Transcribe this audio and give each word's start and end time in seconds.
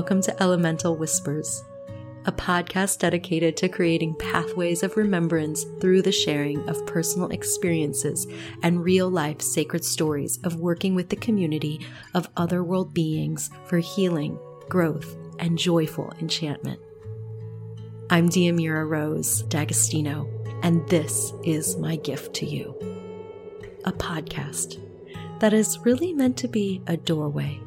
Welcome 0.00 0.22
to 0.22 0.42
Elemental 0.42 0.96
Whispers, 0.96 1.62
a 2.24 2.32
podcast 2.32 3.00
dedicated 3.00 3.54
to 3.58 3.68
creating 3.68 4.14
pathways 4.14 4.82
of 4.82 4.96
remembrance 4.96 5.66
through 5.78 6.00
the 6.00 6.10
sharing 6.10 6.66
of 6.70 6.86
personal 6.86 7.28
experiences 7.28 8.26
and 8.62 8.82
real 8.82 9.10
life 9.10 9.42
sacred 9.42 9.84
stories 9.84 10.38
of 10.42 10.56
working 10.56 10.94
with 10.94 11.10
the 11.10 11.16
community 11.16 11.86
of 12.14 12.30
otherworld 12.38 12.94
beings 12.94 13.50
for 13.66 13.76
healing, 13.76 14.38
growth, 14.70 15.18
and 15.38 15.58
joyful 15.58 16.10
enchantment. 16.18 16.80
I'm 18.08 18.30
Diomira 18.30 18.88
Rose 18.88 19.42
D'Agostino, 19.42 20.30
and 20.62 20.88
this 20.88 21.34
is 21.44 21.76
my 21.76 21.96
gift 21.96 22.32
to 22.36 22.46
you 22.46 22.74
a 23.84 23.92
podcast 23.92 24.80
that 25.40 25.52
is 25.52 25.78
really 25.80 26.14
meant 26.14 26.38
to 26.38 26.48
be 26.48 26.80
a 26.86 26.96
doorway 26.96 27.60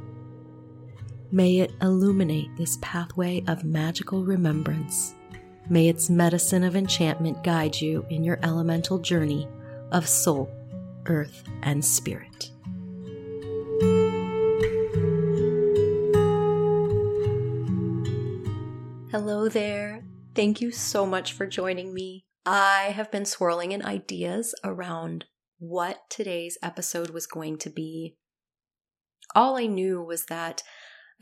May 1.33 1.61
it 1.61 1.71
illuminate 1.81 2.55
this 2.57 2.77
pathway 2.79 3.43
of 3.47 3.63
magical 3.63 4.23
remembrance. 4.23 5.15
May 5.67 5.87
its 5.87 6.07
medicine 6.07 6.63
of 6.63 6.75
enchantment 6.75 7.43
guide 7.43 7.81
you 7.81 8.05
in 8.11 8.23
your 8.23 8.37
elemental 8.43 8.99
journey 8.99 9.47
of 9.91 10.07
soul, 10.07 10.47
earth, 11.07 11.43
and 11.63 11.83
spirit. 11.83 12.51
Hello 19.09 19.49
there. 19.49 20.05
Thank 20.35 20.61
you 20.61 20.69
so 20.69 21.03
much 21.03 21.33
for 21.33 21.47
joining 21.47 21.95
me. 21.95 22.25
I 22.45 22.93
have 22.95 23.09
been 23.09 23.25
swirling 23.25 23.71
in 23.71 23.83
ideas 23.83 24.53
around 24.63 25.25
what 25.57 26.07
today's 26.11 26.59
episode 26.61 27.09
was 27.09 27.25
going 27.25 27.57
to 27.57 27.71
be. 27.71 28.17
All 29.33 29.57
I 29.57 29.65
knew 29.65 29.99
was 29.99 30.25
that 30.25 30.61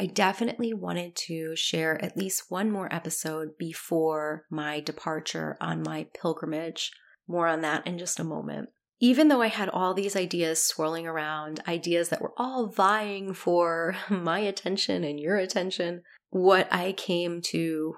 I 0.01 0.07
definitely 0.07 0.73
wanted 0.73 1.15
to 1.27 1.55
share 1.55 2.03
at 2.03 2.17
least 2.17 2.49
one 2.49 2.71
more 2.71 2.91
episode 2.91 3.55
before 3.59 4.47
my 4.49 4.79
departure 4.79 5.57
on 5.61 5.83
my 5.83 6.07
pilgrimage. 6.19 6.91
More 7.27 7.45
on 7.45 7.61
that 7.61 7.85
in 7.85 7.99
just 7.99 8.19
a 8.19 8.23
moment. 8.23 8.69
Even 8.99 9.27
though 9.27 9.43
I 9.43 9.49
had 9.49 9.69
all 9.69 9.93
these 9.93 10.15
ideas 10.15 10.63
swirling 10.63 11.05
around, 11.05 11.59
ideas 11.67 12.09
that 12.09 12.19
were 12.19 12.33
all 12.35 12.65
vying 12.65 13.35
for 13.35 13.95
my 14.09 14.39
attention 14.39 15.03
and 15.03 15.19
your 15.19 15.37
attention, 15.37 16.01
what 16.31 16.67
I 16.73 16.93
came 16.93 17.39
to 17.51 17.97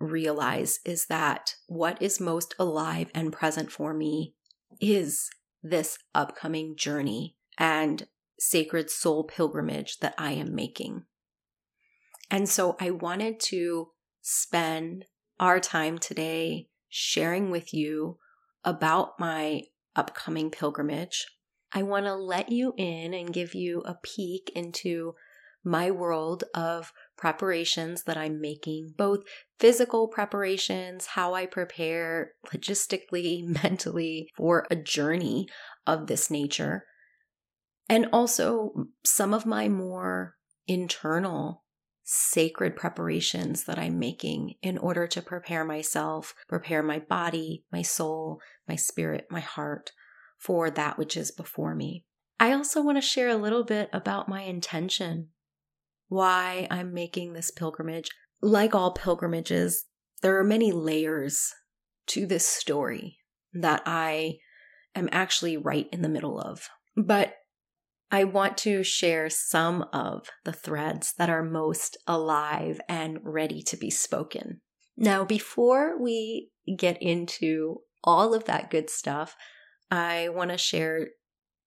realize 0.00 0.80
is 0.86 1.08
that 1.08 1.56
what 1.66 2.00
is 2.00 2.22
most 2.22 2.54
alive 2.58 3.10
and 3.14 3.34
present 3.34 3.70
for 3.70 3.92
me 3.92 4.32
is 4.80 5.28
this 5.62 5.98
upcoming 6.14 6.74
journey 6.74 7.36
and 7.58 8.06
sacred 8.40 8.88
soul 8.88 9.24
pilgrimage 9.24 9.98
that 9.98 10.14
I 10.16 10.32
am 10.32 10.54
making. 10.54 11.04
And 12.30 12.48
so 12.48 12.76
I 12.80 12.90
wanted 12.90 13.40
to 13.40 13.88
spend 14.22 15.04
our 15.38 15.60
time 15.60 15.98
today 15.98 16.68
sharing 16.88 17.50
with 17.50 17.74
you 17.74 18.18
about 18.64 19.18
my 19.18 19.62
upcoming 19.94 20.50
pilgrimage. 20.50 21.26
I 21.72 21.82
want 21.82 22.06
to 22.06 22.14
let 22.14 22.50
you 22.50 22.72
in 22.76 23.12
and 23.12 23.32
give 23.32 23.54
you 23.54 23.80
a 23.80 23.98
peek 24.02 24.50
into 24.54 25.14
my 25.64 25.90
world 25.90 26.44
of 26.54 26.92
preparations 27.16 28.04
that 28.04 28.16
I'm 28.16 28.40
making, 28.40 28.94
both 28.96 29.24
physical 29.58 30.08
preparations, 30.08 31.06
how 31.06 31.34
I 31.34 31.46
prepare 31.46 32.32
logistically, 32.46 33.44
mentally 33.62 34.28
for 34.36 34.66
a 34.70 34.76
journey 34.76 35.48
of 35.86 36.06
this 36.06 36.30
nature, 36.30 36.84
and 37.88 38.06
also 38.12 38.86
some 39.04 39.34
of 39.34 39.46
my 39.46 39.68
more 39.68 40.36
internal 40.66 41.63
sacred 42.04 42.76
preparations 42.76 43.64
that 43.64 43.78
I'm 43.78 43.98
making 43.98 44.54
in 44.62 44.76
order 44.78 45.06
to 45.06 45.22
prepare 45.22 45.64
myself, 45.64 46.34
prepare 46.46 46.82
my 46.82 46.98
body, 46.98 47.64
my 47.72 47.82
soul, 47.82 48.40
my 48.68 48.76
spirit, 48.76 49.26
my 49.30 49.40
heart 49.40 49.92
for 50.38 50.70
that 50.70 50.98
which 50.98 51.16
is 51.16 51.30
before 51.30 51.74
me. 51.74 52.04
I 52.38 52.52
also 52.52 52.82
want 52.82 52.98
to 52.98 53.02
share 53.02 53.28
a 53.28 53.36
little 53.36 53.64
bit 53.64 53.88
about 53.92 54.28
my 54.28 54.42
intention, 54.42 55.28
why 56.08 56.66
I'm 56.70 56.92
making 56.92 57.32
this 57.32 57.50
pilgrimage. 57.50 58.10
Like 58.42 58.74
all 58.74 58.92
pilgrimages, 58.92 59.86
there 60.20 60.38
are 60.38 60.44
many 60.44 60.72
layers 60.72 61.54
to 62.08 62.26
this 62.26 62.46
story 62.46 63.18
that 63.54 63.82
I 63.86 64.38
am 64.94 65.08
actually 65.10 65.56
right 65.56 65.88
in 65.90 66.02
the 66.02 66.08
middle 66.08 66.38
of. 66.38 66.68
But 66.96 67.34
I 68.10 68.24
want 68.24 68.56
to 68.58 68.84
share 68.84 69.28
some 69.28 69.86
of 69.92 70.28
the 70.44 70.52
threads 70.52 71.14
that 71.18 71.30
are 71.30 71.42
most 71.42 71.96
alive 72.06 72.80
and 72.88 73.18
ready 73.22 73.62
to 73.62 73.76
be 73.76 73.90
spoken. 73.90 74.60
Now, 74.96 75.24
before 75.24 76.00
we 76.00 76.50
get 76.78 77.00
into 77.02 77.78
all 78.04 78.34
of 78.34 78.44
that 78.44 78.70
good 78.70 78.88
stuff, 78.88 79.34
I 79.90 80.28
want 80.28 80.50
to 80.50 80.58
share 80.58 81.08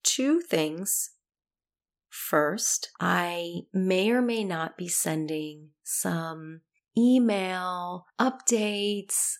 two 0.03 0.39
things. 0.39 1.11
First, 2.09 2.89
I 2.99 3.61
may 3.73 4.11
or 4.11 4.21
may 4.21 4.43
not 4.43 4.77
be 4.77 4.87
sending 4.87 5.69
some 5.83 6.61
email 6.97 8.05
updates. 8.19 9.33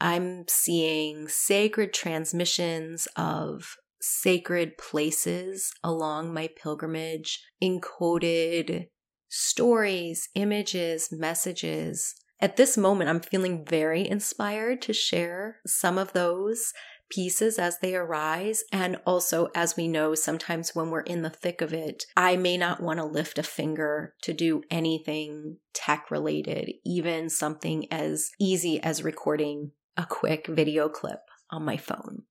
I'm 0.00 0.44
seeing 0.48 1.28
sacred 1.28 1.92
transmissions 1.92 3.08
of 3.16 3.76
sacred 4.00 4.78
places 4.78 5.72
along 5.84 6.32
my 6.32 6.48
pilgrimage, 6.60 7.42
encoded 7.62 8.88
stories, 9.28 10.28
images, 10.34 11.10
messages. 11.12 12.14
At 12.40 12.56
this 12.56 12.76
moment, 12.76 13.10
I'm 13.10 13.20
feeling 13.20 13.64
very 13.64 14.08
inspired 14.08 14.82
to 14.82 14.92
share 14.92 15.60
some 15.66 15.98
of 15.98 16.12
those 16.12 16.72
pieces 17.10 17.58
as 17.58 17.78
they 17.78 17.94
arise. 17.94 18.64
And 18.72 18.98
also, 19.04 19.48
as 19.54 19.76
we 19.76 19.88
know, 19.88 20.14
sometimes 20.14 20.74
when 20.74 20.90
we're 20.90 21.00
in 21.00 21.22
the 21.22 21.30
thick 21.30 21.60
of 21.60 21.74
it, 21.74 22.04
I 22.16 22.36
may 22.36 22.56
not 22.56 22.82
want 22.82 22.98
to 22.98 23.04
lift 23.04 23.38
a 23.38 23.42
finger 23.42 24.14
to 24.22 24.32
do 24.32 24.62
anything 24.70 25.58
tech 25.74 26.10
related, 26.10 26.72
even 26.84 27.28
something 27.28 27.92
as 27.92 28.30
easy 28.40 28.82
as 28.82 29.04
recording 29.04 29.72
a 29.96 30.06
quick 30.06 30.46
video 30.46 30.88
clip 30.88 31.20
on 31.50 31.64
my 31.64 31.76
phone. 31.76 32.22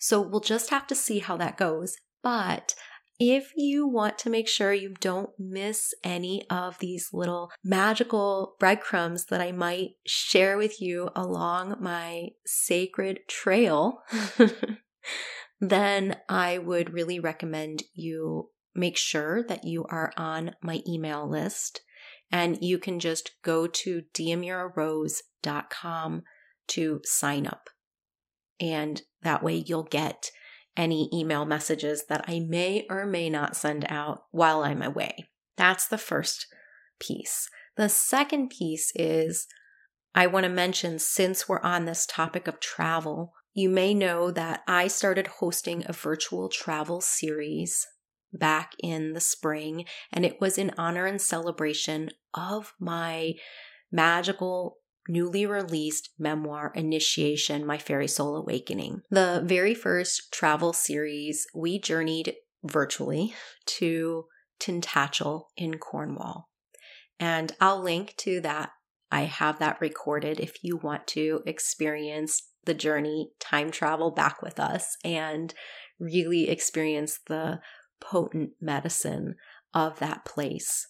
So 0.00 0.20
we'll 0.20 0.40
just 0.40 0.70
have 0.70 0.88
to 0.88 0.96
see 0.96 1.20
how 1.20 1.36
that 1.36 1.58
goes. 1.58 1.96
But 2.22 2.74
if 3.18 3.52
you 3.54 3.86
want 3.86 4.16
to 4.20 4.30
make 4.30 4.48
sure 4.48 4.72
you 4.72 4.94
don't 4.98 5.28
miss 5.38 5.92
any 6.02 6.48
of 6.48 6.78
these 6.78 7.10
little 7.12 7.50
magical 7.62 8.56
breadcrumbs 8.58 9.26
that 9.26 9.42
I 9.42 9.52
might 9.52 9.90
share 10.06 10.56
with 10.56 10.80
you 10.80 11.10
along 11.14 11.76
my 11.80 12.30
sacred 12.46 13.28
trail, 13.28 13.98
then 15.60 16.16
I 16.30 16.56
would 16.56 16.94
really 16.94 17.20
recommend 17.20 17.82
you 17.92 18.48
make 18.74 18.96
sure 18.96 19.42
that 19.42 19.64
you 19.64 19.84
are 19.90 20.14
on 20.16 20.54
my 20.62 20.80
email 20.88 21.28
list 21.28 21.82
and 22.32 22.56
you 22.62 22.78
can 22.78 23.00
just 23.00 23.32
go 23.42 23.66
to 23.66 24.04
diomirarose.com 24.14 26.22
to 26.68 27.00
sign 27.04 27.46
up. 27.46 27.68
And 28.58 29.02
that 29.22 29.42
way 29.42 29.64
you'll 29.66 29.84
get 29.84 30.30
any 30.76 31.10
email 31.12 31.44
messages 31.44 32.04
that 32.08 32.24
I 32.28 32.40
may 32.40 32.86
or 32.88 33.06
may 33.06 33.28
not 33.28 33.56
send 33.56 33.84
out 33.88 34.24
while 34.30 34.62
I'm 34.62 34.82
away. 34.82 35.28
That's 35.56 35.86
the 35.86 35.98
first 35.98 36.46
piece. 36.98 37.48
The 37.76 37.88
second 37.88 38.50
piece 38.50 38.92
is 38.94 39.46
I 40.14 40.26
want 40.26 40.44
to 40.44 40.50
mention 40.50 40.98
since 40.98 41.48
we're 41.48 41.60
on 41.60 41.84
this 41.84 42.06
topic 42.06 42.48
of 42.48 42.60
travel, 42.60 43.32
you 43.52 43.68
may 43.68 43.94
know 43.94 44.30
that 44.30 44.62
I 44.66 44.88
started 44.88 45.26
hosting 45.26 45.84
a 45.86 45.92
virtual 45.92 46.48
travel 46.48 47.00
series 47.00 47.86
back 48.32 48.74
in 48.82 49.12
the 49.12 49.20
spring, 49.20 49.84
and 50.12 50.24
it 50.24 50.40
was 50.40 50.56
in 50.56 50.72
honor 50.78 51.06
and 51.06 51.20
celebration 51.20 52.10
of 52.34 52.74
my 52.78 53.34
magical 53.90 54.78
newly 55.08 55.46
released 55.46 56.10
memoir, 56.18 56.72
Initiation 56.74 57.66
My 57.66 57.78
Faery 57.78 58.08
Soul 58.08 58.36
Awakening. 58.36 59.02
The 59.10 59.42
very 59.44 59.74
first 59.74 60.32
travel 60.32 60.72
series, 60.72 61.46
we 61.54 61.78
journeyed 61.78 62.34
virtually 62.62 63.34
to 63.66 64.26
Tintagel 64.60 65.44
in 65.56 65.78
Cornwall. 65.78 66.48
And 67.18 67.54
I'll 67.60 67.82
link 67.82 68.14
to 68.18 68.40
that. 68.42 68.70
I 69.10 69.22
have 69.22 69.58
that 69.58 69.80
recorded 69.80 70.38
if 70.38 70.62
you 70.62 70.76
want 70.76 71.06
to 71.08 71.42
experience 71.46 72.48
the 72.64 72.74
journey, 72.74 73.32
time 73.40 73.70
travel 73.70 74.10
back 74.12 74.42
with 74.42 74.60
us, 74.60 74.96
and 75.04 75.52
really 75.98 76.48
experience 76.48 77.18
the 77.26 77.60
potent 78.00 78.50
medicine 78.60 79.34
of 79.74 79.98
that 79.98 80.24
place. 80.24 80.86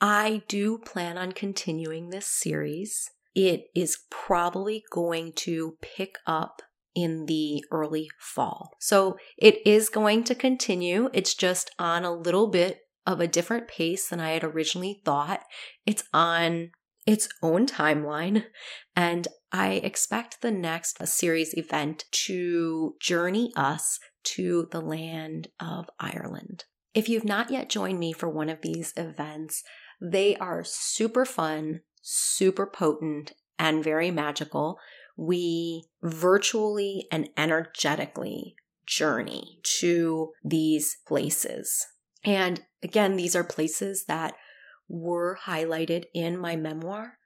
I 0.00 0.42
do 0.48 0.78
plan 0.78 1.16
on 1.16 1.32
continuing 1.32 2.10
this 2.10 2.26
series 2.26 3.10
it 3.34 3.64
is 3.74 3.98
probably 4.10 4.84
going 4.90 5.32
to 5.36 5.76
pick 5.82 6.18
up 6.26 6.62
in 6.94 7.26
the 7.26 7.64
early 7.72 8.08
fall. 8.18 8.70
So 8.78 9.16
it 9.36 9.58
is 9.66 9.88
going 9.88 10.24
to 10.24 10.34
continue. 10.34 11.10
It's 11.12 11.34
just 11.34 11.70
on 11.78 12.04
a 12.04 12.14
little 12.14 12.48
bit 12.48 12.78
of 13.06 13.20
a 13.20 13.26
different 13.26 13.68
pace 13.68 14.08
than 14.08 14.20
I 14.20 14.30
had 14.30 14.44
originally 14.44 15.00
thought. 15.04 15.40
It's 15.84 16.04
on 16.12 16.70
its 17.06 17.28
own 17.42 17.66
timeline, 17.66 18.44
and 18.96 19.28
I 19.52 19.72
expect 19.72 20.40
the 20.40 20.50
next 20.50 21.06
series 21.06 21.52
event 21.54 22.04
to 22.26 22.94
journey 23.00 23.52
us 23.56 23.98
to 24.24 24.68
the 24.70 24.80
land 24.80 25.48
of 25.60 25.90
Ireland. 26.00 26.64
If 26.94 27.08
you've 27.08 27.24
not 27.24 27.50
yet 27.50 27.68
joined 27.68 27.98
me 27.98 28.12
for 28.12 28.28
one 28.30 28.48
of 28.48 28.62
these 28.62 28.94
events, 28.96 29.62
they 30.00 30.36
are 30.36 30.64
super 30.64 31.26
fun, 31.26 31.80
super 32.06 32.66
potent, 32.66 33.32
and 33.58 33.82
very 33.82 34.10
magical. 34.10 34.78
We 35.16 35.84
virtually 36.02 37.06
and 37.10 37.30
energetically 37.36 38.56
journey 38.86 39.60
to 39.80 40.32
these 40.44 40.98
places. 41.06 41.86
And 42.22 42.62
again, 42.82 43.16
these 43.16 43.34
are 43.34 43.44
places 43.44 44.04
that 44.06 44.34
were 44.88 45.38
highlighted 45.46 46.04
in 46.14 46.38
my 46.38 46.56
memoir. 46.56 47.18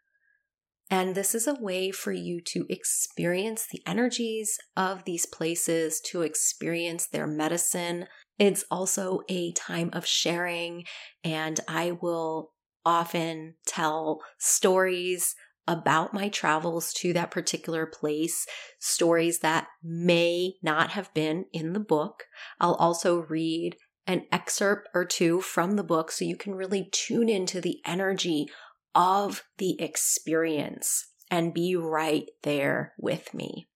And 0.90 1.14
this 1.14 1.34
is 1.34 1.46
a 1.46 1.54
way 1.54 1.90
for 1.90 2.12
you 2.12 2.40
to 2.46 2.64
experience 2.70 3.66
the 3.66 3.82
energies 3.86 4.58
of 4.76 5.04
these 5.04 5.26
places, 5.26 6.00
to 6.06 6.22
experience 6.22 7.06
their 7.06 7.26
medicine. 7.26 8.06
It's 8.38 8.64
also 8.70 9.20
a 9.28 9.52
time 9.52 9.90
of 9.92 10.06
sharing, 10.06 10.84
and 11.24 11.60
I 11.68 11.90
will 12.00 12.52
often 12.84 13.54
tell 13.66 14.20
stories 14.38 15.34
about 15.66 16.14
my 16.14 16.30
travels 16.30 16.92
to 16.94 17.12
that 17.12 17.30
particular 17.30 17.84
place, 17.84 18.46
stories 18.78 19.40
that 19.40 19.66
may 19.82 20.54
not 20.62 20.90
have 20.90 21.12
been 21.12 21.44
in 21.52 21.74
the 21.74 21.80
book. 21.80 22.24
I'll 22.58 22.74
also 22.74 23.18
read 23.18 23.76
an 24.06 24.24
excerpt 24.32 24.88
or 24.94 25.04
two 25.04 25.42
from 25.42 25.76
the 25.76 25.84
book 25.84 26.10
so 26.10 26.24
you 26.24 26.36
can 26.36 26.54
really 26.54 26.88
tune 26.90 27.28
into 27.28 27.60
the 27.60 27.80
energy 27.84 28.46
of 28.94 29.44
the 29.58 29.80
experience 29.80 31.08
and 31.30 31.52
be 31.52 31.76
right 31.76 32.24
there 32.42 32.94
with 32.98 33.34
me. 33.34 33.68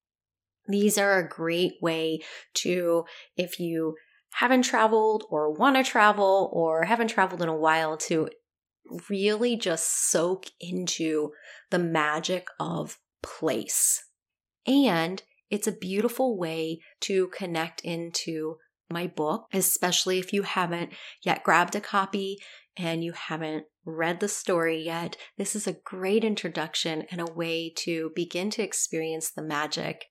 These 0.66 0.96
are 0.96 1.18
a 1.18 1.28
great 1.28 1.74
way 1.82 2.20
to, 2.54 3.04
if 3.36 3.60
you 3.60 3.96
haven't 4.34 4.62
traveled 4.62 5.24
or 5.28 5.52
want 5.52 5.76
to 5.76 5.82
travel 5.82 6.50
or 6.54 6.84
haven't 6.84 7.08
traveled 7.08 7.42
in 7.42 7.48
a 7.50 7.56
while, 7.56 7.98
to 7.98 8.30
really 9.08 9.56
just 9.56 10.10
soak 10.10 10.46
into 10.60 11.32
the 11.70 11.78
magic 11.78 12.46
of 12.58 12.98
place. 13.22 14.04
And 14.66 15.22
it's 15.50 15.66
a 15.66 15.72
beautiful 15.72 16.38
way 16.38 16.80
to 17.00 17.28
connect 17.28 17.82
into 17.82 18.56
my 18.90 19.06
book, 19.06 19.46
especially 19.52 20.18
if 20.18 20.32
you 20.32 20.42
haven't 20.42 20.92
yet 21.22 21.42
grabbed 21.42 21.74
a 21.74 21.80
copy 21.80 22.38
and 22.76 23.02
you 23.04 23.12
haven't 23.12 23.64
read 23.84 24.20
the 24.20 24.28
story 24.28 24.82
yet. 24.82 25.16
This 25.36 25.56
is 25.56 25.66
a 25.66 25.76
great 25.84 26.24
introduction 26.24 27.04
and 27.10 27.20
a 27.20 27.32
way 27.32 27.72
to 27.78 28.12
begin 28.14 28.50
to 28.50 28.62
experience 28.62 29.30
the 29.30 29.42
magic. 29.42 30.06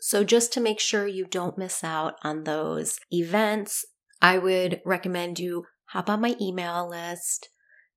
So, 0.00 0.22
just 0.22 0.52
to 0.52 0.60
make 0.60 0.80
sure 0.80 1.06
you 1.06 1.24
don't 1.24 1.58
miss 1.58 1.82
out 1.82 2.14
on 2.22 2.44
those 2.44 3.00
events, 3.10 3.84
I 4.22 4.38
would 4.38 4.80
recommend 4.84 5.38
you 5.38 5.64
hop 5.86 6.08
on 6.08 6.20
my 6.20 6.36
email 6.40 6.88
list 6.88 7.48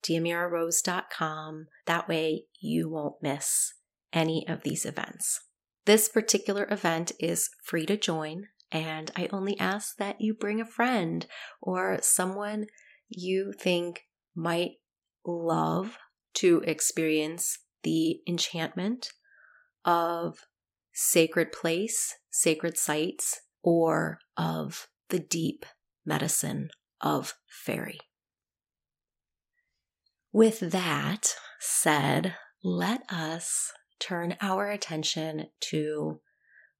diomirarose.com. 0.03 1.67
That 1.85 2.07
way 2.07 2.45
you 2.59 2.89
won't 2.89 3.21
miss 3.21 3.73
any 4.13 4.45
of 4.47 4.63
these 4.63 4.85
events. 4.85 5.41
This 5.85 6.09
particular 6.09 6.67
event 6.69 7.11
is 7.19 7.49
free 7.63 7.85
to 7.87 7.97
join, 7.97 8.47
and 8.71 9.11
I 9.15 9.29
only 9.31 9.59
ask 9.59 9.97
that 9.97 10.21
you 10.21 10.33
bring 10.33 10.61
a 10.61 10.65
friend 10.65 11.25
or 11.61 11.99
someone 12.01 12.67
you 13.09 13.53
think 13.59 14.01
might 14.35 14.73
love 15.25 15.97
to 16.35 16.61
experience 16.65 17.59
the 17.83 18.21
enchantment 18.27 19.11
of 19.83 20.45
sacred 20.93 21.51
place, 21.51 22.15
sacred 22.29 22.77
sites, 22.77 23.41
or 23.63 24.19
of 24.37 24.87
the 25.09 25.19
deep 25.19 25.65
medicine 26.05 26.69
of 27.01 27.35
fairy. 27.47 27.99
With 30.33 30.71
that 30.71 31.35
said, 31.59 32.35
let 32.63 33.01
us 33.11 33.73
turn 33.99 34.37
our 34.41 34.69
attention 34.69 35.47
to 35.71 36.21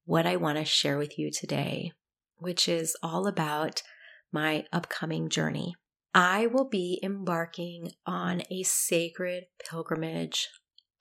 what 0.05 0.25
I 0.25 0.37
want 0.37 0.57
to 0.57 0.63
share 0.63 0.97
with 0.97 1.19
you 1.19 1.31
today, 1.31 1.91
which 2.37 2.69
is 2.69 2.95
all 3.03 3.27
about 3.27 3.83
my 4.31 4.65
upcoming 4.71 5.27
journey. 5.27 5.75
I 6.13 6.47
will 6.47 6.67
be 6.67 6.99
embarking 7.03 7.91
on 8.05 8.41
a 8.49 8.63
sacred 8.63 9.45
pilgrimage 9.69 10.47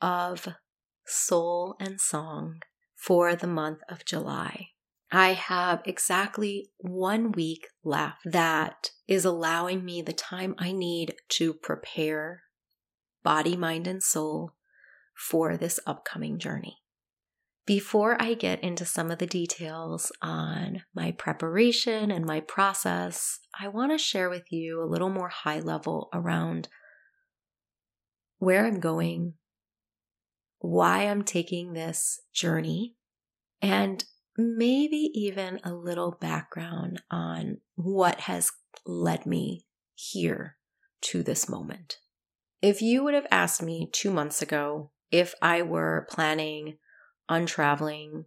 of 0.00 0.48
soul 1.06 1.76
and 1.78 2.00
song 2.00 2.60
for 2.96 3.36
the 3.36 3.46
month 3.46 3.78
of 3.88 4.04
July. 4.04 4.69
I 5.12 5.32
have 5.32 5.82
exactly 5.84 6.70
one 6.78 7.32
week 7.32 7.66
left 7.82 8.20
that 8.24 8.90
is 9.08 9.24
allowing 9.24 9.84
me 9.84 10.02
the 10.02 10.12
time 10.12 10.54
I 10.56 10.70
need 10.72 11.14
to 11.30 11.52
prepare 11.52 12.42
body, 13.22 13.56
mind, 13.56 13.86
and 13.86 14.02
soul 14.02 14.52
for 15.14 15.56
this 15.56 15.80
upcoming 15.86 16.38
journey. 16.38 16.78
Before 17.66 18.20
I 18.20 18.34
get 18.34 18.62
into 18.62 18.84
some 18.84 19.10
of 19.10 19.18
the 19.18 19.26
details 19.26 20.10
on 20.22 20.82
my 20.94 21.12
preparation 21.12 22.10
and 22.10 22.24
my 22.24 22.40
process, 22.40 23.38
I 23.60 23.68
want 23.68 23.92
to 23.92 23.98
share 23.98 24.30
with 24.30 24.50
you 24.50 24.82
a 24.82 24.86
little 24.86 25.10
more 25.10 25.28
high 25.28 25.60
level 25.60 26.08
around 26.12 26.68
where 28.38 28.66
I'm 28.66 28.80
going, 28.80 29.34
why 30.58 31.02
I'm 31.04 31.22
taking 31.22 31.72
this 31.72 32.20
journey, 32.32 32.96
and 33.60 34.04
maybe 34.40 35.10
even 35.14 35.60
a 35.64 35.72
little 35.72 36.16
background 36.20 37.02
on 37.10 37.58
what 37.74 38.20
has 38.20 38.52
led 38.86 39.26
me 39.26 39.66
here 39.94 40.56
to 41.00 41.22
this 41.22 41.48
moment. 41.48 41.98
If 42.62 42.82
you 42.82 43.02
would 43.04 43.14
have 43.14 43.26
asked 43.30 43.62
me 43.62 43.88
two 43.92 44.10
months 44.10 44.42
ago 44.42 44.90
if 45.10 45.34
I 45.40 45.62
were 45.62 46.06
planning 46.10 46.78
on 47.28 47.46
traveling 47.46 48.26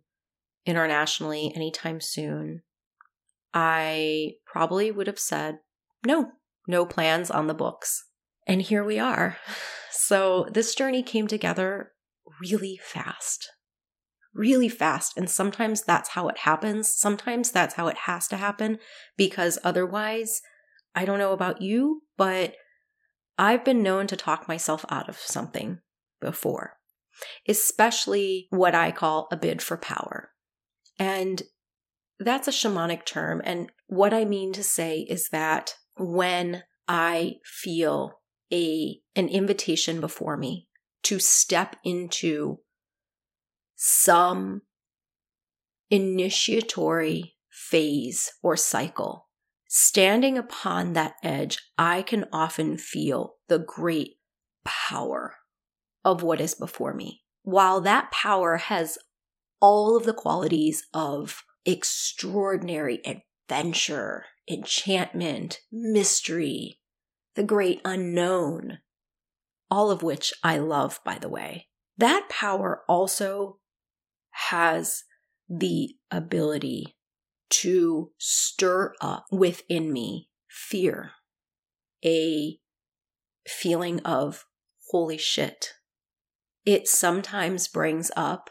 internationally 0.66 1.52
anytime 1.56 2.02
soon, 2.02 2.62
I 3.54 4.34
probably 4.46 4.92
would 4.92 5.08
have 5.08 5.20
said, 5.20 5.60
no, 6.06 6.32
no 6.68 6.86
plans 6.86 7.30
on 7.30 7.48
the 7.48 7.54
books. 7.54 8.06
And 8.48 8.62
here 8.62 8.84
we 8.84 9.00
are. 9.00 9.38
So 9.96 10.48
this 10.52 10.76
journey 10.76 11.02
came 11.02 11.28
together 11.28 11.94
really 12.42 12.78
fast 12.84 13.48
really 14.34 14.70
fast. 14.70 15.14
And 15.18 15.30
sometimes 15.30 15.84
that's 15.84 16.10
how 16.10 16.28
it 16.28 16.40
happens. 16.40 16.90
Sometimes 16.90 17.52
that's 17.52 17.76
how 17.76 17.88
it 17.88 17.98
has 17.98 18.28
to 18.30 18.38
happen 18.38 18.80
because 19.18 19.60
otherwise, 19.64 20.42
I 20.96 21.06
don't 21.06 21.20
know 21.20 21.34
about 21.34 21.62
you, 21.62 22.04
but 22.18 22.56
I've 23.38 23.66
been 23.66 23.84
known 23.84 24.08
to 24.08 24.16
talk 24.16 24.48
myself 24.48 24.86
out 24.90 25.10
of 25.10 25.18
something 25.18 25.80
before, 26.22 26.78
especially 27.48 28.48
what 28.50 28.76
I 28.76 28.92
call 28.92 29.28
a 29.32 29.38
bid 29.38 29.62
for 29.62 29.78
power. 29.78 30.32
And 31.00 31.42
that's 32.20 32.48
a 32.48 32.52
shamanic 32.52 33.06
term. 33.06 33.42
And 33.44 33.72
what 33.88 34.14
I 34.14 34.26
mean 34.26 34.54
to 34.54 34.64
say 34.64 35.00
is 35.00 35.30
that 35.30 35.76
when 35.98 36.64
I 36.88 37.36
feel 37.44 38.20
a 38.52 39.00
an 39.16 39.30
invitation 39.30 40.00
before 40.00 40.38
me 40.38 40.68
to 41.04 41.20
step 41.20 41.76
into 41.84 42.60
some 43.86 44.62
initiatory 45.90 47.36
phase 47.50 48.32
or 48.42 48.56
cycle. 48.56 49.28
Standing 49.68 50.38
upon 50.38 50.94
that 50.94 51.16
edge, 51.22 51.58
I 51.78 52.02
can 52.02 52.24
often 52.32 52.78
feel 52.78 53.36
the 53.50 53.60
great 53.60 54.20
power 54.64 55.36
of 56.06 56.24
what 56.24 56.40
is 56.40 56.56
before 56.56 56.94
me. 56.94 57.24
While 57.42 57.82
that 57.82 58.10
power 58.10 58.56
has 58.56 58.98
all 59.60 59.98
of 59.98 60.06
the 60.06 60.14
qualities 60.14 60.86
of 60.94 61.44
extraordinary 61.66 63.02
adventure, 63.06 64.28
enchantment, 64.50 65.60
mystery, 65.74 66.80
the 67.36 67.44
great 67.44 67.82
unknown, 67.84 68.78
all 69.70 69.92
of 69.92 70.04
which 70.04 70.34
I 70.42 70.58
love, 70.58 71.02
by 71.04 71.18
the 71.18 71.28
way. 71.28 71.68
That 71.98 72.30
power 72.30 72.84
also 72.88 73.60
has 74.50 75.04
the 75.50 75.96
ability 76.12 76.96
to 77.50 78.12
stir 78.18 78.94
up 79.02 79.26
within 79.32 79.92
me 79.94 80.30
fear, 80.48 81.12
a 82.04 82.60
feeling 83.48 84.00
of 84.02 84.46
holy 84.92 85.18
shit. 85.18 85.74
It 86.66 86.88
sometimes 86.88 87.68
brings 87.68 88.10
up 88.16 88.50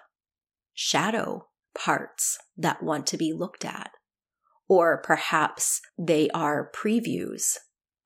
shadow 0.74 1.48
parts 1.74 2.38
that 2.56 2.82
want 2.82 3.06
to 3.08 3.16
be 3.16 3.32
looked 3.32 3.64
at, 3.64 3.90
or 4.68 5.02
perhaps 5.02 5.80
they 5.98 6.28
are 6.30 6.70
previews 6.74 7.56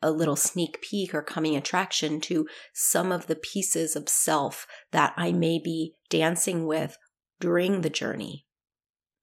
a 0.02 0.11
little 0.11 0.37
sneak 0.37 0.80
peek 0.83 1.14
or 1.14 1.23
coming 1.23 1.56
attraction 1.56 2.21
to 2.21 2.47
some 2.75 3.11
of 3.11 3.26
the 3.26 3.37
pieces 3.37 3.97
of 3.97 4.09
self 4.09 4.66
that 4.92 5.12
I 5.16 5.33
may 5.33 5.59
be 5.59 5.95
dancing 6.11 6.66
with 6.66 6.97
during 7.40 7.81
the 7.81 7.90
journey. 7.90 8.47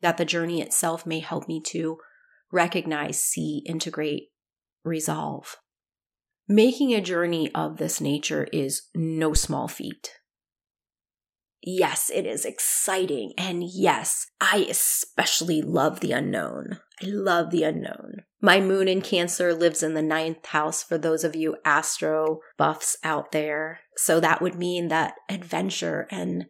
That 0.02 0.18
the 0.18 0.26
journey 0.26 0.62
itself 0.62 1.06
may 1.06 1.20
help 1.20 1.48
me 1.48 1.62
to 1.68 1.98
recognize, 2.52 3.24
see, 3.24 3.64
integrate, 3.66 4.30
resolve. 4.84 5.58
Making 6.48 6.94
a 6.94 7.02
journey 7.02 7.50
of 7.56 7.78
this 7.78 8.02
nature 8.02 8.48
is 8.52 8.90
no 8.94 9.34
small 9.34 9.68
feat. 9.68 10.12
Yes, 11.66 12.12
it 12.14 12.26
is 12.26 12.44
exciting. 12.44 13.32
And 13.38 13.64
yes, 13.64 14.28
I 14.42 14.68
especially 14.70 15.62
love 15.62 16.02
the 16.02 16.12
unknown. 16.12 16.80
I 17.02 17.06
love 17.06 17.52
the 17.52 17.64
unknown. 17.64 18.24
My 18.42 18.60
moon 18.60 18.90
in 18.90 19.02
Cancer 19.02 19.54
lives 19.54 19.82
in 19.82 19.94
the 19.94 20.02
ninth 20.02 20.46
house 20.48 20.84
for 20.84 20.98
those 20.98 21.24
of 21.24 21.38
you 21.38 21.56
astro 21.64 22.40
buffs 22.58 22.98
out 23.02 23.32
there. 23.32 23.80
So 23.96 24.20
that 24.20 24.42
would 24.42 24.56
mean 24.56 24.90
that 24.90 25.14
adventure 25.30 26.06
and 26.12 26.48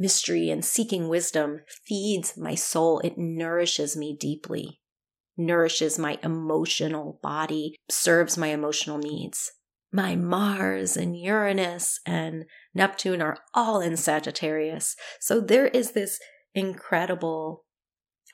mystery 0.00 0.50
and 0.50 0.64
seeking 0.64 1.08
wisdom 1.08 1.60
feeds 1.86 2.36
my 2.36 2.56
soul. 2.56 2.98
It 3.00 3.16
nourishes 3.16 3.96
me 3.96 4.16
deeply, 4.18 4.80
nourishes 5.36 5.96
my 5.96 6.18
emotional 6.24 7.20
body, 7.22 7.76
serves 7.88 8.36
my 8.36 8.48
emotional 8.48 8.98
needs 8.98 9.52
my 9.92 10.14
Mars 10.14 10.96
and 10.96 11.16
Uranus 11.16 12.00
and 12.06 12.44
Neptune 12.74 13.20
are 13.20 13.38
all 13.54 13.80
in 13.80 13.96
Sagittarius. 13.96 14.96
So 15.20 15.40
there 15.40 15.66
is 15.66 15.92
this 15.92 16.20
incredible 16.54 17.64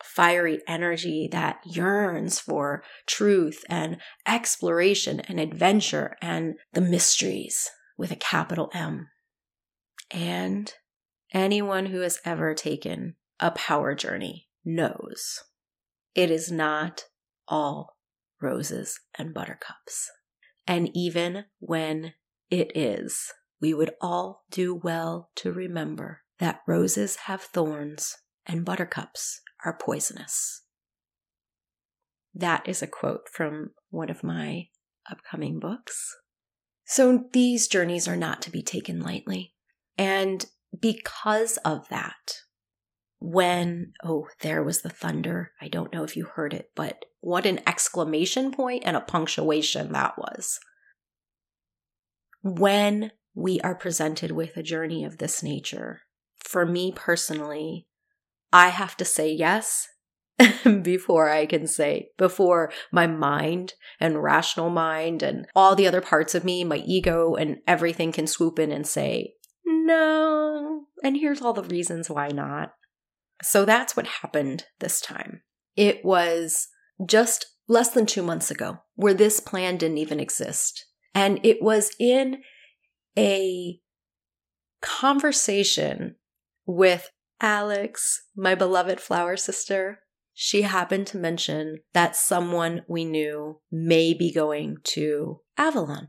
fiery 0.04 0.60
energy 0.68 1.28
that 1.32 1.60
yearns 1.64 2.38
for 2.38 2.82
truth 3.06 3.64
and 3.70 3.96
exploration 4.26 5.20
and 5.20 5.40
adventure 5.40 6.16
and 6.20 6.54
the 6.74 6.82
mysteries 6.82 7.70
with 7.96 8.10
a 8.10 8.16
capital 8.16 8.70
M. 8.74 9.08
And 10.10 10.72
anyone 11.32 11.86
who 11.86 12.00
has 12.00 12.20
ever 12.24 12.54
taken 12.54 13.16
a 13.40 13.50
power 13.50 13.94
journey 13.94 14.48
knows 14.64 15.44
it 16.14 16.30
is 16.30 16.50
not 16.50 17.04
all 17.46 17.96
roses 18.40 19.00
and 19.18 19.34
buttercups. 19.34 20.10
And 20.66 20.90
even 20.94 21.44
when 21.58 22.14
it 22.50 22.72
is, 22.74 23.32
we 23.60 23.74
would 23.74 23.92
all 24.00 24.44
do 24.50 24.74
well 24.74 25.30
to 25.36 25.52
remember 25.52 26.22
that 26.38 26.60
roses 26.66 27.16
have 27.26 27.42
thorns 27.42 28.16
and 28.44 28.64
buttercups 28.64 29.40
are 29.64 29.78
poisonous. 29.78 30.62
That 32.34 32.68
is 32.68 32.82
a 32.82 32.86
quote 32.86 33.28
from 33.32 33.70
one 33.90 34.10
of 34.10 34.22
my 34.22 34.68
upcoming 35.10 35.58
books. 35.58 36.14
So 36.84 37.24
these 37.32 37.68
journeys 37.68 38.06
are 38.06 38.16
not 38.16 38.42
to 38.42 38.50
be 38.50 38.62
taken 38.62 39.00
lightly. 39.00 39.54
And 39.96 40.44
because 40.80 41.56
of 41.58 41.88
that, 41.88 42.42
when, 43.18 43.92
oh, 44.04 44.26
there 44.40 44.62
was 44.62 44.82
the 44.82 44.90
thunder. 44.90 45.52
I 45.60 45.68
don't 45.68 45.92
know 45.92 46.04
if 46.04 46.16
you 46.16 46.26
heard 46.26 46.52
it, 46.52 46.70
but 46.74 47.04
what 47.20 47.46
an 47.46 47.60
exclamation 47.66 48.52
point 48.52 48.82
and 48.86 48.96
a 48.96 49.00
punctuation 49.00 49.92
that 49.92 50.18
was. 50.18 50.60
When 52.42 53.12
we 53.34 53.60
are 53.60 53.74
presented 53.74 54.30
with 54.30 54.56
a 54.56 54.62
journey 54.62 55.04
of 55.04 55.18
this 55.18 55.42
nature, 55.42 56.02
for 56.36 56.64
me 56.64 56.92
personally, 56.94 57.86
I 58.52 58.68
have 58.68 58.96
to 58.98 59.04
say 59.04 59.32
yes 59.32 59.88
before 60.82 61.30
I 61.30 61.46
can 61.46 61.66
say, 61.66 62.10
before 62.18 62.70
my 62.92 63.06
mind 63.06 63.74
and 63.98 64.22
rational 64.22 64.70
mind 64.70 65.22
and 65.22 65.46
all 65.54 65.74
the 65.74 65.86
other 65.86 66.00
parts 66.00 66.34
of 66.34 66.44
me, 66.44 66.62
my 66.62 66.82
ego 66.86 67.34
and 67.34 67.58
everything 67.66 68.12
can 68.12 68.26
swoop 68.26 68.58
in 68.58 68.70
and 68.70 68.86
say, 68.86 69.32
no. 69.66 70.86
And 71.02 71.16
here's 71.16 71.42
all 71.42 71.52
the 71.52 71.62
reasons 71.62 72.08
why 72.08 72.28
not. 72.28 72.72
So 73.42 73.64
that's 73.64 73.96
what 73.96 74.06
happened 74.06 74.64
this 74.78 75.00
time. 75.00 75.42
It 75.76 76.04
was 76.04 76.68
just 77.04 77.46
less 77.68 77.90
than 77.90 78.06
two 78.06 78.22
months 78.22 78.50
ago 78.50 78.78
where 78.94 79.12
this 79.12 79.40
plan 79.40 79.76
didn't 79.76 79.98
even 79.98 80.20
exist. 80.20 80.86
And 81.14 81.40
it 81.42 81.60
was 81.60 81.90
in 81.98 82.42
a 83.18 83.80
conversation 84.80 86.16
with 86.64 87.10
Alex, 87.40 88.22
my 88.34 88.54
beloved 88.54 89.00
flower 89.00 89.36
sister. 89.36 90.00
She 90.32 90.62
happened 90.62 91.06
to 91.08 91.18
mention 91.18 91.78
that 91.94 92.16
someone 92.16 92.82
we 92.88 93.04
knew 93.04 93.60
may 93.70 94.12
be 94.12 94.32
going 94.32 94.76
to 94.84 95.40
Avalon. 95.56 96.08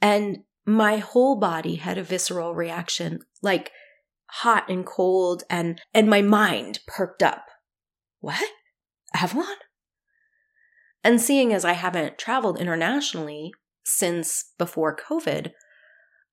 And 0.00 0.38
my 0.70 0.98
whole 0.98 1.36
body 1.36 1.76
had 1.76 1.98
a 1.98 2.02
visceral 2.02 2.54
reaction, 2.54 3.20
like 3.42 3.72
hot 4.26 4.68
and 4.68 4.86
cold 4.86 5.42
and 5.50 5.80
and 5.92 6.08
my 6.08 6.22
mind 6.22 6.80
perked 6.86 7.22
up. 7.22 7.44
What? 8.20 8.48
Avalon? 9.14 9.56
And 11.02 11.20
seeing 11.20 11.52
as 11.52 11.64
I 11.64 11.72
haven't 11.72 12.18
traveled 12.18 12.60
internationally 12.60 13.52
since 13.84 14.52
before 14.58 14.96
COVID, 14.96 15.52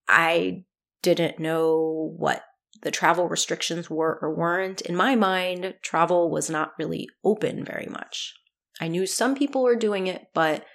I 0.08 0.65
didn't 1.01 1.39
know 1.39 2.13
what 2.17 2.44
the 2.84 2.91
travel 2.91 3.27
restrictions 3.27 3.89
were 3.89 4.20
or 4.22 4.36
weren't. 4.36 4.82
In 4.82 4.96
my 4.96 5.15
mind, 5.15 5.75
travel 5.82 6.29
was 6.29 6.50
not 6.50 6.74
really 6.77 7.08
open 7.24 7.63
very 7.63 7.88
much. 7.89 8.34
I 8.79 8.88
knew 8.89 9.08
some 9.08 9.36
people 9.36 9.63
were 9.63 9.75
doing 9.75 10.08
it, 10.08 10.27
but 10.34 10.65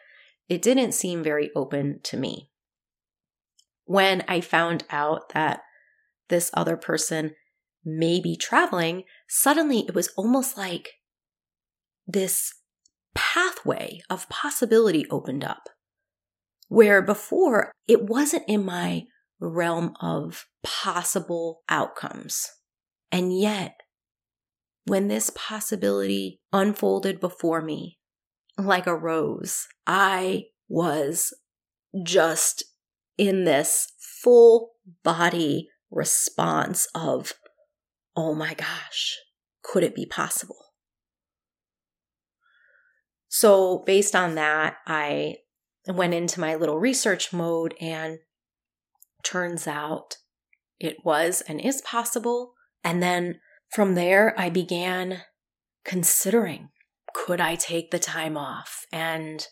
it 0.48 0.62
didn't 0.62 0.92
seem 0.92 1.22
very 1.22 1.50
open 1.54 2.00
to 2.04 2.16
me. 2.16 2.50
When 3.92 4.24
I 4.26 4.40
found 4.40 4.84
out 4.88 5.34
that 5.34 5.60
this 6.30 6.50
other 6.54 6.78
person 6.78 7.34
may 7.84 8.22
be 8.22 8.38
traveling, 8.38 9.02
suddenly 9.28 9.80
it 9.80 9.94
was 9.94 10.08
almost 10.16 10.56
like 10.56 10.92
this 12.06 12.54
pathway 13.14 14.00
of 14.08 14.30
possibility 14.30 15.04
opened 15.10 15.44
up. 15.44 15.68
Where 16.68 17.02
before 17.02 17.70
it 17.86 18.08
wasn't 18.08 18.44
in 18.48 18.64
my 18.64 19.02
realm 19.38 19.92
of 20.00 20.46
possible 20.62 21.60
outcomes. 21.68 22.48
And 23.10 23.38
yet, 23.38 23.74
when 24.86 25.08
this 25.08 25.30
possibility 25.34 26.40
unfolded 26.50 27.20
before 27.20 27.60
me 27.60 27.98
like 28.56 28.86
a 28.86 28.96
rose, 28.96 29.66
I 29.86 30.44
was 30.66 31.34
just 32.02 32.64
in 33.18 33.44
this 33.44 33.92
full 33.98 34.72
body 35.02 35.68
response 35.90 36.88
of, 36.94 37.34
oh 38.16 38.34
my 38.34 38.54
gosh, 38.54 39.18
could 39.62 39.84
it 39.84 39.94
be 39.94 40.06
possible? 40.06 40.56
So, 43.28 43.82
based 43.86 44.14
on 44.14 44.34
that, 44.34 44.76
I 44.86 45.36
went 45.86 46.14
into 46.14 46.40
my 46.40 46.54
little 46.54 46.78
research 46.78 47.32
mode, 47.32 47.74
and 47.80 48.18
turns 49.22 49.66
out 49.66 50.18
it 50.78 50.98
was 51.04 51.42
and 51.48 51.60
is 51.60 51.80
possible. 51.80 52.52
And 52.84 53.02
then 53.02 53.40
from 53.70 53.94
there, 53.94 54.38
I 54.38 54.50
began 54.50 55.22
considering 55.84 56.68
could 57.14 57.40
I 57.40 57.56
take 57.56 57.90
the 57.90 57.98
time 57.98 58.36
off? 58.36 58.86
And 58.92 59.46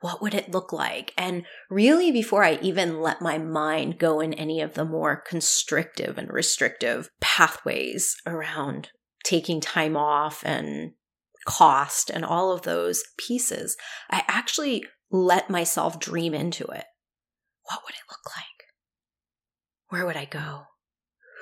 what 0.00 0.22
would 0.22 0.34
it 0.34 0.50
look 0.50 0.72
like? 0.72 1.12
And 1.16 1.44
really, 1.68 2.10
before 2.10 2.42
I 2.42 2.58
even 2.62 3.00
let 3.00 3.20
my 3.20 3.36
mind 3.38 3.98
go 3.98 4.20
in 4.20 4.32
any 4.34 4.60
of 4.60 4.74
the 4.74 4.84
more 4.84 5.16
constrictive 5.16 6.16
and 6.16 6.32
restrictive 6.32 7.10
pathways 7.20 8.16
around 8.26 8.90
taking 9.24 9.60
time 9.60 9.96
off 9.96 10.42
and 10.44 10.92
cost 11.46 12.10
and 12.10 12.24
all 12.24 12.52
of 12.52 12.62
those 12.62 13.02
pieces, 13.18 13.76
I 14.10 14.24
actually 14.26 14.84
let 15.10 15.50
myself 15.50 16.00
dream 16.00 16.34
into 16.34 16.64
it. 16.64 16.84
What 17.64 17.80
would 17.84 17.94
it 17.94 18.10
look 18.10 18.34
like? 18.36 18.46
Where 19.88 20.06
would 20.06 20.16
I 20.16 20.24
go? 20.24 20.62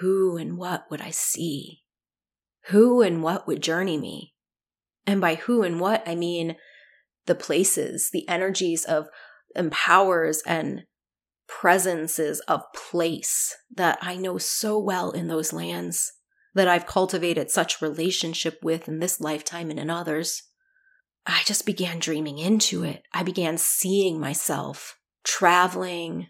Who 0.01 0.37
and 0.37 0.59
what 0.59 0.85
would 0.91 1.01
I 1.01 1.11
see? 1.11 1.83
Who 2.67 3.03
and 3.03 3.23
what 3.23 3.47
would 3.47 3.63
journey 3.63 3.99
me? 3.99 4.35
And 5.07 5.21
by 5.21 5.37
who 5.37 5.63
and 5.63 5.81
what, 5.81 6.03
I 6.07 6.15
mean 6.15 6.57
the 7.29 7.37
places, 7.37 8.11
the 8.11 8.29
energies 8.29 8.85
of 8.85 9.09
empowers 9.55 10.43
and 10.45 10.83
presences 11.47 12.41
of 12.41 12.63
place 12.75 13.55
that 13.75 13.99
I 14.03 14.17
know 14.17 14.37
so 14.39 14.79
well 14.79 15.13
in 15.13 15.29
those 15.29 15.53
lands, 15.53 16.13
that 16.55 16.69
I've 16.69 16.87
cultivated 16.87 17.51
such 17.51 17.81
relationship 17.81 18.59
with 18.63 18.89
in 18.89 18.99
this 18.99 19.21
lifetime 19.21 19.71
and 19.71 19.79
in 19.79 19.91
others. 19.91 20.43
I 21.27 21.43
just 21.45 21.65
began 21.65 21.99
dreaming 21.99 22.39
into 22.39 22.85
it. 22.85 23.03
I 23.13 23.23
began 23.23 23.59
seeing 23.59 24.19
myself 24.19 24.99
traveling, 25.25 26.29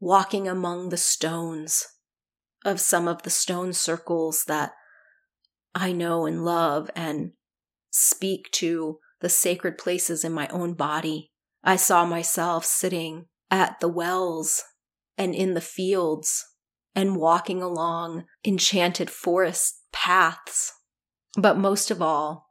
walking 0.00 0.46
among 0.46 0.88
the 0.88 0.96
stones 0.96 1.86
of 2.64 2.80
some 2.80 3.08
of 3.08 3.22
the 3.22 3.30
stone 3.30 3.72
circles 3.72 4.44
that 4.46 4.72
I 5.74 5.92
know 5.92 6.26
and 6.26 6.44
love 6.44 6.90
and 6.94 7.32
speak 7.90 8.50
to 8.52 8.98
the 9.20 9.28
sacred 9.28 9.78
places 9.78 10.24
in 10.24 10.32
my 10.32 10.48
own 10.48 10.74
body. 10.74 11.30
I 11.62 11.76
saw 11.76 12.04
myself 12.04 12.64
sitting 12.64 13.26
at 13.50 13.80
the 13.80 13.88
wells 13.88 14.62
and 15.18 15.34
in 15.34 15.54
the 15.54 15.60
fields 15.60 16.46
and 16.94 17.16
walking 17.16 17.62
along 17.62 18.24
enchanted 18.44 19.10
forest 19.10 19.82
paths. 19.92 20.72
But 21.36 21.58
most 21.58 21.90
of 21.90 22.02
all, 22.02 22.48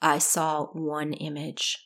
I 0.00 0.18
saw 0.18 0.66
one 0.72 1.12
image, 1.12 1.78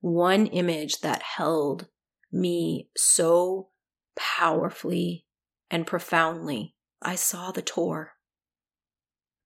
one 0.00 0.46
image 0.46 1.00
that 1.00 1.22
held 1.22 1.88
me 2.32 2.88
so 2.96 3.68
powerfully 4.16 5.26
and 5.70 5.86
profoundly. 5.86 6.74
I 7.02 7.14
saw 7.16 7.50
the 7.50 7.62
Tor, 7.62 8.12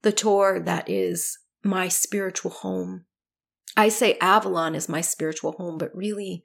the 0.02 0.12
Tor 0.12 0.60
that 0.60 0.88
is 0.88 1.38
my 1.64 1.88
spiritual 1.88 2.50
home. 2.50 3.06
I 3.78 3.90
say 3.90 4.18
Avalon 4.20 4.74
is 4.74 4.88
my 4.88 5.00
spiritual 5.00 5.52
home, 5.52 5.78
but 5.78 5.94
really, 5.94 6.42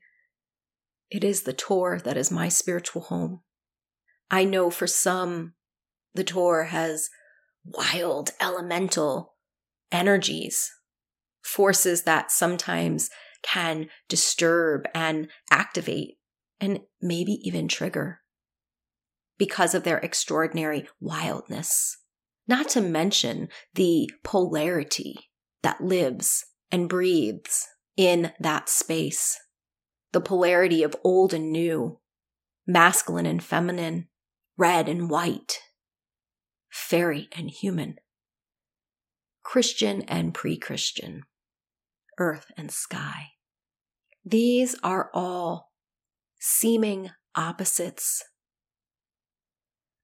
it 1.09 1.23
is 1.23 1.41
the 1.41 1.51
Tor 1.51 1.99
that 2.03 2.15
is 2.15 2.29
my 2.29 2.47
spiritual 2.47 3.01
home. 3.01 3.41
I 4.29 4.43
know 4.43 4.69
for 4.69 4.85
some, 4.85 5.55
the 6.13 6.23
Tor 6.23 6.65
has 6.65 7.09
wild 7.65 8.33
elemental 8.39 9.33
energies, 9.91 10.69
forces 11.41 12.03
that 12.03 12.29
sometimes 12.29 13.09
can 13.41 13.87
disturb 14.07 14.83
and 14.93 15.27
activate 15.49 16.17
and 16.61 16.81
maybe 17.01 17.39
even 17.41 17.67
trigger 17.67 18.19
because 19.39 19.73
of 19.73 19.83
their 19.83 19.97
extraordinary 19.97 20.87
wildness. 20.99 21.97
Not 22.47 22.69
to 22.69 22.81
mention 22.81 23.49
the 23.73 24.11
polarity 24.23 25.15
that 25.63 25.81
lives 25.83 26.45
and 26.73 26.89
breathes 26.89 27.67
in 27.95 28.31
that 28.39 28.67
space. 28.67 29.39
The 30.11 30.19
polarity 30.19 30.81
of 30.81 30.95
old 31.03 31.31
and 31.31 31.51
new, 31.51 31.99
masculine 32.65 33.27
and 33.27 33.43
feminine, 33.43 34.07
red 34.57 34.89
and 34.89 35.07
white, 35.07 35.59
fairy 36.71 37.29
and 37.31 37.51
human, 37.51 37.97
Christian 39.43 40.01
and 40.07 40.33
pre 40.33 40.57
Christian, 40.57 41.21
earth 42.17 42.47
and 42.57 42.71
sky. 42.71 43.33
These 44.25 44.75
are 44.83 45.11
all 45.13 45.71
seeming 46.39 47.11
opposites 47.35 48.23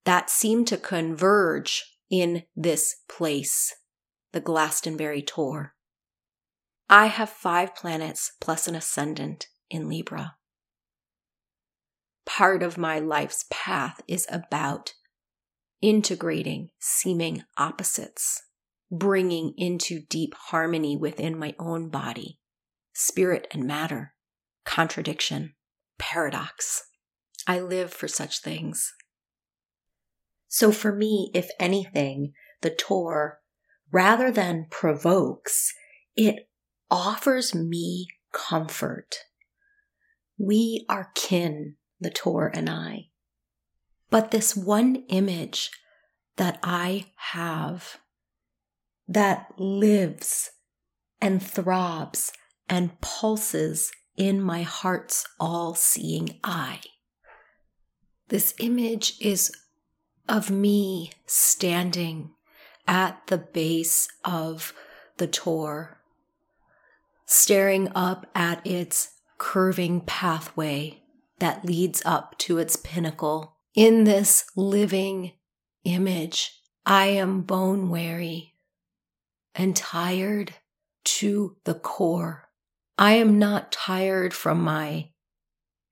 that 0.05 0.29
seem 0.29 0.65
to 0.65 0.77
converge 0.77 1.97
in 2.11 2.43
this 2.55 2.97
place, 3.07 3.73
the 4.33 4.39
Glastonbury 4.39 5.23
Tor. 5.23 5.73
I 6.89 7.07
have 7.07 7.29
five 7.29 7.75
planets 7.75 8.31
plus 8.41 8.67
an 8.67 8.75
ascendant 8.75 9.47
in 9.69 9.87
Libra 9.87 10.35
part 12.29 12.61
of 12.61 12.77
my 12.77 12.99
life's 12.99 13.45
path 13.49 14.01
is 14.07 14.27
about 14.31 14.93
integrating 15.81 16.69
seeming 16.77 17.43
opposites, 17.57 18.43
bringing 18.91 19.51
into 19.57 19.99
deep 19.99 20.35
harmony 20.35 20.95
within 20.95 21.37
my 21.37 21.55
own 21.57 21.89
body, 21.89 22.39
spirit 22.93 23.47
and 23.51 23.65
matter, 23.65 24.13
contradiction, 24.63 25.55
paradox. 25.97 26.83
I 27.47 27.59
live 27.59 27.91
for 27.91 28.07
such 28.07 28.41
things. 28.41 28.93
So 30.47 30.71
for 30.71 30.95
me, 30.95 31.31
if 31.33 31.49
anything, 31.59 32.33
the 32.61 32.69
Tor, 32.69 33.39
rather 33.91 34.31
than 34.31 34.67
provokes, 34.69 35.73
it 36.15 36.47
offers 36.91 37.53
me 37.53 38.07
comfort. 38.31 39.17
We 40.37 40.85
are 40.89 41.11
kin 41.15 41.75
the 41.99 42.09
Tor 42.09 42.49
and 42.53 42.69
I. 42.69 43.09
But 44.09 44.31
this 44.31 44.55
one 44.55 45.03
image 45.09 45.69
that 46.37 46.59
I 46.63 47.07
have 47.15 47.97
that 49.07 49.51
lives 49.57 50.51
and 51.21 51.43
throbs 51.43 52.31
and 52.69 52.99
pulses 53.01 53.91
in 54.15 54.41
my 54.41 54.61
heart's 54.61 55.25
all 55.39 55.75
seeing 55.75 56.39
eye. 56.43 56.81
This 58.29 58.53
image 58.59 59.15
is 59.19 59.51
of 60.27 60.51
me 60.51 61.11
standing 61.25 62.31
at 62.87 63.27
the 63.27 63.37
base 63.37 64.07
of 64.23 64.73
the 65.17 65.27
Tor, 65.27 65.98
staring 67.31 67.87
up 67.93 68.25
at 68.33 68.65
its 68.65 69.11
curving 69.37 70.01
pathway 70.01 70.99
that 71.37 71.63
leads 71.63 72.01
up 72.03 72.35
to 72.39 72.57
its 72.57 72.75
pinnacle. 72.75 73.55
In 73.75 74.03
this 74.03 74.45
living 74.55 75.33
image, 75.83 76.59
I 76.87 77.05
am 77.05 77.41
bone 77.43 77.91
weary 77.91 78.55
and 79.53 79.75
tired 79.75 80.55
to 81.03 81.55
the 81.65 81.75
core. 81.75 82.49
I 82.97 83.11
am 83.13 83.37
not 83.37 83.71
tired 83.71 84.33
from 84.33 84.63
my 84.63 85.11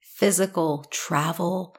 physical 0.01 0.85
travel 0.89 1.77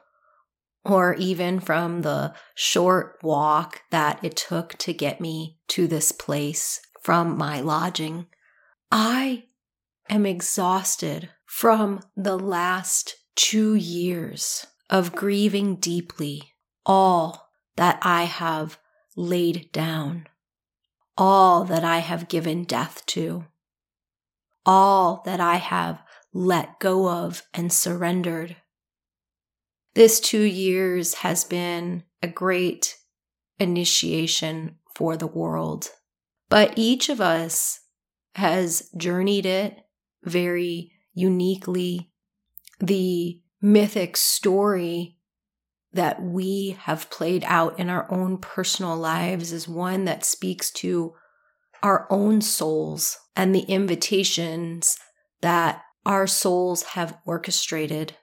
or 0.85 1.15
even 1.15 1.59
from 1.59 2.03
the 2.03 2.33
short 2.55 3.19
walk 3.21 3.81
that 3.91 4.23
it 4.23 4.37
took 4.37 4.77
to 4.77 4.93
get 4.93 5.19
me 5.19 5.59
to 5.67 5.85
this 5.85 6.13
place 6.13 6.79
from 7.01 7.37
my 7.37 7.59
lodging. 7.59 8.27
I 8.89 9.43
am 10.09 10.25
exhausted 10.25 11.29
from 11.45 12.01
the 12.15 12.37
last 12.37 13.15
two 13.35 13.75
years 13.75 14.65
of 14.89 15.15
grieving 15.15 15.75
deeply 15.75 16.53
all 16.85 17.49
that 17.77 17.99
I 18.01 18.23
have 18.23 18.79
laid 19.15 19.71
down, 19.71 20.27
all 21.17 21.63
that 21.65 21.83
I 21.83 21.99
have 21.99 22.27
given 22.27 22.63
death 22.63 23.05
to, 23.07 23.45
all 24.65 25.21
that 25.25 25.39
I 25.39 25.57
have 25.57 26.01
let 26.33 26.79
go 26.79 27.09
of 27.09 27.43
and 27.53 27.71
surrendered. 27.71 28.55
This 29.93 30.19
two 30.19 30.41
years 30.41 31.15
has 31.15 31.43
been 31.43 32.03
a 32.21 32.27
great 32.27 32.97
initiation 33.59 34.77
for 34.95 35.17
the 35.17 35.27
world, 35.27 35.89
but 36.49 36.73
each 36.75 37.09
of 37.09 37.21
us 37.21 37.81
has 38.35 38.89
journeyed 38.95 39.45
it 39.45 39.79
very 40.23 40.91
uniquely 41.13 42.11
the 42.79 43.41
mythic 43.61 44.15
story 44.15 45.17
that 45.91 46.21
we 46.21 46.77
have 46.81 47.09
played 47.09 47.43
out 47.45 47.79
in 47.79 47.89
our 47.89 48.09
own 48.11 48.37
personal 48.37 48.95
lives 48.95 49.51
is 49.51 49.67
one 49.67 50.05
that 50.05 50.23
speaks 50.23 50.71
to 50.71 51.13
our 51.81 52.07
own 52.09 52.41
souls 52.41 53.17
and 53.35 53.53
the 53.55 53.61
invitations 53.61 54.97
that 55.41 55.81
our 56.05 56.27
souls 56.27 56.83
have 56.83 57.17
orchestrated. 57.25 58.15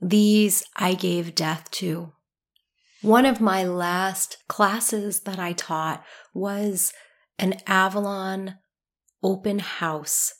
These 0.00 0.64
I 0.76 0.94
gave 0.94 1.34
death 1.34 1.70
to. 1.72 2.12
One 3.02 3.26
of 3.26 3.40
my 3.40 3.64
last 3.64 4.36
classes 4.48 5.20
that 5.20 5.38
I 5.38 5.52
taught 5.52 6.04
was 6.34 6.92
an 7.38 7.54
Avalon 7.66 8.58
open 9.22 9.58
house 9.58 10.34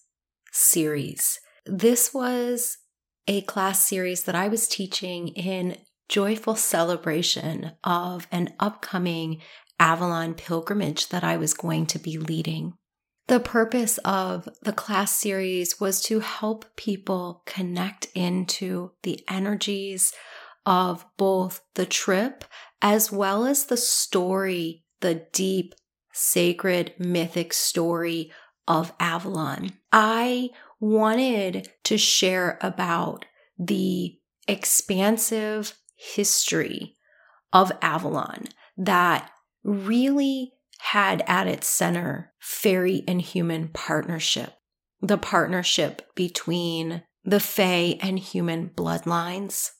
series. 0.51 1.41
This 1.67 2.13
was 2.13 2.79
a 3.27 3.43
class 3.43 3.87
series 3.87 4.25
that 4.25 4.35
I 4.35 4.49
was 4.49 4.69
teaching 4.69 5.29
in 5.29 5.77
joyful 6.09 6.57
celebration 6.57 7.73
of 7.85 8.27
an 8.33 8.55
upcoming 8.59 9.41
Avalon 9.79 10.35
pilgrimage 10.35 11.09
that 11.09 11.25
I 11.25 11.37
was 11.37 11.55
going 11.55 11.87
to 11.87 11.99
be 11.99 12.19
leading. 12.19 12.75
The 13.29 13.41
purpose 13.41 13.99
of 13.99 14.49
the 14.63 14.73
class 14.73 15.15
series 15.15 15.79
was 15.79 16.03
to 16.03 16.19
help 16.19 16.77
people 16.77 17.43
connect 17.47 18.09
into 18.15 18.91
the 19.05 19.25
energies 19.29 20.13
of 20.67 21.07
both 21.17 21.63
the 21.75 21.87
trip 21.87 22.45
as 22.83 23.13
well 23.13 23.47
as 23.47 23.67
the 23.67 23.77
story, 23.77 24.85
the 25.01 25.27
deep, 25.33 25.75
sacred, 26.13 26.93
mythic 26.99 27.53
story 27.53 28.33
of 28.67 28.93
Avalon. 29.01 29.73
I 29.93 30.51
wanted 30.79 31.71
to 31.85 31.99
share 31.99 32.59
about 32.61 33.25
the 33.59 34.19
expansive 34.49 35.75
history 35.97 36.97
of 37.53 37.73
Avalon 37.83 38.47
that 38.77 39.31
really 39.63 40.53
had 40.79 41.23
at 41.27 41.47
its 41.47 41.67
center 41.67 42.33
fairy 42.39 43.05
and 43.07 43.21
human 43.21 43.69
partnership, 43.69 44.55
the 45.03 45.19
partnership 45.19 46.03
between 46.15 47.03
the 47.23 47.41
Fae 47.41 47.99
and 48.01 48.19
human 48.19 48.71
bloodlines. 48.71 49.71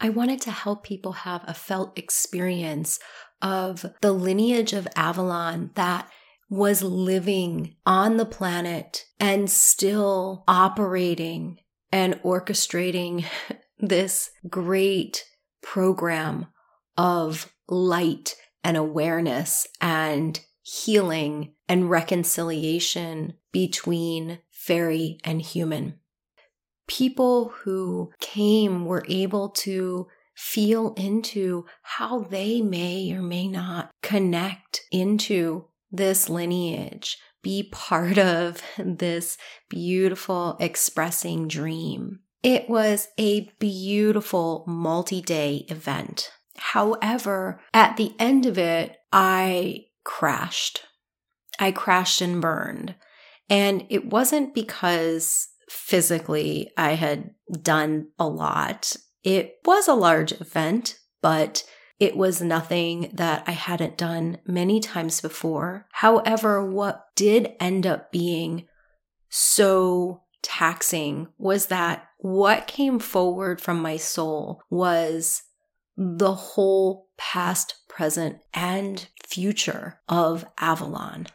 I 0.00 0.08
wanted 0.08 0.40
to 0.42 0.50
help 0.50 0.82
people 0.82 1.12
have 1.12 1.44
a 1.46 1.54
felt 1.54 1.96
experience 1.98 2.98
of 3.40 3.86
the 4.00 4.12
lineage 4.12 4.72
of 4.72 4.88
Avalon 4.96 5.70
that 5.74 6.10
was 6.48 6.82
living 6.82 7.76
on 7.84 8.16
the 8.16 8.26
planet 8.26 9.04
and 9.20 9.50
still 9.50 10.44
operating 10.48 11.58
and 11.92 12.14
orchestrating 12.22 13.24
this 13.78 14.30
great 14.48 15.24
program 15.62 16.46
of 16.96 17.52
light 17.68 18.34
and 18.64 18.76
awareness 18.76 19.66
and 19.80 20.40
healing 20.62 21.52
and 21.68 21.90
reconciliation 21.90 23.34
between 23.52 24.38
fairy 24.50 25.18
and 25.24 25.40
human. 25.40 25.98
People 26.86 27.50
who 27.62 28.10
came 28.20 28.84
were 28.84 29.04
able 29.08 29.50
to 29.50 30.06
feel 30.34 30.94
into 30.94 31.66
how 31.82 32.20
they 32.20 32.62
may 32.62 33.12
or 33.12 33.22
may 33.22 33.48
not 33.48 33.90
connect 34.02 34.82
into 34.90 35.66
this 35.90 36.28
lineage, 36.28 37.18
be 37.42 37.68
part 37.70 38.18
of 38.18 38.62
this 38.78 39.38
beautiful 39.68 40.56
expressing 40.60 41.48
dream. 41.48 42.20
It 42.42 42.68
was 42.68 43.08
a 43.18 43.50
beautiful 43.58 44.64
multi 44.66 45.20
day 45.20 45.66
event. 45.68 46.30
However, 46.56 47.60
at 47.72 47.96
the 47.96 48.14
end 48.18 48.46
of 48.46 48.58
it, 48.58 48.96
I 49.12 49.86
crashed. 50.04 50.82
I 51.58 51.72
crashed 51.72 52.20
and 52.20 52.40
burned. 52.40 52.94
And 53.48 53.86
it 53.88 54.06
wasn't 54.06 54.54
because 54.54 55.48
physically 55.68 56.70
I 56.76 56.92
had 56.94 57.30
done 57.62 58.08
a 58.18 58.28
lot. 58.28 58.94
It 59.24 59.56
was 59.64 59.88
a 59.88 59.94
large 59.94 60.32
event, 60.32 60.98
but 61.22 61.64
it 61.98 62.16
was 62.16 62.40
nothing 62.40 63.10
that 63.14 63.44
I 63.46 63.52
hadn't 63.52 63.98
done 63.98 64.38
many 64.46 64.80
times 64.80 65.20
before. 65.20 65.86
However, 65.92 66.64
what 66.64 67.06
did 67.16 67.54
end 67.58 67.86
up 67.86 68.12
being 68.12 68.66
so 69.28 70.22
taxing 70.42 71.28
was 71.38 71.66
that 71.66 72.08
what 72.18 72.66
came 72.66 72.98
forward 72.98 73.60
from 73.60 73.80
my 73.82 73.96
soul 73.96 74.62
was 74.70 75.42
the 75.96 76.34
whole 76.34 77.08
past, 77.16 77.74
present, 77.88 78.38
and 78.54 79.08
future 79.26 80.00
of 80.08 80.46
Avalon. 80.58 81.26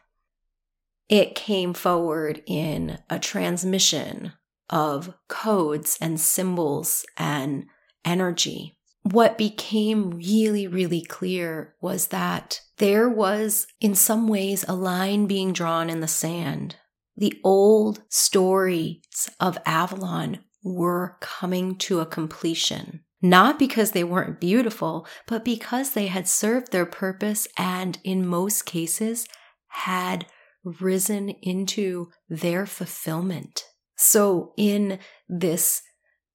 It 1.10 1.36
came 1.36 1.74
forward 1.74 2.42
in 2.48 3.00
a 3.10 3.20
transmission 3.20 4.34
of 4.70 5.14
codes 5.28 5.98
and 6.00 6.20
symbols 6.20 7.06
and 7.18 7.66
energy. 8.06 8.78
What 9.04 9.38
became 9.38 10.12
really, 10.12 10.68
really 10.68 11.02
clear 11.02 11.76
was 11.82 12.08
that 12.08 12.62
there 12.78 13.10
was, 13.10 13.68
in 13.80 13.96
some 13.96 14.28
ways, 14.28 14.64
a 14.68 14.76
line 14.76 15.28
being 15.28 15.54
drawn 15.54 15.90
in 15.90 16.00
the 16.00 16.08
sand. 16.08 16.78
The 17.16 17.40
old 17.44 18.02
stories 18.10 19.30
of 19.40 19.58
Avalon 19.66 20.40
were 20.64 21.18
coming 21.20 21.78
to 21.80 22.00
a 22.00 22.06
completion 22.06 23.04
not 23.24 23.58
because 23.58 23.92
they 23.92 24.04
weren't 24.04 24.42
beautiful, 24.42 25.08
but 25.28 25.46
because 25.46 25.92
they 25.92 26.08
had 26.08 26.28
served 26.28 26.72
their 26.72 26.86
purpose 26.86 27.48
and, 27.58 27.98
in 28.04 28.28
most 28.28 28.66
cases, 28.66 29.26
had 29.70 30.26
risen 30.66 31.30
into 31.42 32.10
their 32.28 32.66
fulfillment. 32.66 33.64
So, 33.96 34.54
in 34.58 35.00
this 35.30 35.82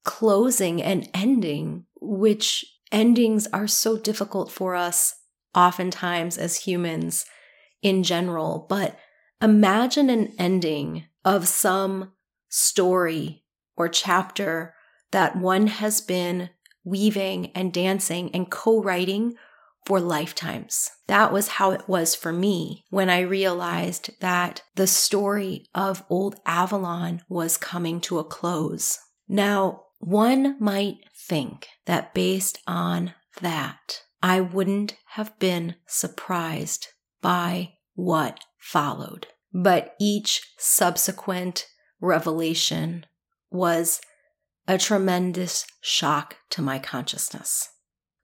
closing 0.03 0.83
and 0.83 1.11
ending, 1.13 1.85
which 2.01 2.65
endings 2.91 3.47
are 3.53 3.67
so 3.67 3.99
difficult 3.99 4.51
for 4.51 4.75
us 4.75 5.15
oftentimes 5.55 6.39
as 6.39 6.61
humans 6.61 7.27
in 7.83 8.03
general, 8.03 8.67
but 8.69 8.99
imagine 9.43 10.11
an 10.11 10.33
ending 10.39 11.05
of 11.25 11.49
some 11.49 12.13
story 12.49 13.45
or 13.77 13.89
chapter 13.89 14.75
that 15.11 15.37
one 15.37 15.67
has 15.67 16.01
been 16.01 16.51
weaving 16.85 17.53
and 17.55 17.73
dancing 17.73 18.31
and 18.35 18.51
co 18.51 18.83
writing 18.83 19.35
for 19.87 20.01
lifetimes. 20.01 20.91
That 21.07 21.33
was 21.33 21.49
how 21.49 21.71
it 21.71 21.89
was 21.89 22.15
for 22.15 22.33
me 22.33 22.85
when 22.91 23.09
I 23.09 23.21
realized 23.21 24.11
that 24.21 24.63
the 24.75 24.87
story 24.87 25.67
of 25.75 26.05
Old 26.11 26.37
Avalon 26.45 27.23
was 27.29 27.57
coming 27.57 28.01
to 28.03 28.19
a 28.19 28.25
close. 28.25 28.99
Now, 29.29 29.85
one 29.99 30.57
might 30.59 30.99
think 31.15 31.69
that 31.87 32.15
based 32.15 32.59
on 32.67 33.15
that, 33.41 34.03
I 34.23 34.41
wouldn't 34.41 34.97
have 35.13 35.39
been 35.39 35.77
surprised 35.87 36.89
by 37.21 37.75
what 37.95 38.41
followed. 38.59 39.29
But 39.53 39.95
each 40.01 40.43
subsequent 40.59 41.67
revelation 42.01 43.07
was 43.51 44.01
a 44.67 44.79
tremendous 44.79 45.67
shock 45.81 46.37
to 46.51 46.63
my 46.63 46.79
consciousness. 46.79 47.71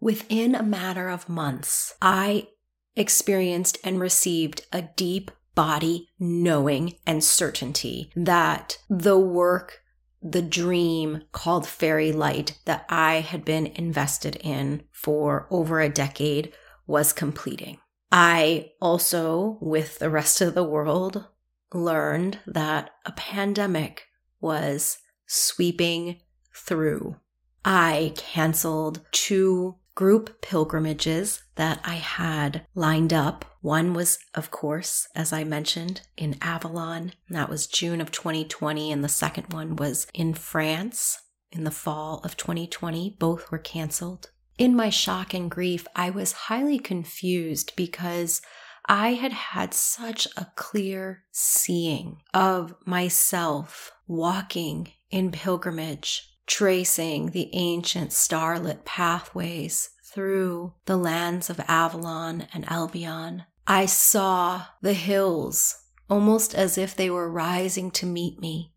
Within 0.01 0.55
a 0.55 0.63
matter 0.63 1.09
of 1.09 1.29
months, 1.29 1.95
I 2.03 2.49
experienced 2.95 3.79
and 3.83 3.99
received 3.99 4.67
a 4.73 4.83
deep 4.83 5.31
body 5.55 6.09
knowing 6.19 6.95
and 7.07 7.25
certainty 7.25 8.11
that 8.15 8.79
the 8.91 9.19
work, 9.19 9.81
the 10.25 10.43
dream 10.43 11.23
called 11.33 11.67
fairy 11.67 12.11
light 12.11 12.59
that 12.65 12.87
I 12.89 13.17
had 13.17 13.45
been 13.45 13.67
invested 13.67 14.37
in 14.37 14.85
for 14.91 15.47
over 15.51 15.81
a 15.81 15.91
decade 15.91 16.53
was 16.87 17.13
completing. 17.13 17.79
I 18.11 18.73
also, 18.81 19.59
with 19.61 19.99
the 19.99 20.09
rest 20.09 20.41
of 20.41 20.55
the 20.55 20.65
world, 20.65 21.27
learned 21.75 22.39
that 22.47 22.91
a 23.05 23.13
pandemic 23.13 24.07
was 24.41 24.99
sweeping 25.27 26.21
through. 26.55 27.17
I 27.65 28.15
canceled 28.17 29.01
two 29.11 29.77
group 29.95 30.41
pilgrimages 30.41 31.43
that 31.55 31.81
I 31.85 31.95
had 31.95 32.67
lined 32.75 33.13
up. 33.13 33.45
One 33.61 33.95
was, 33.95 34.19
of 34.35 34.51
course, 34.51 35.09
as 35.15 35.33
I 35.33 35.45
mentioned, 35.45 36.03
in 36.17 36.37
Avalon. 36.43 37.13
That 37.31 37.49
was 37.49 37.67
June 37.67 38.01
of 38.01 38.11
2020. 38.11 38.91
And 38.91 39.03
the 39.03 39.09
second 39.09 39.53
one 39.53 39.77
was 39.77 40.07
in 40.13 40.35
France 40.35 41.19
in 41.53 41.65
the 41.65 41.71
fall 41.71 42.21
of 42.25 42.37
2020. 42.37 43.17
Both 43.19 43.51
were 43.51 43.59
canceled. 43.59 44.31
In 44.59 44.77
my 44.77 44.91
shock 44.91 45.35
and 45.35 45.51
grief, 45.51 45.87
I 45.97 46.11
was 46.11 46.33
highly 46.33 46.79
confused 46.79 47.73
because 47.77 48.41
I 48.87 49.15
had 49.15 49.33
had 49.33 49.73
such 49.73 50.29
a 50.37 50.47
clear 50.57 51.25
seeing 51.33 52.19
of 52.35 52.75
myself 52.85 53.93
walking 54.07 54.93
in 55.11 55.33
pilgrimage 55.33 56.34
tracing 56.47 57.31
the 57.31 57.51
ancient 57.53 58.13
starlit 58.13 58.85
pathways 58.85 59.91
through 60.05 60.75
the 60.87 60.97
lands 60.97 61.51
of 61.51 61.61
Avalon 61.67 62.47
and 62.53 62.71
Albion. 62.71 63.45
I 63.67 63.87
saw 63.87 64.67
the 64.83 64.93
hills 64.93 65.77
almost 66.09 66.55
as 66.55 66.79
if 66.79 66.95
they 66.95 67.11
were 67.11 67.31
rising 67.31 67.91
to 67.93 68.07
meet 68.07 68.39
me. 68.41 68.73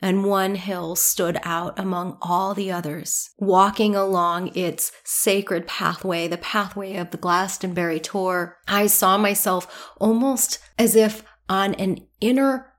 And 0.00 0.24
one 0.24 0.56
hill 0.56 0.96
stood 0.96 1.38
out 1.44 1.78
among 1.78 2.18
all 2.20 2.52
the 2.52 2.70
others, 2.70 3.30
walking 3.38 3.96
along 3.96 4.54
its 4.54 4.92
sacred 5.02 5.66
pathway, 5.66 6.28
the 6.28 6.36
pathway 6.36 6.96
of 6.96 7.10
the 7.10 7.16
Glastonbury 7.16 8.00
Tor. 8.00 8.58
I 8.68 8.86
saw 8.86 9.16
myself 9.16 9.90
almost 9.96 10.58
as 10.78 10.94
if 10.94 11.24
on 11.48 11.74
an 11.74 12.06
inner 12.20 12.74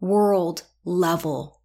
world 0.00 0.62
level 0.84 1.57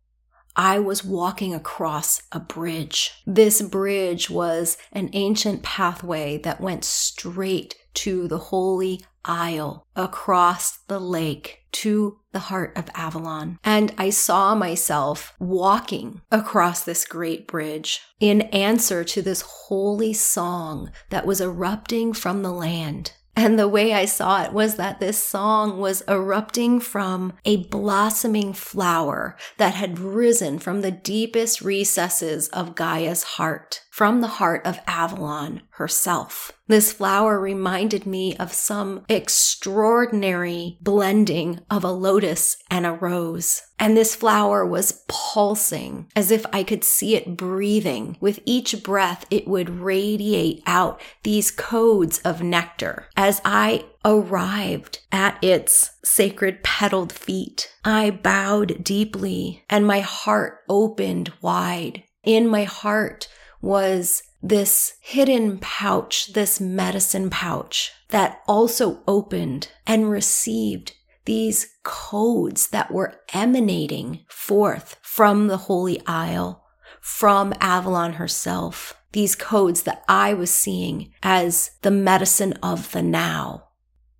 I 0.55 0.79
was 0.79 1.03
walking 1.03 1.53
across 1.53 2.21
a 2.31 2.39
bridge. 2.39 3.21
This 3.25 3.61
bridge 3.61 4.29
was 4.29 4.77
an 4.91 5.09
ancient 5.13 5.63
pathway 5.63 6.37
that 6.39 6.61
went 6.61 6.83
straight 6.83 7.75
to 7.95 8.27
the 8.27 8.37
holy 8.37 9.01
isle 9.25 9.87
across 9.95 10.79
the 10.87 10.99
lake 10.99 11.63
to 11.71 12.19
the 12.31 12.39
heart 12.39 12.73
of 12.75 12.89
Avalon. 12.93 13.57
And 13.63 13.93
I 13.97 14.09
saw 14.09 14.53
myself 14.53 15.33
walking 15.39 16.21
across 16.31 16.83
this 16.83 17.05
great 17.05 17.47
bridge 17.47 18.01
in 18.19 18.41
answer 18.41 19.03
to 19.03 19.21
this 19.21 19.41
holy 19.41 20.13
song 20.13 20.91
that 21.09 21.25
was 21.25 21.41
erupting 21.41 22.13
from 22.13 22.43
the 22.43 22.51
land. 22.51 23.13
And 23.35 23.57
the 23.57 23.67
way 23.67 23.93
I 23.93 24.05
saw 24.05 24.43
it 24.43 24.53
was 24.53 24.75
that 24.75 24.99
this 24.99 25.17
song 25.17 25.79
was 25.79 26.03
erupting 26.07 26.79
from 26.79 27.33
a 27.45 27.57
blossoming 27.65 28.53
flower 28.53 29.35
that 29.57 29.73
had 29.73 29.97
risen 29.97 30.59
from 30.59 30.81
the 30.81 30.91
deepest 30.91 31.61
recesses 31.61 32.47
of 32.49 32.75
Gaia's 32.75 33.23
heart, 33.23 33.81
from 33.93 34.21
the 34.21 34.27
heart 34.27 34.65
of 34.65 34.79
Avalon 34.87 35.61
herself. 35.69 36.51
This 36.67 36.91
flower 36.91 37.39
reminded 37.39 38.07
me 38.07 38.35
of 38.37 38.51
some 38.51 39.05
extraordinary 39.07 40.79
blending 40.81 41.59
of 41.69 41.83
a 41.83 41.91
lotus 41.91 42.57
and 42.71 42.87
a 42.87 42.91
rose. 42.91 43.61
And 43.77 43.95
this 43.95 44.15
flower 44.15 44.65
was 44.65 45.03
pulsing 45.07 46.07
as 46.15 46.31
if 46.31 46.43
I 46.51 46.63
could 46.63 46.83
see 46.83 47.15
it 47.15 47.37
breathing. 47.37 48.17
With 48.19 48.39
each 48.45 48.81
breath, 48.81 49.27
it 49.29 49.47
would 49.47 49.69
radiate 49.69 50.63
out 50.65 50.99
these 51.21 51.51
codes 51.51 52.17
of 52.25 52.41
nectar. 52.41 53.05
As 53.15 53.43
I 53.45 53.85
arrived 54.03 55.01
at 55.11 55.37
its 55.43 55.91
sacred 56.03 56.63
petaled 56.63 57.11
feet, 57.11 57.71
I 57.85 58.09
bowed 58.09 58.83
deeply 58.83 59.63
and 59.69 59.85
my 59.85 59.99
heart 59.99 60.61
opened 60.67 61.31
wide 61.43 62.05
In 62.23 62.47
my 62.47 62.63
heart 62.63 63.27
was 63.63 64.23
this 64.41 64.95
hidden 64.99 65.57
pouch, 65.57 66.33
this 66.33 66.59
medicine 66.59 67.29
pouch 67.29 67.93
that 68.09 68.41
also 68.45 69.01
opened 69.07 69.69
and 69.87 70.11
received 70.11 70.91
these 71.23 71.69
codes 71.83 72.67
that 72.67 72.91
were 72.91 73.15
emanating 73.33 74.19
forth 74.27 74.97
from 75.01 75.47
the 75.47 75.55
Holy 75.57 76.01
Isle, 76.05 76.61
from 76.99 77.53
Avalon 77.61 78.13
herself. 78.13 78.95
These 79.13 79.35
codes 79.35 79.83
that 79.83 80.03
I 80.09 80.33
was 80.33 80.51
seeing 80.51 81.13
as 81.23 81.71
the 81.83 81.91
medicine 81.91 82.53
of 82.61 82.91
the 82.91 83.01
now. 83.01 83.69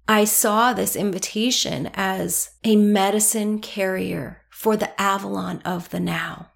I 0.08 0.24
saw 0.24 0.72
this 0.72 0.96
invitation 0.96 1.90
as 1.94 2.52
a 2.64 2.78
medicine 2.78 3.60
carrier 3.60 4.44
for 4.50 4.78
the 4.78 5.00
Avalon 5.02 5.62
of 5.66 5.90
the 5.90 6.00
now. 6.00 6.53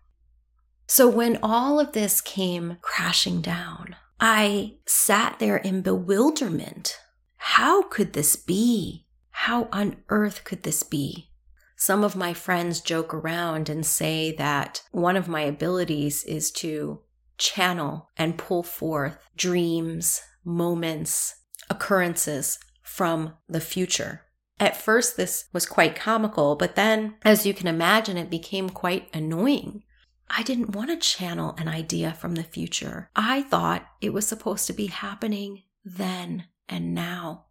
So 0.87 1.09
when 1.09 1.37
all 1.43 1.79
of 1.81 1.91
this 1.91 2.21
came 2.21 2.77
crashing 2.81 3.41
down, 3.41 3.95
I 4.19 4.75
sat 4.85 5.37
there 5.37 5.57
in 5.57 5.81
bewilderment. 5.81 6.97
How 7.35 7.83
could 7.83 8.13
this 8.13 8.37
be? 8.37 9.05
How 9.31 9.67
on 9.71 9.97
earth 10.07 10.45
could 10.45 10.63
this 10.63 10.83
be? 10.83 11.29
Some 11.75 12.03
of 12.03 12.15
my 12.15 12.33
friends 12.33 12.81
joke 12.81 13.13
around 13.13 13.69
and 13.69 13.85
say 13.85 14.33
that 14.37 14.81
one 14.91 15.15
of 15.15 15.27
my 15.27 15.41
abilities 15.41 16.23
is 16.23 16.51
to 16.53 17.01
channel 17.37 18.09
and 18.17 18.37
pull 18.37 18.63
forth 18.63 19.17
dreams, 19.35 20.21
moments, 20.43 21.35
occurrences 21.69 22.57
from 22.81 23.33
the 23.47 23.61
future. 23.61 24.21
At 24.59 24.75
first, 24.75 25.17
this 25.17 25.45
was 25.53 25.67
quite 25.67 25.95
comical, 25.95 26.55
but 26.55 26.75
then, 26.75 27.15
as 27.23 27.45
you 27.45 27.53
can 27.53 27.67
imagine, 27.67 28.17
it 28.17 28.29
became 28.29 28.69
quite 28.69 29.13
annoying. 29.13 29.83
I 30.29 30.43
didn't 30.43 30.75
want 30.75 30.89
to 30.89 30.97
channel 30.97 31.55
an 31.57 31.67
idea 31.67 32.13
from 32.13 32.35
the 32.35 32.43
future. 32.43 33.09
I 33.15 33.43
thought 33.43 33.87
it 34.01 34.13
was 34.13 34.27
supposed 34.27 34.67
to 34.67 34.73
be 34.73 34.87
happening 34.87 35.63
then 35.83 36.45
and 36.67 36.93
now. 36.93 37.45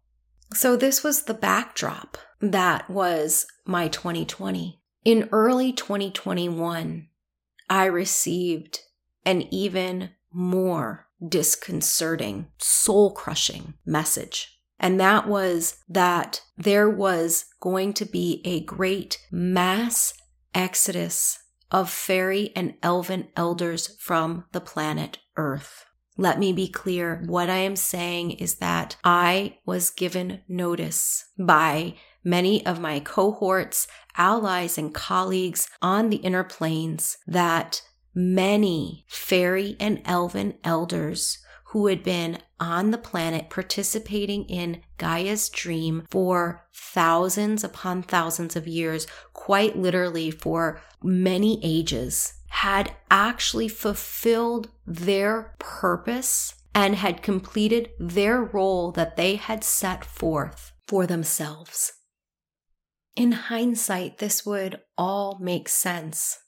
So, 0.53 0.77
this 0.77 1.03
was 1.03 1.23
the 1.23 1.33
backdrop. 1.33 2.17
That 2.39 2.89
was 2.89 3.47
my 3.65 3.87
2020. 3.87 4.81
In 5.03 5.29
early 5.31 5.73
2021, 5.73 7.07
I 7.69 7.85
received 7.85 8.81
an 9.25 9.41
even 9.53 10.11
more 10.31 11.07
disconcerting, 11.27 12.47
soul 12.59 13.11
crushing 13.11 13.73
message. 13.85 14.59
And 14.79 14.99
that 14.99 15.27
was 15.27 15.77
that 15.89 16.43
there 16.57 16.89
was 16.89 17.45
going 17.59 17.93
to 17.93 18.05
be 18.05 18.41
a 18.45 18.61
great 18.61 19.19
mass 19.31 20.13
exodus 20.53 21.39
of 21.71 21.89
fairy 21.89 22.51
and 22.55 22.75
elven 22.81 23.27
elders 23.35 23.95
from 23.99 24.45
the 24.51 24.61
planet 24.61 25.19
Earth. 25.35 25.85
Let 26.17 26.39
me 26.39 26.51
be 26.51 26.67
clear. 26.67 27.23
What 27.27 27.49
I 27.49 27.57
am 27.57 27.75
saying 27.75 28.31
is 28.31 28.55
that 28.55 28.97
I 29.03 29.59
was 29.65 29.91
given 29.91 30.41
notice 30.47 31.25
by 31.37 31.93
many 32.23 32.65
of 32.65 32.79
my 32.79 32.99
cohorts, 32.99 33.87
allies, 34.15 34.77
and 34.77 34.93
colleagues 34.93 35.69
on 35.81 36.09
the 36.09 36.17
inner 36.17 36.43
planes 36.43 37.17
that 37.27 37.83
many 38.15 39.05
fairy 39.07 39.75
and 39.79 40.01
elven 40.05 40.55
elders 40.63 41.37
who 41.71 41.87
had 41.87 42.03
been 42.03 42.37
on 42.59 42.91
the 42.91 42.97
planet 42.97 43.49
participating 43.49 44.45
in 44.45 44.81
Gaia's 44.97 45.49
dream 45.49 46.05
for 46.09 46.65
thousands 46.73 47.63
upon 47.63 48.03
thousands 48.03 48.55
of 48.55 48.67
years, 48.67 49.05
quite 49.33 49.77
literally 49.77 50.31
for 50.31 50.81
many 51.03 51.59
ages, 51.63 52.33
had 52.49 52.93
actually 53.11 53.67
fulfilled 53.67 54.69
their 54.85 55.55
purpose 55.59 56.55
and 56.73 56.95
had 56.95 57.21
completed 57.21 57.89
their 57.99 58.41
role 58.41 58.91
that 58.91 59.17
they 59.17 59.35
had 59.35 59.63
set 59.63 60.05
forth 60.05 60.71
for 60.87 61.05
themselves. 61.05 61.91
In 63.15 63.33
hindsight, 63.33 64.19
this 64.19 64.45
would 64.45 64.79
all 64.97 65.37
make 65.41 65.67
sense 65.67 66.39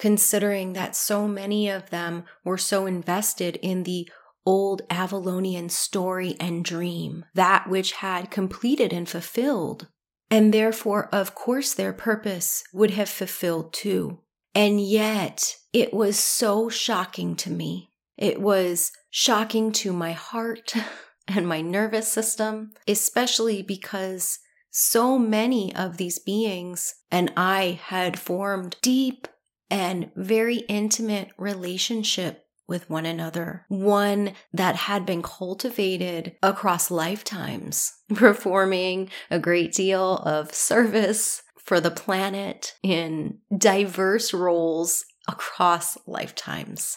considering 0.00 0.72
that 0.72 0.96
so 0.96 1.28
many 1.28 1.68
of 1.68 1.90
them 1.90 2.24
were 2.42 2.56
so 2.56 2.86
invested 2.86 3.56
in 3.56 3.82
the 3.82 4.08
old 4.46 4.82
Avalonian 4.88 5.70
story 5.70 6.36
and 6.40 6.64
dream, 6.64 7.24
that 7.34 7.68
which 7.68 7.92
had 7.92 8.30
completed 8.30 8.92
and 8.92 9.08
fulfilled. 9.08 9.88
And 10.30 10.54
therefore, 10.54 11.08
of 11.12 11.34
course, 11.34 11.74
their 11.74 11.92
purpose 11.92 12.62
would 12.72 12.92
have 12.92 13.08
fulfilled 13.08 13.72
too. 13.72 14.20
And 14.54 14.80
yet, 14.80 15.56
it 15.72 15.92
was 15.92 16.18
so 16.18 16.68
shocking 16.68 17.36
to 17.36 17.50
me. 17.50 17.90
It 18.16 18.40
was 18.40 18.92
shocking 19.10 19.72
to 19.72 19.92
my 19.92 20.12
heart 20.12 20.74
and 21.28 21.46
my 21.46 21.60
nervous 21.60 22.08
system, 22.08 22.72
especially 22.86 23.62
because 23.62 24.38
so 24.70 25.18
many 25.18 25.74
of 25.74 25.96
these 25.96 26.18
beings 26.18 26.94
and 27.10 27.32
I 27.36 27.80
had 27.82 28.18
formed 28.18 28.76
deep 28.82 29.26
and 29.68 30.10
very 30.14 30.58
intimate 30.68 31.30
relationship 31.36 32.44
with 32.70 32.88
one 32.88 33.04
another, 33.04 33.66
one 33.68 34.32
that 34.52 34.76
had 34.76 35.04
been 35.04 35.20
cultivated 35.20 36.36
across 36.42 36.90
lifetimes, 36.90 37.92
performing 38.14 39.10
a 39.30 39.38
great 39.38 39.74
deal 39.74 40.18
of 40.18 40.54
service 40.54 41.42
for 41.58 41.80
the 41.80 41.90
planet 41.90 42.76
in 42.82 43.38
diverse 43.54 44.32
roles 44.32 45.04
across 45.28 45.98
lifetimes. 46.06 46.96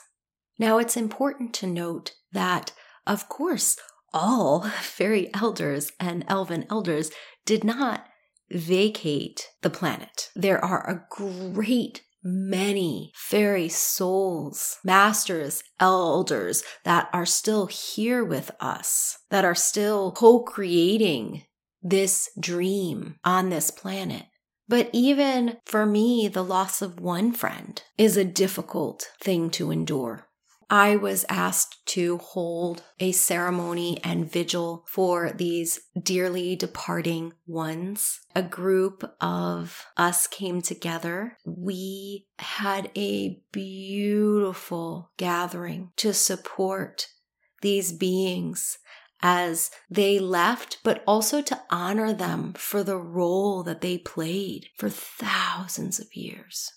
Now, 0.58 0.78
it's 0.78 0.96
important 0.96 1.54
to 1.56 1.68
note 1.68 2.14
that, 2.32 2.72
of 3.06 3.28
course, 3.28 3.76
all 4.14 4.62
fairy 4.82 5.34
elders 5.34 5.92
and 6.00 6.24
elven 6.28 6.66
elders 6.70 7.12
did 7.46 7.64
not 7.64 8.06
vacate 8.52 9.50
the 9.64 9.70
planet. 9.72 10.30
There 10.36 10.64
are 10.64 10.88
a 10.88 11.06
great 11.10 12.04
many 12.24 13.12
fairy 13.16 13.70
souls, 13.70 14.78
masters, 14.84 15.64
elders 15.80 16.64
that 16.84 17.10
are 17.14 17.26
still 17.26 17.66
here 17.68 18.24
with 18.24 18.52
us, 18.60 19.18
that 19.30 19.46
are 19.46 19.56
still 19.56 20.12
co 20.12 20.40
creating 20.40 21.44
this 21.82 22.30
dream 22.40 23.16
on 23.24 23.50
this 23.50 23.70
planet. 23.70 24.24
But 24.68 24.90
even 24.94 25.58
for 25.66 25.86
me, 25.86 26.28
the 26.28 26.44
loss 26.44 26.82
of 26.82 27.00
one 27.00 27.34
friend 27.34 27.82
is 27.98 28.16
a 28.16 28.24
difficult 28.24 29.12
thing 29.20 29.50
to 29.52 29.72
endure. 29.72 30.28
I 30.74 30.96
was 30.96 31.24
asked 31.30 31.86
to 31.90 32.18
hold 32.18 32.82
a 33.00 33.12
ceremony 33.12 34.00
and 34.04 34.28
vigil 34.28 34.84
for 34.88 35.32
these 35.32 35.80
dearly 36.02 36.56
departing 36.56 37.34
ones. 37.46 38.22
A 38.36 38.42
group 38.42 39.04
of 39.22 39.86
us 39.98 40.26
came 40.26 40.64
together. 40.64 41.38
We 41.46 42.26
had 42.40 42.90
a 42.98 43.40
beautiful 43.52 45.12
gathering 45.18 45.92
to 45.98 46.12
support 46.12 47.06
these 47.62 47.92
beings 47.92 48.80
as 49.22 49.70
they 49.92 50.18
left, 50.18 50.80
but 50.84 51.04
also 51.06 51.44
to 51.44 51.62
honor 51.70 52.14
them 52.14 52.54
for 52.54 52.82
the 52.82 52.98
role 52.98 53.62
that 53.62 53.82
they 53.82 54.00
played 54.00 54.70
for 54.76 54.90
thousands 54.90 56.00
of 56.00 56.16
years. 56.16 56.72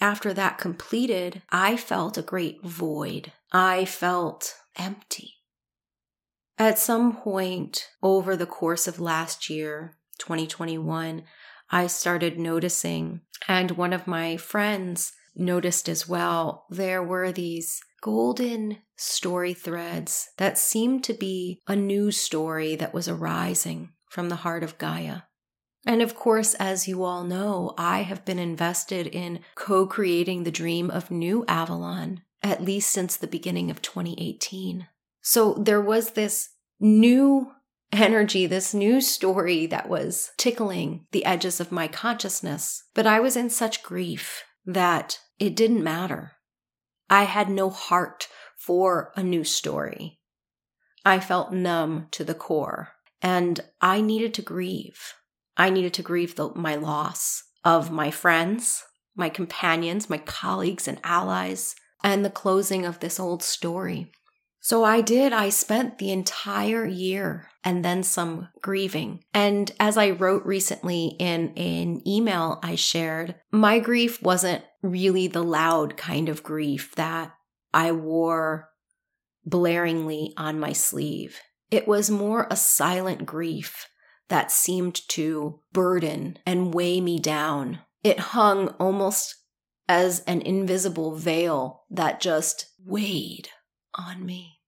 After 0.00 0.32
that 0.34 0.58
completed, 0.58 1.42
I 1.50 1.76
felt 1.76 2.18
a 2.18 2.22
great 2.22 2.62
void. 2.62 3.32
I 3.52 3.84
felt 3.84 4.54
empty. 4.76 5.34
At 6.58 6.78
some 6.78 7.16
point 7.16 7.88
over 8.02 8.36
the 8.36 8.46
course 8.46 8.86
of 8.86 9.00
last 9.00 9.50
year, 9.50 9.98
2021, 10.18 11.24
I 11.70 11.86
started 11.86 12.38
noticing, 12.38 13.22
and 13.48 13.72
one 13.72 13.92
of 13.92 14.06
my 14.06 14.36
friends 14.36 15.12
noticed 15.34 15.88
as 15.88 16.08
well, 16.08 16.66
there 16.70 17.02
were 17.02 17.32
these 17.32 17.80
golden 18.00 18.78
story 18.96 19.52
threads 19.52 20.30
that 20.38 20.58
seemed 20.58 21.04
to 21.04 21.12
be 21.12 21.60
a 21.66 21.76
new 21.76 22.10
story 22.10 22.76
that 22.76 22.94
was 22.94 23.08
arising 23.08 23.90
from 24.08 24.28
the 24.28 24.36
heart 24.36 24.62
of 24.62 24.78
Gaia. 24.78 25.22
And 25.86 26.02
of 26.02 26.16
course, 26.16 26.54
as 26.54 26.88
you 26.88 27.04
all 27.04 27.22
know, 27.22 27.72
I 27.78 28.02
have 28.02 28.24
been 28.24 28.40
invested 28.40 29.06
in 29.06 29.40
co 29.54 29.86
creating 29.86 30.42
the 30.42 30.50
dream 30.50 30.90
of 30.90 31.12
New 31.12 31.44
Avalon, 31.46 32.22
at 32.42 32.62
least 32.62 32.90
since 32.90 33.16
the 33.16 33.28
beginning 33.28 33.70
of 33.70 33.80
2018. 33.80 34.88
So 35.22 35.54
there 35.54 35.80
was 35.80 36.10
this 36.10 36.50
new 36.80 37.52
energy, 37.92 38.46
this 38.46 38.74
new 38.74 39.00
story 39.00 39.66
that 39.66 39.88
was 39.88 40.32
tickling 40.36 41.06
the 41.12 41.24
edges 41.24 41.60
of 41.60 41.70
my 41.70 41.86
consciousness. 41.86 42.82
But 42.92 43.06
I 43.06 43.20
was 43.20 43.36
in 43.36 43.48
such 43.48 43.84
grief 43.84 44.42
that 44.64 45.20
it 45.38 45.54
didn't 45.54 45.84
matter. 45.84 46.32
I 47.08 47.24
had 47.24 47.48
no 47.48 47.70
heart 47.70 48.26
for 48.56 49.12
a 49.14 49.22
new 49.22 49.44
story. 49.44 50.18
I 51.04 51.20
felt 51.20 51.52
numb 51.52 52.08
to 52.10 52.24
the 52.24 52.34
core 52.34 52.94
and 53.22 53.60
I 53.80 54.00
needed 54.00 54.34
to 54.34 54.42
grieve. 54.42 55.14
I 55.56 55.70
needed 55.70 55.94
to 55.94 56.02
grieve 56.02 56.36
the, 56.36 56.50
my 56.54 56.76
loss 56.76 57.42
of 57.64 57.90
my 57.90 58.10
friends, 58.10 58.84
my 59.14 59.28
companions, 59.28 60.10
my 60.10 60.18
colleagues 60.18 60.86
and 60.86 61.00
allies, 61.02 61.74
and 62.04 62.24
the 62.24 62.30
closing 62.30 62.84
of 62.84 63.00
this 63.00 63.18
old 63.18 63.42
story. 63.42 64.12
So 64.60 64.82
I 64.82 65.00
did. 65.00 65.32
I 65.32 65.48
spent 65.48 65.98
the 65.98 66.10
entire 66.10 66.84
year 66.84 67.50
and 67.62 67.84
then 67.84 68.02
some 68.02 68.48
grieving. 68.62 69.22
And 69.32 69.70
as 69.78 69.96
I 69.96 70.10
wrote 70.10 70.44
recently 70.44 71.14
in 71.18 71.52
an 71.56 72.02
email 72.06 72.58
I 72.62 72.74
shared, 72.74 73.36
my 73.52 73.78
grief 73.78 74.20
wasn't 74.22 74.64
really 74.82 75.28
the 75.28 75.44
loud 75.44 75.96
kind 75.96 76.28
of 76.28 76.42
grief 76.42 76.94
that 76.96 77.32
I 77.72 77.92
wore 77.92 78.70
blaringly 79.48 80.32
on 80.36 80.58
my 80.58 80.72
sleeve. 80.72 81.40
It 81.70 81.86
was 81.86 82.10
more 82.10 82.48
a 82.50 82.56
silent 82.56 83.24
grief 83.24 83.86
that 84.28 84.50
seemed 84.50 85.06
to 85.08 85.60
burden 85.72 86.38
and 86.44 86.74
weigh 86.74 87.00
me 87.00 87.18
down. 87.18 87.80
It 88.02 88.18
hung 88.18 88.68
almost 88.80 89.36
as 89.88 90.20
an 90.20 90.42
invisible 90.42 91.14
veil 91.14 91.84
that 91.90 92.20
just 92.20 92.66
weighed 92.84 93.48
on 93.94 94.24
me. 94.24 94.60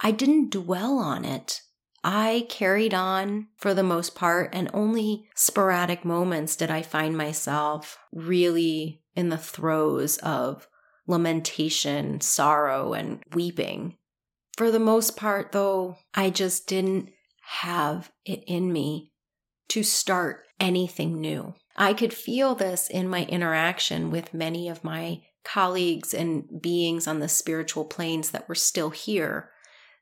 I 0.00 0.10
didn't 0.10 0.50
dwell 0.50 0.98
on 0.98 1.24
it. 1.24 1.62
I 2.04 2.46
carried 2.48 2.92
on 2.92 3.48
for 3.56 3.74
the 3.74 3.84
most 3.84 4.16
part, 4.16 4.50
and 4.52 4.68
only 4.74 5.28
sporadic 5.36 6.04
moments 6.04 6.56
did 6.56 6.70
I 6.70 6.82
find 6.82 7.16
myself 7.16 7.96
really 8.12 9.02
in 9.14 9.28
the 9.28 9.38
throes 9.38 10.18
of 10.18 10.66
lamentation, 11.06 12.20
sorrow, 12.20 12.92
and 12.92 13.22
weeping. 13.32 13.96
For 14.56 14.72
the 14.72 14.80
most 14.80 15.16
part, 15.16 15.52
though, 15.52 15.96
I 16.14 16.30
just 16.30 16.66
didn't 16.66 17.10
have 17.60 18.10
it 18.24 18.42
in 18.46 18.72
me 18.72 19.12
to 19.68 19.82
start 19.82 20.44
anything 20.60 21.20
new. 21.20 21.54
I 21.76 21.94
could 21.94 22.12
feel 22.12 22.54
this 22.54 22.88
in 22.88 23.08
my 23.08 23.24
interaction 23.24 24.10
with 24.10 24.34
many 24.34 24.68
of 24.68 24.84
my 24.84 25.22
colleagues 25.44 26.12
and 26.14 26.44
beings 26.60 27.06
on 27.06 27.20
the 27.20 27.28
spiritual 27.28 27.84
planes 27.84 28.30
that 28.30 28.48
were 28.48 28.54
still 28.54 28.90
here 28.90 29.50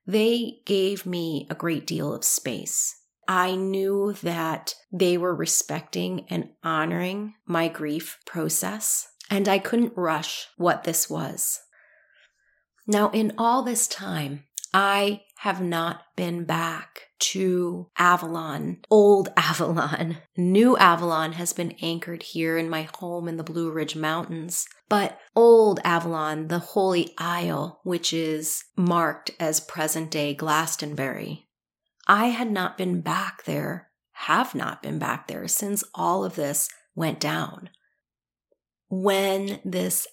they 0.07 0.61
gave 0.65 1.07
me 1.07 1.47
a 1.51 1.55
great 1.55 1.87
deal 1.87 2.13
of 2.13 2.25
space. 2.25 2.97
I 3.29 3.55
knew 3.55 4.15
that 4.23 4.75
they 4.91 5.17
were 5.17 5.35
respecting 5.35 6.27
and 6.29 6.51
honoring 6.65 7.35
my 7.47 7.69
grief 7.69 8.19
process, 8.27 9.07
and 9.31 9.49
I 9.49 9.61
couldn't 9.61 9.97
rush 9.97 10.49
what 10.57 10.83
this 10.83 11.09
was. 11.09 11.61
Now, 12.89 13.11
in 13.11 13.33
all 13.39 13.63
this 13.63 13.87
time, 13.87 14.45
I 14.73 15.23
have 15.39 15.61
not 15.61 16.03
been 16.17 16.45
back 16.45 17.09
to 17.19 17.89
Avalon, 17.99 18.79
old 18.91 19.29
Avalon. 19.37 20.19
New 20.37 20.77
Avalon 20.77 21.33
has 21.33 21.53
been 21.53 21.75
anchored 21.83 22.23
here 22.23 22.57
in 22.57 22.71
my 22.71 22.89
home 22.99 23.27
in 23.27 23.37
the 23.37 23.43
Blue 23.43 23.71
Ridge 23.71 23.97
Mountains. 23.97 24.67
But 24.89 25.19
old 25.35 25.81
Avalon, 25.85 26.49
the 26.49 26.59
Holy 26.59 27.13
Isle, 27.19 27.81
which 27.85 28.13
is 28.13 28.65
marked 28.77 29.33
as 29.41 29.61
present 29.61 30.11
day 30.11 30.35
Glastonbury, 30.35 31.49
I 32.07 32.27
had 32.27 32.51
not 32.51 32.79
been 32.79 33.01
back 33.01 33.45
there, 33.45 33.91
have 34.13 34.55
not 34.55 34.83
been 34.83 34.99
back 34.99 35.27
there 35.29 35.49
since 35.49 35.85
all 35.95 36.25
of 36.25 36.37
this 36.37 36.69
went 36.95 37.21
down. 37.21 37.71
When 38.89 39.61
this 39.65 40.07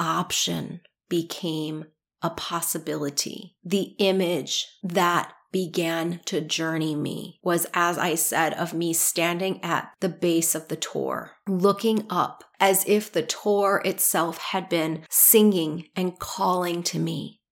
option 0.00 0.80
became 1.08 1.86
a 2.24 2.30
possibility, 2.30 3.54
the 3.62 3.94
image 3.98 4.66
that 4.82 5.30
began 5.52 6.20
to 6.24 6.40
journey 6.40 6.96
me 6.96 7.38
was, 7.42 7.66
as 7.74 7.98
I 7.98 8.14
said, 8.14 8.54
of 8.54 8.72
me 8.72 8.94
standing 8.94 9.62
at 9.62 9.92
the 10.00 10.08
base 10.08 10.54
of 10.54 10.68
the 10.68 10.74
Tor, 10.74 11.32
looking 11.46 12.06
up 12.08 12.42
as 12.58 12.82
if 12.88 13.12
the 13.12 13.22
Tor 13.22 13.82
itself 13.84 14.38
had 14.38 14.70
been 14.70 15.04
singing 15.10 15.90
and 15.94 16.18
calling 16.18 16.82
to 16.84 16.98
me. 16.98 17.42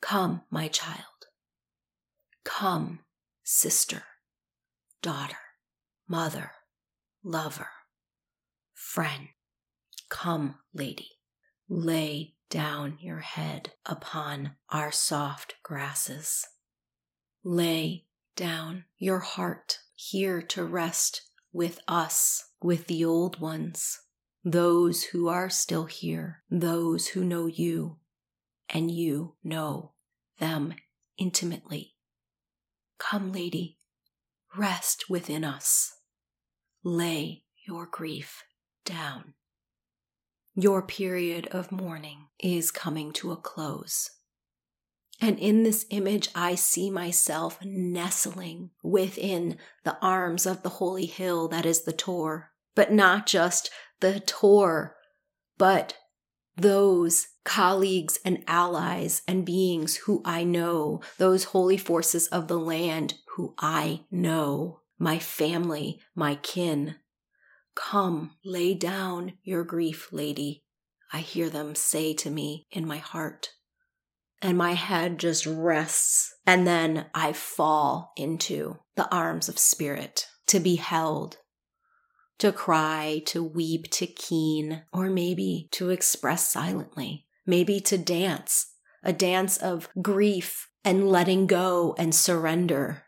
Come, 0.00 0.42
my 0.50 0.68
child. 0.68 1.26
Come, 2.44 3.00
sister, 3.42 4.04
daughter, 5.02 5.36
mother, 6.08 6.52
lover, 7.24 7.70
friend. 8.72 9.30
Come, 10.08 10.54
lady. 10.72 11.08
Lay 11.68 12.34
down 12.50 12.98
your 13.00 13.20
head 13.20 13.72
upon 13.86 14.52
our 14.68 14.92
soft 14.92 15.54
grasses. 15.62 16.46
Lay 17.42 18.04
down 18.36 18.84
your 18.98 19.20
heart 19.20 19.78
here 19.94 20.42
to 20.42 20.64
rest 20.64 21.22
with 21.52 21.78
us, 21.88 22.50
with 22.60 22.86
the 22.86 23.04
old 23.04 23.40
ones, 23.40 24.00
those 24.44 25.04
who 25.04 25.28
are 25.28 25.48
still 25.48 25.86
here, 25.86 26.42
those 26.50 27.08
who 27.08 27.24
know 27.24 27.46
you, 27.46 27.96
and 28.68 28.90
you 28.90 29.34
know 29.42 29.92
them 30.38 30.74
intimately. 31.16 31.94
Come, 32.98 33.32
lady, 33.32 33.78
rest 34.56 35.08
within 35.08 35.44
us. 35.44 35.96
Lay 36.82 37.44
your 37.66 37.86
grief 37.86 38.42
down. 38.84 39.34
Your 40.54 40.82
period 40.82 41.46
of 41.48 41.70
mourning 41.70 42.26
is 42.38 42.70
coming 42.70 43.12
to 43.14 43.30
a 43.32 43.36
close. 43.36 44.10
And 45.20 45.38
in 45.38 45.62
this 45.62 45.86
image, 45.90 46.28
I 46.34 46.54
see 46.54 46.90
myself 46.90 47.58
nestling 47.62 48.70
within 48.82 49.58
the 49.84 49.98
arms 50.00 50.46
of 50.46 50.62
the 50.62 50.70
holy 50.70 51.06
hill 51.06 51.46
that 51.48 51.66
is 51.66 51.82
the 51.82 51.92
Tor. 51.92 52.52
But 52.74 52.92
not 52.92 53.26
just 53.26 53.70
the 54.00 54.20
Tor, 54.20 54.96
but 55.58 55.96
those 56.56 57.28
colleagues 57.44 58.18
and 58.24 58.42
allies 58.46 59.22
and 59.28 59.44
beings 59.44 59.96
who 59.96 60.22
I 60.24 60.44
know, 60.44 61.00
those 61.18 61.44
holy 61.44 61.76
forces 61.76 62.26
of 62.28 62.48
the 62.48 62.58
land 62.58 63.14
who 63.36 63.54
I 63.58 64.04
know, 64.10 64.80
my 64.98 65.18
family, 65.18 66.00
my 66.14 66.36
kin. 66.36 66.96
Come, 67.74 68.36
lay 68.44 68.74
down 68.74 69.34
your 69.42 69.64
grief, 69.64 70.12
lady, 70.12 70.64
I 71.12 71.20
hear 71.20 71.50
them 71.50 71.74
say 71.74 72.14
to 72.14 72.30
me 72.30 72.66
in 72.70 72.86
my 72.86 72.98
heart 72.98 73.50
and 74.42 74.56
my 74.56 74.72
head 74.72 75.18
just 75.18 75.46
rests. 75.46 76.34
And 76.46 76.66
then 76.66 77.06
I 77.14 77.32
fall 77.32 78.12
into 78.16 78.78
the 78.96 79.12
arms 79.14 79.48
of 79.48 79.58
spirit 79.58 80.26
to 80.46 80.60
be 80.60 80.76
held, 80.76 81.36
to 82.38 82.52
cry, 82.52 83.22
to 83.26 83.42
weep, 83.42 83.90
to 83.92 84.06
keen, 84.06 84.82
or 84.92 85.10
maybe 85.10 85.68
to 85.72 85.90
express 85.90 86.50
silently, 86.50 87.26
maybe 87.46 87.80
to 87.80 87.98
dance, 87.98 88.74
a 89.02 89.12
dance 89.12 89.56
of 89.58 89.88
grief 90.00 90.68
and 90.84 91.08
letting 91.08 91.46
go 91.46 91.94
and 91.98 92.14
surrender. 92.14 93.04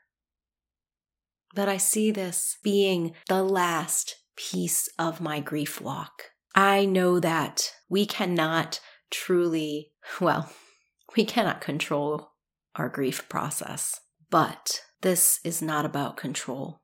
But 1.55 1.69
I 1.69 1.77
see 1.79 2.11
this 2.11 2.59
being 2.63 3.15
the 3.29 3.43
last 3.43 4.22
piece 4.37 4.89
of 4.99 5.21
my 5.21 5.41
grief 5.41 5.81
walk. 5.81 6.31
I 6.55 6.85
know 6.85 7.21
that 7.21 7.73
we 7.89 8.07
cannot 8.07 8.81
truly, 9.11 9.93
well, 10.21 10.53
we 11.17 11.25
cannot 11.25 11.61
control 11.61 12.33
our 12.75 12.89
grief 12.89 13.29
process, 13.29 14.01
but 14.31 14.83
this 15.03 15.41
is 15.45 15.61
not 15.61 15.85
about 15.85 16.17
control. 16.17 16.81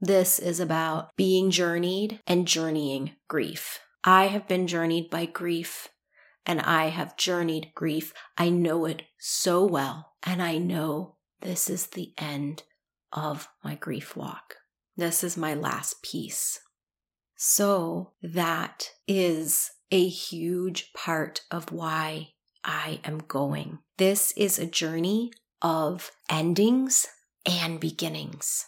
This 0.00 0.38
is 0.38 0.58
about 0.58 1.10
being 1.16 1.50
journeyed 1.50 2.20
and 2.26 2.48
journeying 2.48 3.12
grief. 3.28 3.78
I 4.02 4.26
have 4.26 4.48
been 4.48 4.66
journeyed 4.66 5.10
by 5.10 5.26
grief 5.26 5.88
and 6.44 6.60
I 6.60 6.88
have 6.88 7.16
journeyed 7.16 7.70
grief. 7.74 8.12
I 8.36 8.48
know 8.48 8.84
it 8.84 9.02
so 9.18 9.64
well, 9.64 10.14
and 10.24 10.42
I 10.42 10.58
know 10.58 11.16
this 11.40 11.70
is 11.70 11.86
the 11.86 12.12
end 12.18 12.64
of 13.12 13.48
my 13.62 13.74
grief 13.74 14.16
walk. 14.16 14.56
This 14.96 15.24
is 15.24 15.36
my 15.36 15.54
last 15.54 16.02
piece. 16.02 16.60
So, 17.36 18.12
that 18.22 18.90
is 19.08 19.70
a 19.90 20.06
huge 20.06 20.92
part 20.92 21.42
of 21.50 21.72
why 21.72 22.28
I 22.64 23.00
am 23.04 23.18
going. 23.18 23.78
This 23.98 24.32
is 24.36 24.58
a 24.58 24.66
journey 24.66 25.32
of 25.60 26.12
endings 26.30 27.06
and 27.44 27.80
beginnings. 27.80 28.66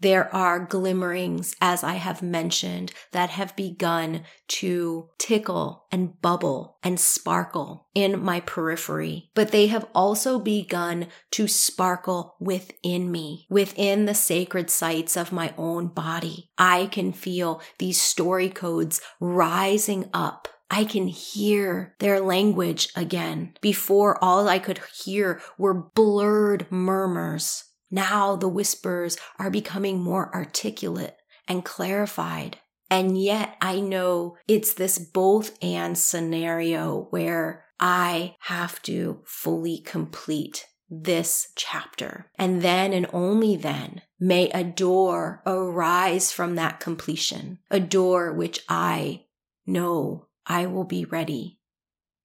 There 0.00 0.34
are 0.34 0.58
glimmerings, 0.64 1.54
as 1.60 1.84
I 1.84 1.94
have 1.94 2.22
mentioned, 2.22 2.92
that 3.12 3.30
have 3.30 3.54
begun 3.54 4.22
to 4.48 5.10
tickle 5.18 5.84
and 5.92 6.20
bubble 6.22 6.78
and 6.82 6.98
sparkle 6.98 7.88
in 7.94 8.22
my 8.22 8.40
periphery, 8.40 9.30
but 9.34 9.52
they 9.52 9.66
have 9.66 9.86
also 9.94 10.38
begun 10.38 11.08
to 11.32 11.46
sparkle 11.46 12.36
within 12.40 13.12
me, 13.12 13.46
within 13.50 14.06
the 14.06 14.14
sacred 14.14 14.70
sites 14.70 15.16
of 15.16 15.32
my 15.32 15.52
own 15.58 15.88
body. 15.88 16.50
I 16.56 16.86
can 16.86 17.12
feel 17.12 17.60
these 17.78 18.00
story 18.00 18.48
codes 18.48 19.00
rising 19.20 20.08
up 20.14 20.48
I 20.70 20.84
can 20.84 21.08
hear 21.08 21.96
their 21.98 22.20
language 22.20 22.90
again. 22.94 23.54
Before, 23.60 24.22
all 24.22 24.48
I 24.48 24.60
could 24.60 24.80
hear 25.04 25.42
were 25.58 25.74
blurred 25.74 26.70
murmurs. 26.70 27.64
Now 27.90 28.36
the 28.36 28.48
whispers 28.48 29.16
are 29.38 29.50
becoming 29.50 30.00
more 30.00 30.34
articulate 30.34 31.16
and 31.48 31.64
clarified. 31.64 32.58
And 32.88 33.20
yet 33.20 33.56
I 33.60 33.80
know 33.80 34.36
it's 34.48 34.74
this 34.74 34.98
both 34.98 35.56
and 35.62 35.96
scenario 35.96 37.06
where 37.10 37.64
I 37.78 38.36
have 38.40 38.82
to 38.82 39.22
fully 39.24 39.78
complete 39.78 40.66
this 40.88 41.52
chapter. 41.54 42.26
And 42.36 42.62
then 42.62 42.92
and 42.92 43.06
only 43.12 43.56
then 43.56 44.02
may 44.18 44.50
a 44.50 44.64
door 44.64 45.42
arise 45.46 46.32
from 46.32 46.56
that 46.56 46.80
completion, 46.80 47.60
a 47.70 47.80
door 47.80 48.32
which 48.32 48.64
I 48.68 49.26
know 49.66 50.26
I 50.46 50.66
will 50.66 50.84
be 50.84 51.04
ready 51.04 51.60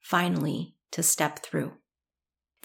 finally 0.02 0.76
to 0.92 1.04
step 1.04 1.40
through. 1.40 1.74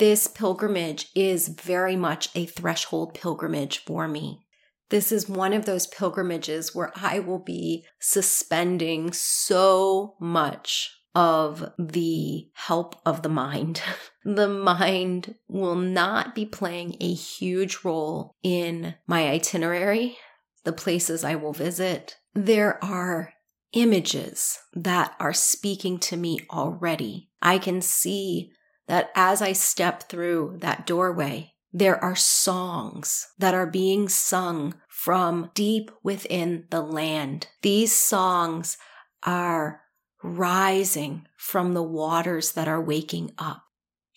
This 0.00 0.26
pilgrimage 0.26 1.08
is 1.14 1.48
very 1.48 1.94
much 1.94 2.30
a 2.34 2.46
threshold 2.46 3.12
pilgrimage 3.12 3.84
for 3.84 4.08
me. 4.08 4.46
This 4.88 5.12
is 5.12 5.28
one 5.28 5.52
of 5.52 5.66
those 5.66 5.86
pilgrimages 5.86 6.74
where 6.74 6.90
I 6.96 7.18
will 7.18 7.38
be 7.38 7.84
suspending 7.98 9.12
so 9.12 10.14
much 10.18 10.90
of 11.14 11.72
the 11.78 12.48
help 12.54 12.98
of 13.04 13.20
the 13.20 13.28
mind. 13.28 13.82
the 14.24 14.48
mind 14.48 15.34
will 15.48 15.76
not 15.76 16.34
be 16.34 16.46
playing 16.46 16.96
a 16.98 17.12
huge 17.12 17.80
role 17.84 18.36
in 18.42 18.94
my 19.06 19.28
itinerary, 19.28 20.16
the 20.64 20.72
places 20.72 21.24
I 21.24 21.34
will 21.34 21.52
visit. 21.52 22.16
There 22.32 22.82
are 22.82 23.34
images 23.74 24.60
that 24.72 25.14
are 25.20 25.34
speaking 25.34 25.98
to 25.98 26.16
me 26.16 26.40
already. 26.50 27.28
I 27.42 27.58
can 27.58 27.82
see 27.82 28.52
that 28.90 29.12
as 29.14 29.40
I 29.40 29.52
step 29.52 30.08
through 30.08 30.56
that 30.62 30.84
doorway, 30.84 31.52
there 31.72 32.02
are 32.02 32.16
songs 32.16 33.28
that 33.38 33.54
are 33.54 33.68
being 33.68 34.08
sung 34.08 34.74
from 34.88 35.52
deep 35.54 35.92
within 36.02 36.64
the 36.70 36.82
land. 36.82 37.46
These 37.62 37.94
songs 37.94 38.78
are 39.22 39.82
rising 40.24 41.28
from 41.36 41.72
the 41.72 41.84
waters 41.84 42.50
that 42.52 42.66
are 42.66 42.82
waking 42.82 43.30
up. 43.38 43.62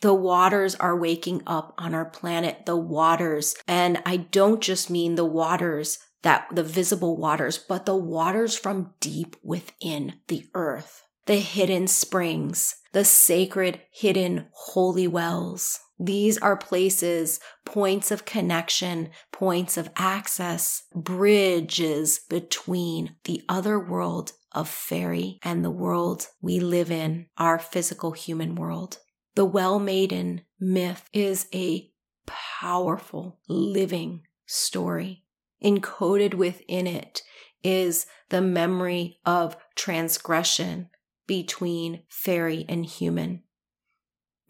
The 0.02 0.16
waters 0.16 0.74
are 0.74 0.98
waking 0.98 1.44
up 1.46 1.76
on 1.78 1.94
our 1.94 2.06
planet, 2.06 2.66
the 2.66 2.76
waters. 2.76 3.56
And 3.68 4.02
I 4.08 4.18
don't 4.18 4.60
just 4.60 4.90
mean 4.90 5.14
the 5.14 5.24
waters 5.24 6.00
that 6.24 6.48
the 6.52 6.64
visible 6.64 7.16
waters, 7.16 7.60
but 7.60 7.86
the 7.86 7.96
waters 7.96 8.58
from 8.58 8.96
deep 9.00 9.36
within 9.44 10.16
the 10.30 10.48
earth, 10.56 11.04
the 11.26 11.36
hidden 11.38 11.88
springs, 11.88 12.76
the 12.92 13.06
sacred 13.06 13.82
hidden 13.92 14.48
holy 14.52 15.08
wells. 15.08 15.80
These 16.00 16.38
are 16.40 16.58
places, 16.58 17.40
points 17.66 18.12
of 18.12 18.26
connection, 18.26 19.10
points 19.32 19.78
of 19.78 19.90
access, 19.96 20.84
bridges 20.94 22.20
between 22.30 23.16
the 23.24 23.44
other 23.48 23.80
world 23.80 24.34
of 24.52 24.68
fairy 24.68 25.40
and 25.44 25.64
the 25.64 25.72
world 25.72 26.28
we 26.42 26.60
live 26.60 26.92
in, 26.92 27.28
our 27.38 27.58
physical 27.58 28.12
human 28.12 28.56
world. 28.56 29.00
The 29.36 29.46
Well 29.46 29.80
Maiden 29.80 30.42
myth 30.60 31.10
is 31.14 31.48
a 31.54 31.90
powerful, 32.26 33.40
living 33.48 34.24
story. 34.46 35.24
Encoded 35.64 36.34
within 36.34 36.86
it 36.86 37.22
is 37.64 38.06
the 38.30 38.42
memory 38.42 39.20
of 39.26 39.56
transgression 39.76 40.90
between 41.28 42.04
fairy 42.10 42.66
and 42.68 42.86
human. 42.86 43.44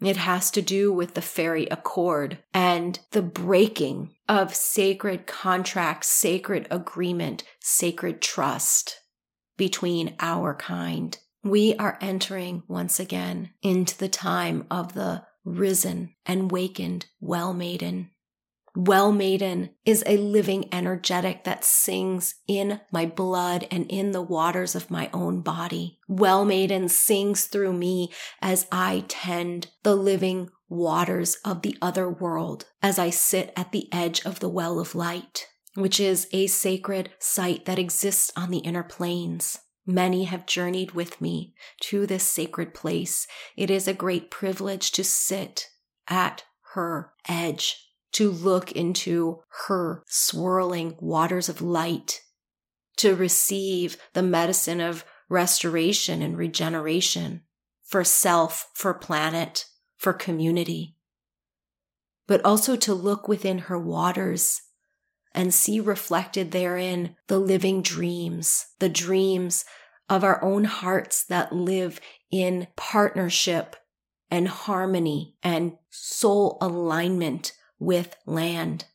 It 0.00 0.16
has 0.16 0.50
to 0.52 0.62
do 0.62 0.92
with 0.92 1.14
the 1.14 1.22
fairy 1.22 1.66
accord 1.66 2.38
and 2.52 2.98
the 3.12 3.22
breaking 3.22 4.14
of 4.28 4.54
sacred 4.54 5.26
contract, 5.26 6.04
sacred 6.04 6.66
agreement, 6.70 7.44
sacred 7.60 8.20
trust 8.20 9.00
between 9.56 10.14
our 10.20 10.54
kind. 10.54 11.16
We 11.42 11.74
are 11.76 11.98
entering 12.00 12.64
once 12.68 12.98
again 12.98 13.50
into 13.62 13.96
the 13.96 14.08
time 14.08 14.66
of 14.70 14.94
the 14.94 15.24
risen 15.44 16.14
and 16.26 16.50
wakened 16.50 17.06
well 17.20 17.54
maiden. 17.54 18.10
Well 18.76 19.12
Maiden 19.12 19.70
is 19.84 20.02
a 20.04 20.16
living 20.16 20.68
energetic 20.74 21.44
that 21.44 21.64
sings 21.64 22.34
in 22.48 22.80
my 22.90 23.06
blood 23.06 23.68
and 23.70 23.86
in 23.88 24.10
the 24.10 24.22
waters 24.22 24.74
of 24.74 24.90
my 24.90 25.10
own 25.12 25.42
body. 25.42 26.00
Well 26.08 26.44
Maiden 26.44 26.88
sings 26.88 27.44
through 27.44 27.74
me 27.74 28.10
as 28.42 28.66
I 28.72 29.04
tend 29.06 29.68
the 29.84 29.94
living 29.94 30.50
waters 30.68 31.36
of 31.44 31.62
the 31.62 31.78
other 31.80 32.10
world, 32.10 32.64
as 32.82 32.98
I 32.98 33.10
sit 33.10 33.52
at 33.56 33.70
the 33.70 33.88
edge 33.92 34.26
of 34.26 34.40
the 34.40 34.48
well 34.48 34.80
of 34.80 34.96
light, 34.96 35.46
which 35.74 36.00
is 36.00 36.26
a 36.32 36.48
sacred 36.48 37.10
site 37.20 37.66
that 37.66 37.78
exists 37.78 38.32
on 38.36 38.50
the 38.50 38.58
inner 38.58 38.82
planes. 38.82 39.60
Many 39.86 40.24
have 40.24 40.46
journeyed 40.46 40.92
with 40.92 41.20
me 41.20 41.54
to 41.82 42.06
this 42.06 42.24
sacred 42.24 42.74
place. 42.74 43.28
It 43.56 43.70
is 43.70 43.86
a 43.86 43.94
great 43.94 44.32
privilege 44.32 44.90
to 44.92 45.04
sit 45.04 45.68
at 46.08 46.42
her 46.72 47.12
edge 47.28 47.83
to 48.14 48.30
look 48.30 48.72
into 48.72 49.40
her 49.66 50.02
swirling 50.08 50.96
waters 51.00 51.48
of 51.48 51.60
light, 51.60 52.22
to 52.96 53.14
receive 53.14 53.96
the 54.12 54.22
medicine 54.22 54.80
of 54.80 55.04
restoration 55.28 56.22
and 56.22 56.38
regeneration 56.38 57.42
for 57.82 58.04
self, 58.04 58.70
for 58.74 58.94
planet, 58.94 59.66
for 59.96 60.12
community, 60.12 60.96
but 62.26 62.44
also 62.44 62.76
to 62.76 62.94
look 62.94 63.26
within 63.26 63.58
her 63.58 63.78
waters 63.78 64.62
and 65.32 65.52
see 65.52 65.80
reflected 65.80 66.52
therein 66.52 67.16
the 67.26 67.38
living 67.38 67.82
dreams, 67.82 68.66
the 68.78 68.88
dreams 68.88 69.64
of 70.08 70.22
our 70.22 70.42
own 70.44 70.64
hearts 70.64 71.24
that 71.24 71.52
live 71.52 72.00
in 72.30 72.68
partnership 72.76 73.74
and 74.30 74.46
harmony 74.46 75.34
and 75.42 75.72
soul 75.90 76.58
alignment 76.60 77.52
with 77.78 78.16
land. 78.26 78.86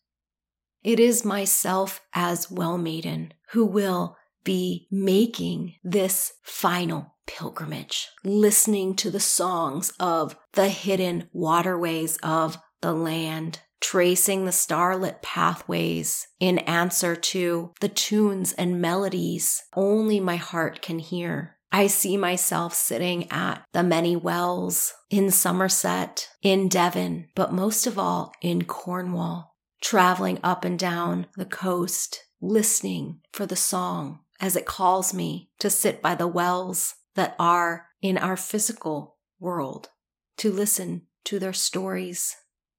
It 0.84 1.00
is 1.00 1.26
myself 1.26 2.02
as 2.14 2.50
well 2.50 2.78
maiden 2.78 3.34
who 3.52 3.66
will 3.66 4.18
be 4.44 4.88
making 4.90 5.76
this 5.84 6.34
final 6.44 7.16
pilgrimage, 7.28 8.08
listening 8.24 8.96
to 8.96 9.12
the 9.12 9.20
songs 9.20 9.92
of 10.00 10.36
the 10.54 10.70
hidden 10.70 11.30
waterways 11.34 12.18
of 12.24 12.58
the 12.82 12.94
land, 12.94 13.60
tracing 13.82 14.46
the 14.46 14.52
starlit 14.52 15.22
pathways 15.22 16.28
in 16.40 16.60
answer 16.60 17.16
to 17.16 17.74
the 17.82 17.90
tunes 17.90 18.54
and 18.54 18.82
melodies 18.82 19.64
only 19.76 20.20
my 20.20 20.38
heart 20.38 20.82
can 20.82 21.00
hear. 21.00 21.59
I 21.72 21.88
see 21.88 22.18
myself 22.18 22.74
sitting 22.74 23.32
at 23.32 23.64
the 23.74 23.84
many 23.84 24.16
wells 24.16 24.94
in 25.10 25.30
Somerset, 25.30 26.30
in 26.42 26.68
Devon, 26.68 27.28
but 27.36 27.54
most 27.54 27.86
of 27.86 28.00
all 28.00 28.34
in 28.42 28.66
Cornwall, 28.66 29.56
traveling 29.82 30.40
up 30.44 30.66
and 30.66 30.80
down 30.80 31.28
the 31.38 31.46
coast, 31.46 32.26
listening 32.42 33.22
for 33.32 33.46
the 33.46 33.56
song 33.56 34.20
as 34.40 34.56
it 34.56 34.66
calls 34.66 35.14
me 35.14 35.52
to 35.60 35.70
sit 35.70 36.02
by 36.02 36.16
the 36.16 36.28
wells 36.28 36.96
that 37.16 37.36
are 37.38 37.88
in 38.02 38.18
our 38.18 38.38
physical 38.38 39.18
world, 39.40 39.90
to 40.38 40.52
listen 40.52 41.04
to 41.26 41.38
their 41.38 41.54
stories 41.54 42.36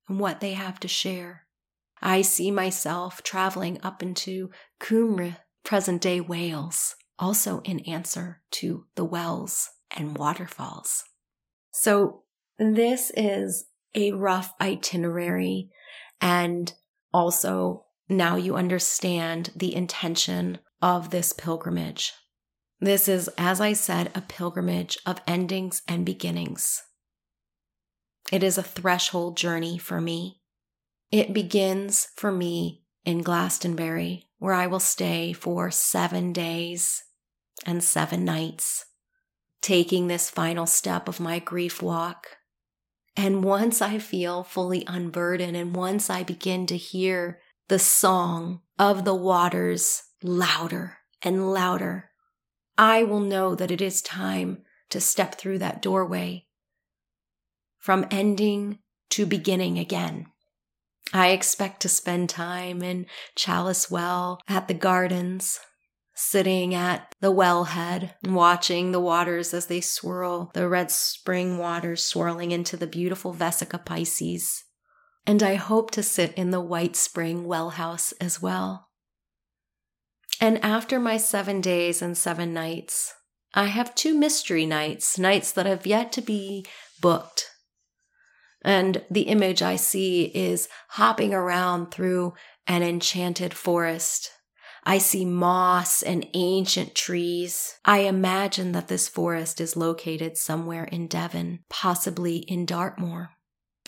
and 0.08 0.18
what 0.18 0.40
they 0.40 0.54
have 0.54 0.80
to 0.80 0.88
share. 0.88 1.46
I 2.02 2.22
see 2.22 2.50
myself 2.50 3.22
traveling 3.22 3.78
up 3.82 4.02
into 4.02 4.50
Cymru, 4.80 5.36
present 5.62 6.00
day 6.00 6.20
Wales, 6.20 6.96
also 7.20 7.60
in 7.60 7.80
answer 7.80 8.40
to 8.50 8.86
the 8.96 9.04
wells 9.04 9.70
and 9.96 10.16
waterfalls. 10.16 11.04
So 11.70 12.22
this 12.58 13.12
is 13.16 13.66
a 13.94 14.12
rough 14.12 14.52
itinerary 14.60 15.70
and 16.20 16.72
also 17.12 17.84
now 18.08 18.36
you 18.36 18.56
understand 18.56 19.50
the 19.54 19.74
intention 19.74 20.58
of 20.82 21.10
this 21.10 21.32
pilgrimage. 21.32 22.12
This 22.80 23.08
is, 23.08 23.28
as 23.36 23.60
I 23.60 23.74
said, 23.74 24.10
a 24.14 24.22
pilgrimage 24.22 24.98
of 25.04 25.20
endings 25.26 25.82
and 25.86 26.06
beginnings. 26.06 26.82
It 28.32 28.42
is 28.42 28.56
a 28.56 28.62
threshold 28.62 29.36
journey 29.36 29.76
for 29.76 30.00
me. 30.00 30.40
It 31.10 31.34
begins 31.34 32.08
for 32.16 32.32
me 32.32 32.84
in 33.04 33.22
Glastonbury, 33.22 34.28
where 34.38 34.54
I 34.54 34.66
will 34.66 34.80
stay 34.80 35.32
for 35.32 35.70
seven 35.70 36.32
days 36.32 37.02
and 37.66 37.82
seven 37.82 38.24
nights, 38.24 38.86
taking 39.60 40.06
this 40.06 40.30
final 40.30 40.66
step 40.66 41.08
of 41.08 41.20
my 41.20 41.38
grief 41.38 41.82
walk. 41.82 42.38
And 43.16 43.44
once 43.44 43.82
I 43.82 43.98
feel 43.98 44.42
fully 44.42 44.84
unburdened, 44.86 45.56
and 45.56 45.74
once 45.74 46.08
I 46.08 46.22
begin 46.22 46.66
to 46.66 46.76
hear 46.76 47.40
the 47.68 47.78
song 47.78 48.60
of 48.78 49.04
the 49.04 49.14
waters 49.14 50.02
louder 50.22 50.98
and 51.22 51.52
louder, 51.52 52.10
I 52.78 53.02
will 53.02 53.20
know 53.20 53.54
that 53.54 53.70
it 53.70 53.80
is 53.80 54.00
time 54.00 54.62
to 54.90 55.00
step 55.00 55.34
through 55.34 55.58
that 55.58 55.82
doorway 55.82 56.46
from 57.78 58.06
ending 58.10 58.78
to 59.10 59.26
beginning 59.26 59.78
again. 59.78 60.26
I 61.12 61.30
expect 61.30 61.80
to 61.82 61.88
spend 61.88 62.28
time 62.28 62.82
in 62.82 63.06
Chalice 63.34 63.90
Well 63.90 64.40
at 64.46 64.68
the 64.68 64.74
gardens, 64.74 65.58
sitting 66.20 66.74
at 66.74 67.14
the 67.20 67.32
wellhead, 67.32 68.12
watching 68.24 68.92
the 68.92 69.00
waters 69.00 69.54
as 69.54 69.66
they 69.66 69.80
swirl, 69.80 70.50
the 70.54 70.68
red 70.68 70.90
spring 70.90 71.56
waters 71.56 72.04
swirling 72.04 72.50
into 72.52 72.76
the 72.76 72.86
beautiful 72.86 73.32
Vesica 73.32 73.82
Piscis. 73.84 74.64
And 75.26 75.42
I 75.42 75.54
hope 75.54 75.90
to 75.92 76.02
sit 76.02 76.34
in 76.34 76.50
the 76.50 76.60
White 76.60 76.94
Spring 76.94 77.44
well 77.46 77.70
house 77.70 78.12
as 78.20 78.40
well. 78.40 78.88
And 80.40 80.62
after 80.64 81.00
my 81.00 81.16
seven 81.16 81.60
days 81.60 82.02
and 82.02 82.16
seven 82.16 82.52
nights, 82.52 83.14
I 83.54 83.64
have 83.66 83.94
two 83.94 84.16
mystery 84.16 84.66
nights, 84.66 85.18
nights 85.18 85.52
that 85.52 85.66
have 85.66 85.86
yet 85.86 86.12
to 86.12 86.22
be 86.22 86.64
booked. 87.00 87.50
And 88.62 89.02
the 89.10 89.22
image 89.22 89.62
I 89.62 89.76
see 89.76 90.24
is 90.24 90.68
hopping 90.90 91.32
around 91.32 91.90
through 91.90 92.34
an 92.66 92.82
enchanted 92.82 93.54
forest. 93.54 94.30
I 94.84 94.98
see 94.98 95.24
moss 95.24 96.02
and 96.02 96.26
ancient 96.34 96.94
trees. 96.94 97.78
I 97.84 98.00
imagine 98.00 98.72
that 98.72 98.88
this 98.88 99.08
forest 99.08 99.60
is 99.60 99.76
located 99.76 100.36
somewhere 100.36 100.84
in 100.84 101.06
Devon, 101.06 101.60
possibly 101.68 102.38
in 102.38 102.66
Dartmoor. 102.66 103.30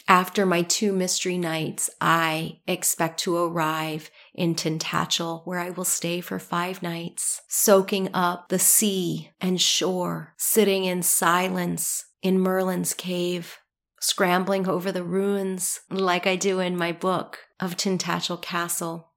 After 0.09 0.45
my 0.45 0.63
two 0.63 0.93
mystery 0.93 1.39
nights, 1.39 1.89
I 2.01 2.61
expect 2.67 3.21
to 3.21 3.37
arrive 3.37 4.11
in 4.35 4.55
Tintagel, 4.55 5.47
where 5.47 5.61
I 5.61 5.71
will 5.71 5.85
stay 5.85 6.21
for 6.21 6.39
five 6.39 6.83
nights, 6.83 7.41
soaking 7.49 8.11
up 8.13 8.49
the 8.49 8.59
sea 8.59 9.31
and 9.41 9.61
shore, 9.61 10.35
sitting 10.37 10.85
in 10.85 11.03
silence 11.03 12.05
in 12.21 12.41
Merlin's 12.41 12.95
cave, 12.95 13.59
scrambling 14.01 14.69
over 14.69 14.91
the 14.91 15.05
ruins 15.05 15.81
like 15.89 16.27
I 16.27 16.37
do 16.37 16.59
in 16.59 16.77
my 16.77 16.91
book 16.91 17.39
of 17.61 17.77
Tintagel 17.77 18.43
Castle. 18.43 19.13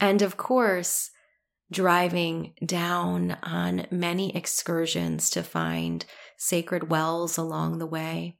And 0.00 0.22
of 0.22 0.36
course, 0.36 1.10
driving 1.70 2.54
down 2.64 3.36
on 3.42 3.86
many 3.90 4.34
excursions 4.34 5.30
to 5.30 5.42
find 5.42 6.04
sacred 6.36 6.90
wells 6.90 7.36
along 7.36 7.78
the 7.78 7.86
way. 7.86 8.36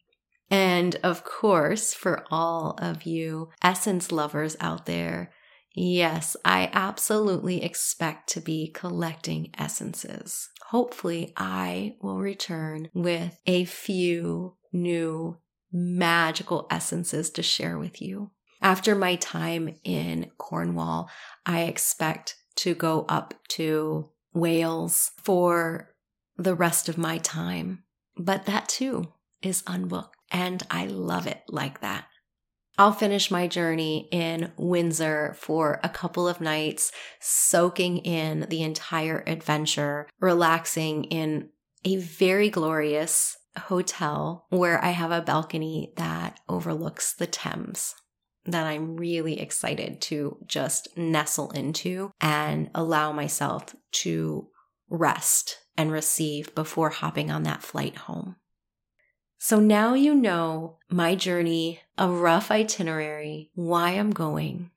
And 0.51 0.97
of 1.03 1.25
course, 1.25 1.93
for 1.93 2.25
all 2.31 2.79
of 2.81 3.03
you 3.03 3.51
essence 3.63 4.11
lovers 4.11 4.57
out 4.61 4.87
there, 4.87 5.31
yes, 5.75 6.37
I 6.45 6.71
absolutely 6.73 7.63
expect 7.63 8.31
to 8.31 8.41
be 8.41 8.71
collecting 8.75 9.51
essences. 9.59 10.49
Hopefully, 10.69 11.33
I 11.37 11.97
will 12.01 12.19
return 12.19 12.89
with 12.95 13.39
a 13.47 13.65
few 13.67 14.57
new 14.73 15.39
magical 15.71 16.67
essences 16.71 17.31
to 17.31 17.43
share 17.43 17.79
with 17.79 18.01
you. 18.01 18.31
After 18.61 18.95
my 18.95 19.17
time 19.17 19.77
in 19.85 20.31
Cornwall, 20.37 21.09
I 21.47 21.63
expect 21.63 22.37
to 22.59 22.75
go 22.75 23.05
up 23.09 23.35
to 23.49 24.11
Wales 24.35 25.13
for 25.23 25.95
the 26.37 26.55
rest 26.55 26.89
of 26.89 26.99
my 26.99 27.19
time. 27.19 27.85
But 28.17 28.47
that 28.47 28.69
too 28.69 29.13
is 29.43 29.63
unbooked, 29.63 30.15
and 30.31 30.63
I 30.71 30.87
love 30.87 31.27
it 31.27 31.43
like 31.49 31.81
that. 31.81 32.07
I'll 32.77 32.93
finish 32.93 33.31
my 33.31 33.49
journey 33.49 34.09
in 34.13 34.53
Windsor 34.57 35.35
for 35.37 35.81
a 35.83 35.89
couple 35.89 36.29
of 36.29 36.41
nights, 36.41 36.93
soaking 37.21 37.99
in 37.99 38.47
the 38.49 38.63
entire 38.63 39.25
adventure, 39.27 40.09
relaxing 40.21 41.05
in 41.05 41.51
a 41.85 41.97
very 41.97 42.51
glorious 42.51 43.37
hotel 43.57 44.47
where 44.51 44.83
I 44.83 44.91
have 44.91 45.11
a 45.11 45.23
balcony 45.23 45.93
that 45.97 46.39
overlooks 46.49 47.15
the 47.15 47.27
Thames 47.27 47.95
that 48.51 48.67
I'm 48.67 48.97
really 48.97 49.41
excited 49.41 50.01
to 50.03 50.39
just 50.47 50.97
nestle 50.97 51.51
into 51.51 52.13
and 52.21 52.71
allow 52.75 53.13
myself 53.13 53.75
to 53.93 54.49
rest 54.89 55.59
and 55.77 55.93
receive 55.93 56.55
before 56.55 56.91
hopping 56.91 57.31
on 57.31 57.45
that 57.45 57.63
flight 57.63 57.97
home. 57.97 58.37
So 59.39 59.61
now 59.61 59.95
you 59.95 60.15
know 60.15 60.79
my 60.91 61.15
journey, 61.15 61.81
a 61.97 62.09
rough 62.09 62.51
itinerary, 62.51 63.51
why 63.55 63.91
I'm 63.91 64.11
going. 64.11 64.71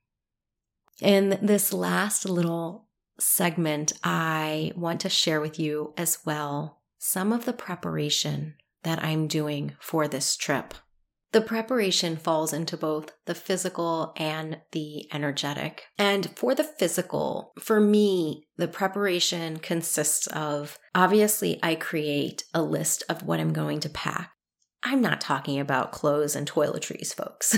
In 1.00 1.38
this 1.42 1.72
last 1.72 2.28
little 2.28 2.86
segment, 3.18 3.92
I 4.04 4.72
want 4.76 5.00
to 5.00 5.08
share 5.08 5.40
with 5.40 5.58
you 5.58 5.94
as 5.96 6.18
well 6.24 6.82
some 6.98 7.32
of 7.32 7.44
the 7.44 7.52
preparation 7.52 8.54
that 8.84 9.02
I'm 9.02 9.26
doing 9.26 9.72
for 9.80 10.06
this 10.06 10.36
trip. 10.36 10.74
The 11.32 11.40
preparation 11.40 12.16
falls 12.18 12.52
into 12.52 12.76
both 12.76 13.12
the 13.24 13.34
physical 13.34 14.12
and 14.16 14.60
the 14.72 15.08
energetic. 15.12 15.84
And 15.98 16.30
for 16.36 16.54
the 16.54 16.64
physical, 16.64 17.52
for 17.58 17.80
me, 17.80 18.48
the 18.58 18.68
preparation 18.68 19.58
consists 19.58 20.26
of 20.26 20.78
obviously, 20.94 21.58
I 21.62 21.74
create 21.74 22.44
a 22.52 22.62
list 22.62 23.02
of 23.08 23.22
what 23.22 23.40
I'm 23.40 23.54
going 23.54 23.80
to 23.80 23.88
pack. 23.88 24.30
I'm 24.82 25.00
not 25.00 25.20
talking 25.20 25.58
about 25.58 25.92
clothes 25.92 26.36
and 26.36 26.50
toiletries, 26.50 27.14
folks. 27.14 27.56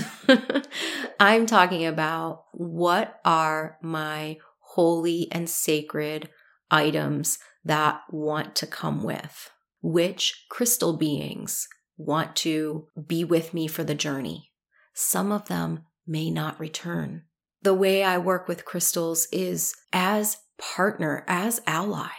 I'm 1.19 1.45
talking 1.45 1.85
about 1.85 2.45
what 2.53 3.19
are 3.25 3.77
my 3.81 4.37
holy 4.59 5.27
and 5.31 5.49
sacred 5.49 6.29
items 6.71 7.39
that 7.65 8.01
want 8.09 8.55
to 8.57 8.67
come 8.67 9.03
with 9.03 9.49
which 9.81 10.45
crystal 10.49 10.97
beings 10.97 11.67
want 11.97 12.35
to 12.37 12.87
be 13.07 13.23
with 13.23 13.53
me 13.53 13.67
for 13.67 13.83
the 13.83 13.95
journey. 13.95 14.51
Some 14.93 15.31
of 15.31 15.47
them 15.47 15.85
may 16.07 16.29
not 16.29 16.59
return. 16.59 17.23
The 17.61 17.73
way 17.73 18.03
I 18.03 18.17
work 18.17 18.47
with 18.47 18.65
crystals 18.65 19.27
is 19.31 19.73
as 19.91 20.37
partner, 20.57 21.23
as 21.27 21.61
ally. 21.65 22.11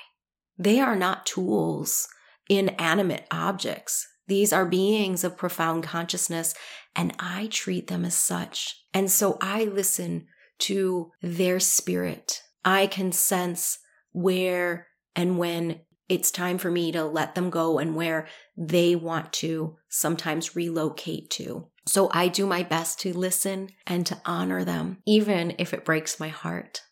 They 0.59 0.81
are 0.81 0.97
not 0.97 1.27
tools, 1.27 2.09
inanimate 2.49 3.27
objects. 3.31 4.07
These 4.27 4.53
are 4.53 4.67
beings 4.67 5.23
of 5.23 5.37
profound 5.37 5.85
consciousness, 5.85 6.55
and 6.95 7.15
I 7.19 7.47
treat 7.47 7.87
them 7.87 8.05
as 8.05 8.15
such. 8.15 8.83
And 8.93 9.11
so 9.11 9.39
I 9.41 9.65
listen 9.65 10.27
to 10.61 11.13
their 11.23 11.61
spirit. 11.61 12.43
I 12.65 12.87
can 12.87 13.13
sense 13.13 13.79
where 14.13 14.89
and 15.15 15.39
when 15.39 15.81
it's 16.09 16.31
time 16.31 16.59
for 16.59 16.71
me 16.71 16.93
to 16.93 17.05
let 17.05 17.35
them 17.35 17.51
go 17.51 17.79
and 17.79 17.95
where 17.95 18.27
they 18.57 18.95
want 18.95 19.33
to 19.35 19.77
sometimes 19.89 20.57
relocate 20.57 21.31
to. 21.31 21.69
So 21.87 22.11
I 22.13 22.29
do 22.29 22.47
my 22.47 22.63
best 22.63 23.01
to 23.01 23.17
listen 23.17 23.71
and 23.87 24.05
to 24.07 24.21
honor 24.25 24.65
them, 24.65 24.99
even 25.07 25.55
if 25.59 25.73
it 25.73 25.85
breaks 25.85 26.19
my 26.19 26.29
heart. 26.29 26.83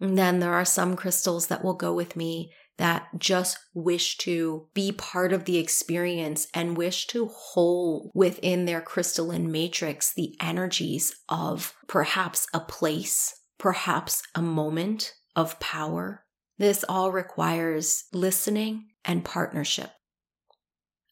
And 0.00 0.18
then 0.18 0.40
there 0.40 0.52
are 0.52 0.64
some 0.64 0.96
crystals 0.96 1.46
that 1.46 1.64
will 1.64 1.74
go 1.74 1.94
with 1.94 2.16
me 2.16 2.52
that 2.76 3.06
just 3.18 3.58
wish 3.72 4.16
to 4.18 4.66
be 4.74 4.90
part 4.90 5.32
of 5.32 5.44
the 5.44 5.58
experience 5.58 6.48
and 6.52 6.76
wish 6.76 7.06
to 7.06 7.26
hold 7.26 8.10
within 8.14 8.64
their 8.64 8.80
crystalline 8.80 9.50
matrix 9.50 10.12
the 10.12 10.36
energies 10.40 11.14
of 11.28 11.74
perhaps 11.86 12.46
a 12.52 12.60
place, 12.60 13.32
perhaps 13.58 14.22
a 14.34 14.42
moment 14.42 15.14
of 15.36 15.58
power, 15.60 16.23
this 16.58 16.84
all 16.88 17.12
requires 17.12 18.04
listening 18.12 18.86
and 19.04 19.24
partnership. 19.24 19.90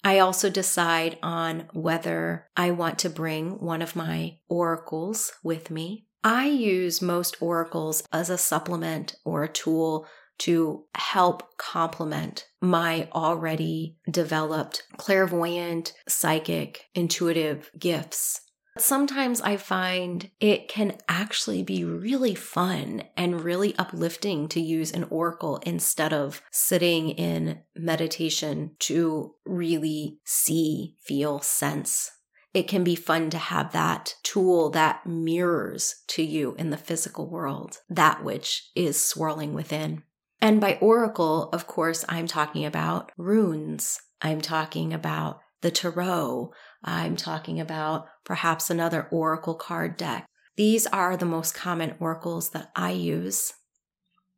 I 0.04 0.18
also 0.18 0.50
decide 0.50 1.18
on 1.22 1.68
whether 1.72 2.48
I 2.56 2.72
want 2.72 2.98
to 3.00 3.10
bring 3.10 3.60
one 3.60 3.82
of 3.82 3.96
my 3.96 4.38
oracles 4.48 5.32
with 5.44 5.70
me. 5.70 6.06
I 6.24 6.46
use 6.46 7.02
most 7.02 7.40
oracles 7.40 8.02
as 8.12 8.30
a 8.30 8.38
supplement 8.38 9.16
or 9.24 9.44
a 9.44 9.52
tool 9.52 10.06
to 10.38 10.84
help 10.96 11.56
complement 11.56 12.46
my 12.60 13.08
already 13.12 13.96
developed 14.10 14.82
clairvoyant, 14.96 15.92
psychic, 16.08 16.84
intuitive 16.94 17.70
gifts. 17.78 18.40
Sometimes 18.78 19.40
I 19.42 19.58
find 19.58 20.30
it 20.40 20.66
can 20.66 20.96
actually 21.06 21.62
be 21.62 21.84
really 21.84 22.34
fun 22.34 23.02
and 23.16 23.42
really 23.42 23.76
uplifting 23.76 24.48
to 24.48 24.60
use 24.60 24.92
an 24.92 25.04
oracle 25.04 25.58
instead 25.66 26.12
of 26.12 26.40
sitting 26.50 27.10
in 27.10 27.60
meditation 27.76 28.76
to 28.80 29.34
really 29.44 30.20
see, 30.24 30.96
feel, 31.04 31.40
sense. 31.40 32.10
It 32.54 32.66
can 32.68 32.82
be 32.82 32.94
fun 32.94 33.28
to 33.30 33.38
have 33.38 33.72
that 33.72 34.14
tool 34.22 34.70
that 34.70 35.06
mirrors 35.06 36.02
to 36.08 36.22
you 36.22 36.54
in 36.58 36.70
the 36.70 36.76
physical 36.76 37.28
world, 37.28 37.78
that 37.90 38.24
which 38.24 38.70
is 38.74 39.00
swirling 39.00 39.52
within. 39.52 40.02
And 40.40 40.60
by 40.60 40.78
oracle, 40.80 41.50
of 41.50 41.66
course, 41.66 42.04
I'm 42.08 42.26
talking 42.26 42.64
about 42.64 43.12
runes. 43.16 44.00
I'm 44.20 44.40
talking 44.40 44.92
about 44.92 45.40
the 45.60 45.70
tarot. 45.70 46.52
I'm 46.84 47.16
talking 47.16 47.60
about 47.60 48.06
perhaps 48.24 48.70
another 48.70 49.08
oracle 49.10 49.54
card 49.54 49.96
deck. 49.96 50.26
These 50.56 50.86
are 50.88 51.16
the 51.16 51.24
most 51.24 51.54
common 51.54 51.94
oracles 51.98 52.50
that 52.50 52.70
I 52.76 52.90
use. 52.90 53.52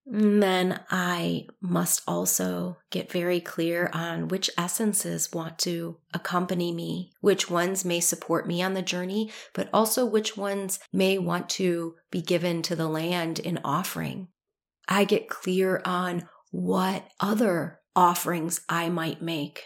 And 0.07 0.43
then 0.43 0.81
I 0.91 1.47
must 1.63 2.03
also 2.07 2.77
get 2.91 3.11
very 3.11 3.41
clear 3.41 3.91
on 3.95 4.29
which 4.29 4.51
essences 4.59 5.33
want 5.33 5.59
to 5.61 5.97
accompany 6.13 6.73
me, 6.73 7.13
which 7.21 7.49
ones 7.51 7.87
may 7.87 8.01
support 8.01 8.47
me 8.47 8.63
on 8.63 8.75
the 8.75 8.83
journey, 8.83 9.33
but 9.55 9.71
also 9.73 10.05
which 10.05 10.37
ones 10.37 10.79
may 10.93 11.17
want 11.17 11.49
to 11.51 11.95
be 12.11 12.21
given 12.21 12.61
to 12.63 12.77
the 12.77 12.89
land 12.89 13.39
in 13.39 13.59
offering. 13.65 14.29
I 14.87 15.05
get 15.05 15.31
clear 15.31 15.81
on 15.87 16.29
what 16.51 17.09
other 17.19 17.81
offerings 17.97 18.61
I 18.69 18.91
might 18.91 19.23
make. 19.23 19.65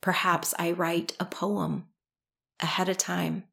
Perhaps 0.00 0.52
I 0.58 0.72
write 0.72 1.16
a 1.20 1.24
poem 1.24 1.86
ahead 2.60 2.88
of 2.88 2.98
time 2.98 3.44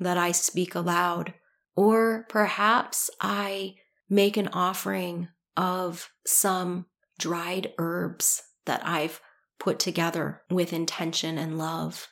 that 0.00 0.16
I 0.16 0.32
speak 0.32 0.74
aloud, 0.74 1.34
or 1.76 2.26
perhaps 2.28 3.10
I 3.20 3.74
make 4.08 4.36
an 4.36 4.48
offering 4.48 5.28
of 5.56 6.10
some 6.26 6.86
dried 7.18 7.72
herbs 7.78 8.42
that 8.66 8.86
I've 8.86 9.20
put 9.58 9.78
together 9.78 10.42
with 10.50 10.72
intention 10.72 11.38
and 11.38 11.58
love. 11.58 12.08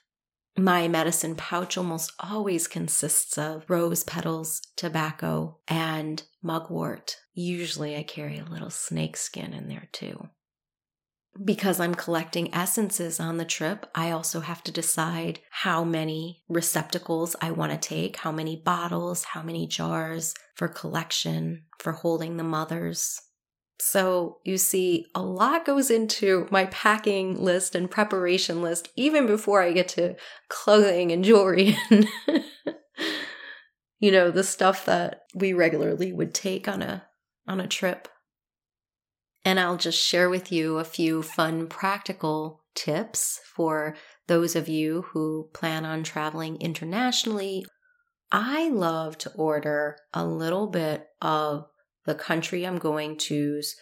My 0.56 0.88
medicine 0.88 1.36
pouch 1.36 1.78
almost 1.78 2.12
always 2.20 2.68
consists 2.68 3.38
of 3.38 3.64
rose 3.68 4.04
petals, 4.04 4.60
tobacco, 4.76 5.58
and 5.66 6.22
mugwort. 6.42 7.16
Usually 7.34 7.96
I 7.96 8.02
carry 8.02 8.38
a 8.38 8.44
little 8.44 8.70
snake 8.70 9.16
skin 9.16 9.52
in 9.52 9.68
there 9.68 9.88
too. 9.92 10.28
Because 11.42 11.80
I'm 11.80 11.94
collecting 11.94 12.54
essences 12.54 13.18
on 13.18 13.38
the 13.38 13.46
trip, 13.46 13.86
I 13.94 14.10
also 14.10 14.40
have 14.40 14.62
to 14.64 14.72
decide 14.72 15.40
how 15.50 15.84
many 15.84 16.42
receptacles 16.48 17.34
I 17.40 17.50
want 17.50 17.72
to 17.72 17.78
take, 17.78 18.16
how 18.16 18.30
many 18.30 18.56
bottles, 18.56 19.24
how 19.24 19.42
many 19.42 19.66
jars 19.66 20.34
for 20.54 20.68
collection, 20.68 21.62
for 21.78 21.92
holding 21.92 22.36
the 22.36 22.44
mothers. 22.44 23.22
So 23.80 24.40
you 24.44 24.58
see, 24.58 25.06
a 25.14 25.22
lot 25.22 25.64
goes 25.64 25.90
into 25.90 26.46
my 26.50 26.66
packing 26.66 27.42
list 27.42 27.74
and 27.74 27.90
preparation 27.90 28.60
list, 28.60 28.90
even 28.94 29.26
before 29.26 29.62
I 29.62 29.72
get 29.72 29.88
to 29.88 30.16
clothing 30.50 31.10
and 31.10 31.24
jewelry 31.24 31.78
and, 31.88 32.06
you 33.98 34.12
know, 34.12 34.30
the 34.30 34.44
stuff 34.44 34.84
that 34.84 35.22
we 35.34 35.54
regularly 35.54 36.12
would 36.12 36.34
take 36.34 36.68
on 36.68 36.82
a 36.82 37.04
on 37.48 37.60
a 37.60 37.66
trip. 37.66 38.08
And 39.44 39.58
I'll 39.58 39.76
just 39.76 39.98
share 39.98 40.28
with 40.28 40.52
you 40.52 40.78
a 40.78 40.84
few 40.84 41.22
fun 41.22 41.66
practical 41.66 42.62
tips 42.74 43.40
for 43.54 43.96
those 44.26 44.54
of 44.54 44.68
you 44.68 45.02
who 45.12 45.48
plan 45.52 45.84
on 45.84 46.02
traveling 46.02 46.60
internationally. 46.60 47.64
I 48.30 48.68
love 48.68 49.18
to 49.18 49.32
order 49.32 49.96
a 50.12 50.24
little 50.24 50.66
bit 50.68 51.08
of 51.20 51.66
the 52.04 52.14
country 52.14 52.66
I'm 52.66 52.78
going 52.78 53.16
to's 53.16 53.74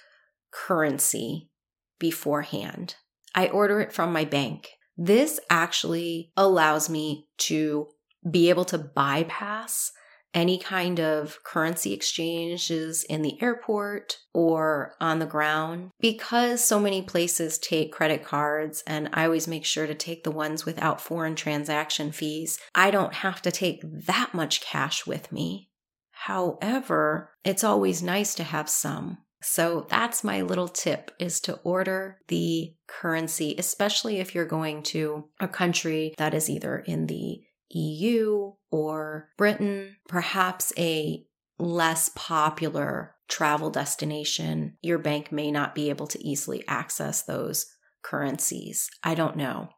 currency 0.51 1.51
beforehand. 1.99 2.97
I 3.35 3.49
order 3.49 3.81
it 3.81 3.93
from 3.93 4.13
my 4.13 4.25
bank. 4.25 4.71
This 4.97 5.39
actually 5.51 6.33
allows 6.37 6.89
me 6.89 7.29
to 7.39 7.89
be 8.29 8.49
able 8.51 8.65
to 8.67 8.79
bypass 8.79 9.93
any 10.39 10.57
kind 10.57 11.01
of 11.01 11.43
currency 11.43 11.93
exchanges 11.93 13.03
in 13.03 13.23
the 13.23 13.43
airport 13.43 14.19
or 14.33 14.95
on 15.01 15.19
the 15.19 15.27
ground 15.27 15.91
because 15.99 16.63
so 16.63 16.79
many 16.79 17.03
places 17.03 17.59
take 17.59 17.93
credit 17.93 18.25
cards 18.25 18.85
and 18.87 19.11
I 19.13 19.25
always 19.25 19.49
make 19.49 19.65
sure 19.65 19.89
to 19.89 19.97
take 19.97 20.23
the 20.23 20.31
ones 20.31 20.65
without 20.65 21.01
foreign 21.01 21.35
transaction 21.35 22.13
fees. 22.13 22.57
I 22.73 22.93
don't 22.93 23.15
have 23.15 23.43
to 23.43 23.51
take 23.51 23.81
that 23.83 24.33
much 24.33 24.61
cash 24.61 25.05
with 25.07 25.33
me. 25.33 25.71
However, 26.13 27.33
it's 27.45 27.65
always 27.65 28.01
nice 28.01 28.37
to 28.37 28.45
have 28.45 28.69
some. 28.69 29.19
So 29.43 29.87
that's 29.89 30.23
my 30.23 30.43
little 30.43 30.69
tip 30.69 31.11
is 31.19 31.41
to 31.43 31.55
order 31.65 32.19
the 32.29 32.75
currency, 32.87 33.57
especially 33.59 34.19
if 34.19 34.35
you're 34.35 34.45
going 34.45 34.85
to 34.85 35.29
a 35.41 35.49
country 35.49 36.15
that 36.17 36.35
is 36.35 36.49
either 36.49 36.79
in 36.79 37.07
the 37.07 37.41
EU 37.71 38.53
or 38.71 39.31
Britain, 39.37 39.97
perhaps 40.09 40.73
a 40.79 41.25
less 41.59 42.11
popular 42.15 43.15
travel 43.29 43.71
destination. 43.71 44.77
Your 44.83 44.99
bank 44.99 45.33
may 45.33 45.51
not 45.51 45.75
be 45.75 45.91
able 45.91 46.07
to 46.09 46.27
easily 46.27 46.65
access 46.67 47.23
those 47.23 47.67
currencies. 48.03 48.89
I 49.03 49.15
don't 49.15 49.37
know. 49.37 49.69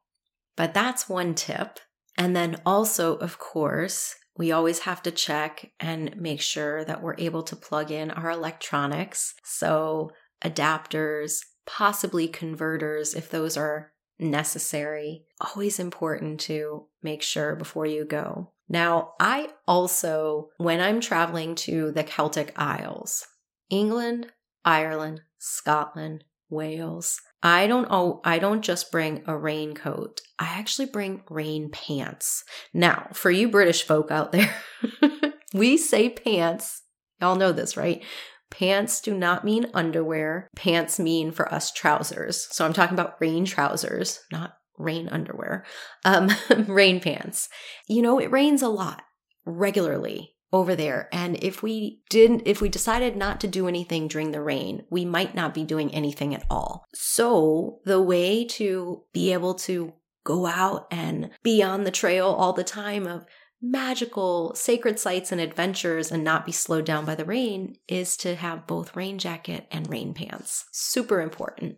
But 0.57 0.75
that's 0.75 1.09
one 1.09 1.35
tip. 1.35 1.81
And 2.17 2.37
then 2.37 2.61
also, 2.67 3.17
of 3.17 3.39
course, 3.39 4.15
we 4.37 4.53
always 4.53 4.81
have 4.81 5.03
to 5.03 5.11
check 5.11 5.71
and 5.81 6.17
make 6.17 6.41
sure 6.41 6.85
that 6.85 7.03
we're 7.03 7.17
able 7.19 7.43
to 7.45 7.57
plug 7.57 7.91
in 7.91 8.11
our 8.11 8.31
electronics. 8.31 9.35
So, 9.45 10.13
adapters, 10.45 11.41
possibly 11.67 12.29
converters, 12.29 13.15
if 13.15 13.31
those 13.31 13.57
are 13.57 13.93
necessary. 14.21 15.25
Always 15.41 15.79
important 15.79 16.41
to 16.41 16.87
make 17.03 17.23
sure 17.23 17.57
before 17.57 17.87
you 17.87 18.05
go. 18.05 18.53
Now, 18.69 19.15
I 19.19 19.49
also, 19.67 20.51
when 20.59 20.81
I'm 20.81 21.01
traveling 21.01 21.57
to 21.57 21.91
the 21.91 22.05
Celtic 22.05 22.53
Isles, 22.57 23.27
England, 23.69 24.29
Ireland, 24.65 25.23
Scotland, 25.39 26.25
Wales, 26.49 27.21
I 27.43 27.67
don't 27.67 27.87
oh 27.91 28.21
I 28.25 28.39
don't 28.39 28.63
just 28.63 28.93
bring 28.93 29.23
a 29.27 29.37
raincoat. 29.37 30.21
I 30.39 30.59
actually 30.59 30.87
bring 30.87 31.23
rain 31.31 31.71
pants. 31.71 32.45
Now, 32.75 33.09
for 33.13 33.31
you 33.31 33.49
British 33.49 33.83
folk 33.83 34.11
out 34.11 34.33
there, 34.33 34.55
we 35.55 35.77
say 35.77 36.11
pants. 36.11 36.83
Y'all 37.21 37.37
know 37.37 37.53
this, 37.53 37.77
right? 37.77 38.03
Pants 38.51 39.01
do 39.01 39.15
not 39.15 39.45
mean 39.45 39.67
underwear. 39.75 40.49
Pants 40.57 40.99
mean 40.99 41.31
for 41.31 41.53
us 41.53 41.73
trousers. 41.73 42.49
So 42.51 42.65
I'm 42.65 42.73
talking 42.73 42.95
about 42.95 43.21
rain 43.21 43.45
trousers, 43.45 44.21
not 44.33 44.55
rain 44.79 45.09
underwear. 45.09 45.65
Um, 46.05 46.31
rain 46.67 47.01
pants. 47.01 47.49
You 47.89 48.03
know, 48.03 48.19
it 48.19 48.33
rains 48.33 48.63
a 48.63 48.69
lot 48.69 49.03
regularly 49.45 50.35
over 50.53 50.75
there. 50.75 51.09
And 51.13 51.43
if 51.43 51.63
we 51.63 52.01
didn't, 52.11 52.43
if 52.45 52.61
we 52.61 52.69
decided 52.69 53.17
not 53.17 53.41
to 53.41 53.49
do 53.49 53.69
anything 53.69 54.09
during 54.09 54.33
the 54.33 54.43
rain, 54.43 54.85
we 54.91 55.05
might 55.05 55.35
not 55.35 55.55
be 55.55 55.65
doing 55.65 55.95
anything 55.95 56.35
at 56.35 56.45
all. 56.51 56.87
So 56.93 57.79
the 57.85 58.03
way 58.03 58.45
to 58.47 59.05
be 59.13 59.33
able 59.33 59.55
to 59.55 59.93
go 60.25 60.47
out 60.47 60.87
and 60.91 61.31
be 61.43 61.63
on 61.63 61.85
the 61.85 61.91
trail 61.91 62.27
all 62.27 62.53
the 62.53 62.65
time 62.65 63.07
of 63.07 63.25
magical 63.63 64.55
sacred 64.55 64.99
sites 64.99 65.33
and 65.33 65.41
adventures 65.41 66.11
and 66.11 66.25
not 66.25 66.47
be 66.47 66.53
slowed 66.53 66.85
down 66.85 67.05
by 67.05 67.15
the 67.15 67.25
rain 67.25 67.77
is 67.89 68.17
to 68.17 68.35
have 68.35 68.67
both 68.67 68.97
rain 68.97 69.19
jacket 69.19 69.67
and 69.71 69.91
rain 69.91 70.15
pants. 70.15 70.67
Super 70.73 71.21
important. 71.21 71.77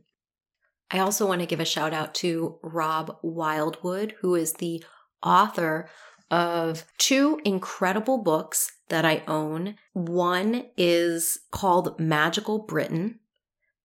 I 0.91 0.99
also 0.99 1.27
want 1.27 1.41
to 1.41 1.47
give 1.47 1.61
a 1.61 1.65
shout 1.65 1.93
out 1.93 2.15
to 2.17 2.59
Rob 2.63 3.17
Wildwood, 3.23 4.15
who 4.21 4.35
is 4.35 4.55
the 4.55 4.85
author 5.23 5.89
of 6.31 6.85
two 6.99 7.41
incredible 7.45 8.19
books 8.19 8.71
that 8.89 9.05
I 9.05 9.23
own. 9.27 9.77
One 9.93 10.67
is 10.77 11.39
called 11.51 11.99
Magical 11.99 12.59
Britain, 12.59 13.21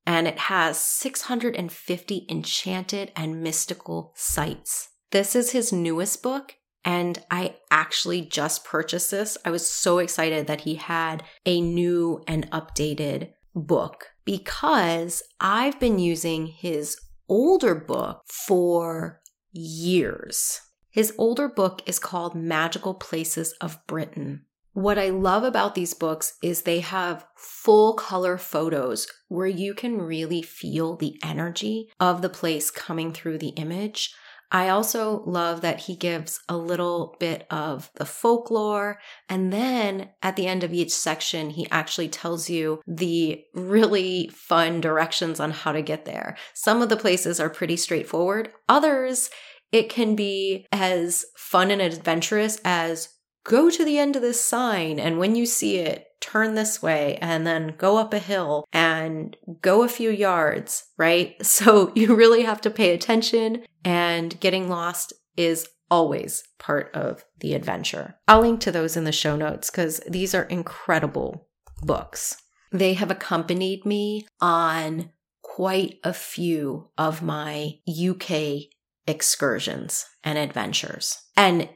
and 0.05 0.27
it 0.27 0.37
has 0.37 0.79
650 0.79 2.25
enchanted 2.29 3.11
and 3.15 3.41
mystical 3.41 4.13
sites. 4.15 4.89
This 5.11 5.35
is 5.35 5.51
his 5.51 5.71
newest 5.71 6.21
book, 6.21 6.55
and 6.87 7.19
I 7.29 7.55
actually 7.69 8.21
just 8.21 8.63
purchased 8.63 9.11
this. 9.11 9.37
I 9.43 9.51
was 9.51 9.69
so 9.69 9.97
excited 9.97 10.47
that 10.47 10.61
he 10.61 10.75
had 10.75 11.21
a 11.45 11.59
new 11.59 12.23
and 12.29 12.49
updated 12.49 13.33
book 13.53 14.11
because 14.23 15.21
I've 15.41 15.81
been 15.81 15.99
using 15.99 16.47
his 16.47 16.97
older 17.27 17.75
book 17.75 18.21
for 18.25 19.19
years. 19.51 20.61
His 20.89 21.13
older 21.17 21.49
book 21.49 21.81
is 21.85 21.99
called 21.99 22.35
Magical 22.35 22.93
Places 22.93 23.51
of 23.59 23.85
Britain. 23.85 24.45
What 24.71 24.97
I 24.97 25.09
love 25.09 25.43
about 25.43 25.75
these 25.75 25.93
books 25.93 26.37
is 26.41 26.61
they 26.61 26.79
have 26.79 27.25
full 27.35 27.95
color 27.95 28.37
photos 28.37 29.07
where 29.27 29.47
you 29.47 29.73
can 29.73 30.01
really 30.01 30.41
feel 30.41 30.95
the 30.95 31.19
energy 31.21 31.89
of 31.99 32.21
the 32.21 32.29
place 32.29 32.71
coming 32.71 33.11
through 33.11 33.39
the 33.39 33.49
image. 33.49 34.13
I 34.51 34.69
also 34.69 35.23
love 35.25 35.61
that 35.61 35.81
he 35.81 35.95
gives 35.95 36.39
a 36.47 36.57
little 36.57 37.15
bit 37.19 37.45
of 37.51 37.91
the 37.95 38.05
folklore. 38.05 38.99
And 39.27 39.51
then 39.51 40.09
at 40.21 40.35
the 40.35 40.47
end 40.47 40.63
of 40.63 40.73
each 40.73 40.91
section, 40.91 41.49
he 41.49 41.67
actually 41.69 42.07
tells 42.07 42.49
you 42.49 42.81
the 42.87 43.43
really 43.53 44.29
fun 44.33 44.79
directions 44.79 45.39
on 45.39 45.51
how 45.51 45.73
to 45.73 45.81
get 45.81 46.05
there. 46.05 46.37
Some 46.53 46.81
of 46.81 46.89
the 46.89 46.97
places 46.97 47.39
are 47.39 47.49
pretty 47.49 47.75
straightforward. 47.75 48.51
Others, 48.69 49.29
it 49.71 49.89
can 49.89 50.15
be 50.15 50.65
as 50.71 51.25
fun 51.35 51.71
and 51.71 51.81
adventurous 51.81 52.59
as 52.63 53.09
go 53.43 53.69
to 53.69 53.83
the 53.83 53.97
end 53.97 54.15
of 54.15 54.21
this 54.21 54.43
sign 54.43 54.99
and 54.99 55.19
when 55.19 55.35
you 55.35 55.45
see 55.45 55.77
it, 55.77 56.06
turn 56.19 56.55
this 56.55 56.81
way 56.81 57.17
and 57.21 57.45
then 57.45 57.75
go 57.77 57.97
up 57.97 58.13
a 58.13 58.19
hill 58.19 58.65
and 58.73 59.35
go 59.61 59.83
a 59.83 59.89
few 59.89 60.09
yards, 60.09 60.85
right? 60.97 61.35
So 61.43 61.91
you 61.95 62.15
really 62.15 62.43
have 62.43 62.61
to 62.61 62.69
pay 62.69 62.93
attention 62.93 63.65
and 63.83 64.39
getting 64.39 64.69
lost 64.69 65.13
is 65.35 65.67
always 65.89 66.43
part 66.59 66.91
of 66.93 67.23
the 67.39 67.53
adventure. 67.53 68.15
I'll 68.27 68.41
link 68.41 68.59
to 68.61 68.71
those 68.71 68.97
in 68.97 69.05
the 69.05 69.11
show 69.11 69.35
notes 69.35 69.69
because 69.69 70.01
these 70.07 70.35
are 70.35 70.43
incredible 70.43 71.47
books. 71.81 72.37
They 72.71 72.93
have 72.93 73.09
accompanied 73.09 73.85
me 73.85 74.27
on 74.41 75.11
quite 75.41 75.99
a 76.03 76.13
few 76.13 76.89
of 76.97 77.21
my 77.21 77.79
UK 77.87 78.67
excursions 79.07 80.05
and 80.23 80.37
adventures. 80.37 81.17
And 81.35 81.69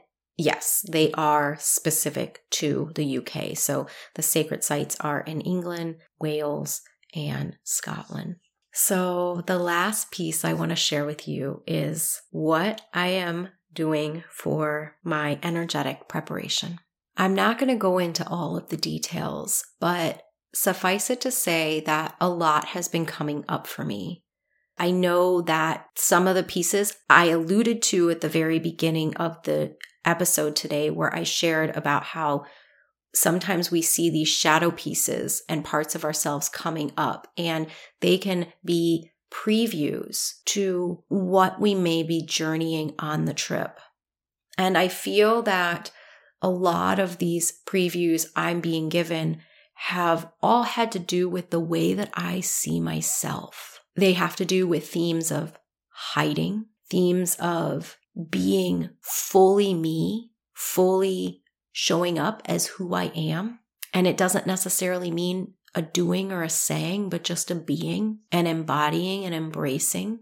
yes, 0.44 0.84
they 0.90 1.12
are 1.12 1.56
specific 1.58 2.40
to 2.50 2.90
the 2.94 3.18
UK. 3.18 3.56
So 3.56 3.86
the 4.14 4.22
sacred 4.22 4.64
sites 4.64 4.96
are 5.00 5.20
in 5.20 5.40
England, 5.40 5.96
Wales, 6.20 6.82
and 7.14 7.56
Scotland. 7.62 8.36
So, 8.74 9.42
the 9.46 9.58
last 9.58 10.10
piece 10.10 10.46
I 10.46 10.54
want 10.54 10.70
to 10.70 10.76
share 10.76 11.04
with 11.04 11.28
you 11.28 11.62
is 11.66 12.22
what 12.30 12.80
I 12.94 13.08
am 13.08 13.50
doing 13.74 14.24
for 14.30 14.96
my 15.04 15.38
energetic 15.42 16.08
preparation. 16.08 16.78
I'm 17.16 17.34
not 17.34 17.58
going 17.58 17.68
to 17.68 17.76
go 17.76 17.98
into 17.98 18.26
all 18.26 18.56
of 18.56 18.70
the 18.70 18.78
details, 18.78 19.62
but 19.78 20.22
suffice 20.54 21.10
it 21.10 21.20
to 21.22 21.30
say 21.30 21.80
that 21.80 22.14
a 22.18 22.30
lot 22.30 22.66
has 22.68 22.88
been 22.88 23.04
coming 23.04 23.44
up 23.46 23.66
for 23.66 23.84
me. 23.84 24.24
I 24.78 24.90
know 24.90 25.42
that 25.42 25.86
some 25.94 26.26
of 26.26 26.34
the 26.34 26.42
pieces 26.42 26.96
I 27.10 27.26
alluded 27.26 27.82
to 27.82 28.10
at 28.10 28.22
the 28.22 28.28
very 28.28 28.58
beginning 28.58 29.14
of 29.16 29.42
the 29.42 29.76
episode 30.04 30.56
today, 30.56 30.90
where 30.90 31.14
I 31.14 31.22
shared 31.22 31.76
about 31.76 32.04
how 32.04 32.44
sometimes 33.14 33.70
we 33.70 33.82
see 33.82 34.10
these 34.10 34.28
shadow 34.28 34.70
pieces 34.70 35.42
and 35.48 35.64
parts 35.64 35.94
of 35.94 36.04
ourselves 36.04 36.48
coming 36.48 36.92
up, 36.96 37.28
and 37.36 37.66
they 38.00 38.18
can 38.18 38.46
be 38.64 39.10
previews 39.30 40.34
to 40.44 41.02
what 41.08 41.60
we 41.60 41.74
may 41.74 42.02
be 42.02 42.24
journeying 42.24 42.94
on 42.98 43.24
the 43.24 43.34
trip. 43.34 43.80
And 44.58 44.76
I 44.76 44.88
feel 44.88 45.42
that 45.42 45.90
a 46.42 46.50
lot 46.50 46.98
of 46.98 47.18
these 47.18 47.60
previews 47.66 48.26
I'm 48.36 48.60
being 48.60 48.88
given 48.88 49.40
have 49.74 50.30
all 50.42 50.64
had 50.64 50.92
to 50.92 50.98
do 50.98 51.28
with 51.28 51.50
the 51.50 51.60
way 51.60 51.94
that 51.94 52.10
I 52.14 52.40
see 52.40 52.78
myself. 52.78 53.80
They 53.96 54.12
have 54.12 54.36
to 54.36 54.44
do 54.44 54.66
with 54.66 54.88
themes 54.88 55.30
of 55.32 55.58
hiding, 55.88 56.66
themes 56.90 57.36
of 57.36 57.96
being 58.30 58.90
fully 59.00 59.74
me, 59.74 60.30
fully 60.52 61.42
showing 61.72 62.18
up 62.18 62.42
as 62.44 62.66
who 62.66 62.94
I 62.94 63.04
am. 63.14 63.60
And 63.94 64.06
it 64.06 64.16
doesn't 64.16 64.46
necessarily 64.46 65.10
mean 65.10 65.54
a 65.74 65.82
doing 65.82 66.32
or 66.32 66.42
a 66.42 66.50
saying, 66.50 67.08
but 67.08 67.24
just 67.24 67.50
a 67.50 67.54
being 67.54 68.20
and 68.30 68.46
embodying 68.46 69.24
and 69.24 69.34
embracing. 69.34 70.20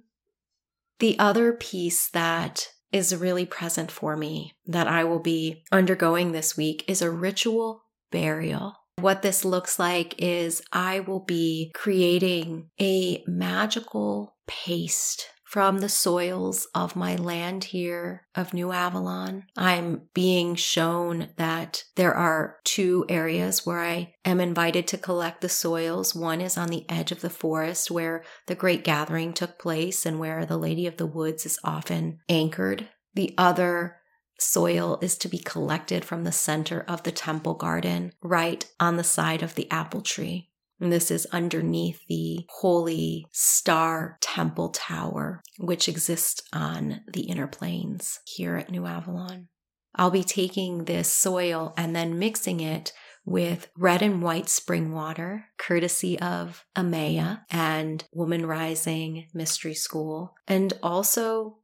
The 1.00 1.18
other 1.18 1.52
piece 1.52 2.08
that 2.10 2.68
is 2.92 3.14
really 3.14 3.46
present 3.46 3.90
for 3.90 4.16
me 4.16 4.52
that 4.66 4.86
I 4.86 5.04
will 5.04 5.20
be 5.20 5.64
undergoing 5.72 6.32
this 6.32 6.56
week 6.56 6.84
is 6.88 7.02
a 7.02 7.10
ritual 7.10 7.84
burial. 8.10 8.74
What 8.98 9.22
this 9.22 9.44
looks 9.44 9.78
like 9.78 10.14
is 10.18 10.62
I 10.72 11.00
will 11.00 11.20
be 11.20 11.72
creating 11.74 12.70
a 12.80 13.24
magical 13.26 14.36
paste 14.46 15.26
from 15.50 15.78
the 15.78 15.88
soils 15.88 16.68
of 16.76 16.94
my 16.94 17.16
land 17.16 17.64
here 17.64 18.24
of 18.36 18.54
New 18.54 18.70
Avalon. 18.70 19.44
I'm 19.56 20.02
being 20.14 20.54
shown 20.54 21.30
that 21.38 21.82
there 21.96 22.14
are 22.14 22.58
two 22.62 23.04
areas 23.08 23.66
where 23.66 23.80
I 23.80 24.14
am 24.24 24.40
invited 24.40 24.86
to 24.86 24.96
collect 24.96 25.40
the 25.40 25.48
soils. 25.48 26.14
One 26.14 26.40
is 26.40 26.56
on 26.56 26.68
the 26.68 26.88
edge 26.88 27.10
of 27.10 27.20
the 27.20 27.28
forest 27.28 27.90
where 27.90 28.22
the 28.46 28.54
great 28.54 28.84
gathering 28.84 29.32
took 29.32 29.58
place 29.58 30.06
and 30.06 30.20
where 30.20 30.46
the 30.46 30.56
Lady 30.56 30.86
of 30.86 30.98
the 30.98 31.06
Woods 31.06 31.44
is 31.44 31.58
often 31.64 32.20
anchored. 32.28 32.88
The 33.14 33.34
other 33.36 33.96
soil 34.38 35.00
is 35.02 35.18
to 35.18 35.28
be 35.28 35.38
collected 35.38 36.04
from 36.04 36.22
the 36.22 36.30
center 36.30 36.84
of 36.86 37.02
the 37.02 37.12
temple 37.12 37.54
garden, 37.54 38.12
right 38.22 38.64
on 38.78 38.96
the 38.96 39.04
side 39.04 39.42
of 39.42 39.56
the 39.56 39.68
apple 39.68 40.00
tree. 40.00 40.49
And 40.80 40.92
this 40.92 41.10
is 41.10 41.26
underneath 41.26 42.00
the 42.08 42.46
holy 42.48 43.26
star 43.32 44.16
temple 44.20 44.70
tower, 44.70 45.42
which 45.58 45.88
exists 45.88 46.42
on 46.52 47.02
the 47.12 47.22
inner 47.22 47.46
planes 47.46 48.20
here 48.24 48.56
at 48.56 48.70
New 48.70 48.86
Avalon. 48.86 49.48
I'll 49.94 50.10
be 50.10 50.24
taking 50.24 50.84
this 50.84 51.12
soil 51.12 51.74
and 51.76 51.94
then 51.94 52.18
mixing 52.18 52.60
it 52.60 52.92
with 53.24 53.68
red 53.76 54.02
and 54.02 54.22
white 54.22 54.48
spring 54.48 54.92
water, 54.92 55.46
courtesy 55.58 56.18
of 56.18 56.64
Ameya 56.74 57.42
and 57.50 58.04
Woman 58.12 58.46
Rising 58.46 59.28
Mystery 59.34 59.74
School, 59.74 60.34
and 60.48 60.72
also 60.82 61.58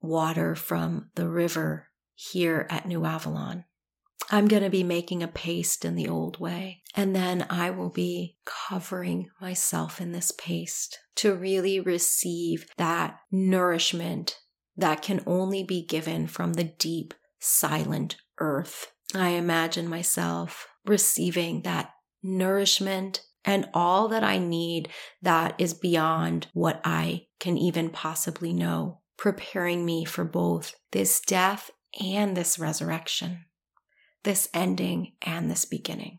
water 0.00 0.54
from 0.54 1.10
the 1.14 1.28
river 1.28 1.88
here 2.14 2.66
at 2.70 2.86
New 2.86 3.04
Avalon. 3.04 3.64
I'm 4.30 4.48
going 4.48 4.62
to 4.62 4.70
be 4.70 4.82
making 4.82 5.22
a 5.22 5.28
paste 5.28 5.84
in 5.84 5.94
the 5.94 6.08
old 6.08 6.40
way, 6.40 6.82
and 6.94 7.14
then 7.14 7.46
I 7.50 7.70
will 7.70 7.90
be 7.90 8.36
covering 8.44 9.28
myself 9.40 10.00
in 10.00 10.12
this 10.12 10.32
paste 10.32 10.98
to 11.16 11.34
really 11.34 11.80
receive 11.80 12.66
that 12.78 13.18
nourishment 13.30 14.38
that 14.76 15.02
can 15.02 15.22
only 15.26 15.62
be 15.62 15.84
given 15.84 16.26
from 16.26 16.54
the 16.54 16.64
deep, 16.64 17.12
silent 17.38 18.16
earth. 18.38 18.92
I 19.14 19.30
imagine 19.30 19.88
myself 19.88 20.66
receiving 20.86 21.62
that 21.62 21.92
nourishment 22.22 23.22
and 23.44 23.68
all 23.74 24.08
that 24.08 24.24
I 24.24 24.38
need 24.38 24.88
that 25.20 25.54
is 25.58 25.74
beyond 25.74 26.46
what 26.52 26.80
I 26.84 27.26
can 27.40 27.58
even 27.58 27.90
possibly 27.90 28.52
know, 28.52 29.00
preparing 29.16 29.84
me 29.84 30.04
for 30.04 30.24
both 30.24 30.74
this 30.92 31.20
death 31.20 31.70
and 32.00 32.36
this 32.36 32.58
resurrection, 32.58 33.44
this 34.24 34.48
ending 34.54 35.12
and 35.22 35.50
this 35.50 35.64
beginning. 35.64 36.18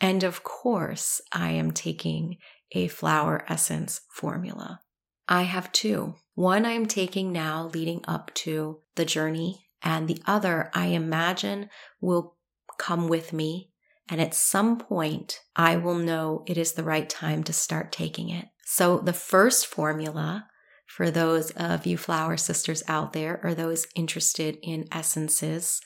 And 0.00 0.22
of 0.22 0.44
course, 0.44 1.20
I 1.32 1.50
am 1.50 1.70
taking 1.70 2.38
a 2.72 2.88
flower 2.88 3.44
essence 3.48 4.02
formula. 4.10 4.80
I 5.28 5.42
have 5.42 5.72
two. 5.72 6.14
One 6.34 6.66
I'm 6.66 6.86
taking 6.86 7.32
now 7.32 7.70
leading 7.72 8.04
up 8.06 8.32
to 8.34 8.80
the 8.94 9.04
journey, 9.04 9.66
and 9.82 10.06
the 10.06 10.22
other 10.26 10.70
I 10.74 10.88
imagine 10.88 11.70
will 12.00 12.36
come 12.78 13.08
with 13.08 13.32
me. 13.32 13.70
And 14.08 14.20
at 14.20 14.34
some 14.34 14.78
point, 14.78 15.40
I 15.56 15.76
will 15.76 15.96
know 15.96 16.44
it 16.46 16.56
is 16.56 16.72
the 16.72 16.84
right 16.84 17.08
time 17.08 17.42
to 17.44 17.52
start 17.52 17.90
taking 17.90 18.28
it. 18.28 18.46
So 18.64 18.98
the 18.98 19.12
first 19.12 19.66
formula 19.66 20.46
for 20.86 21.10
those 21.10 21.50
of 21.52 21.86
you 21.86 21.98
flower 21.98 22.36
sisters 22.36 22.82
out 22.88 23.12
there 23.12 23.40
or 23.42 23.54
those 23.54 23.86
interested 23.94 24.58
in 24.62 24.86
essences. 24.92 25.80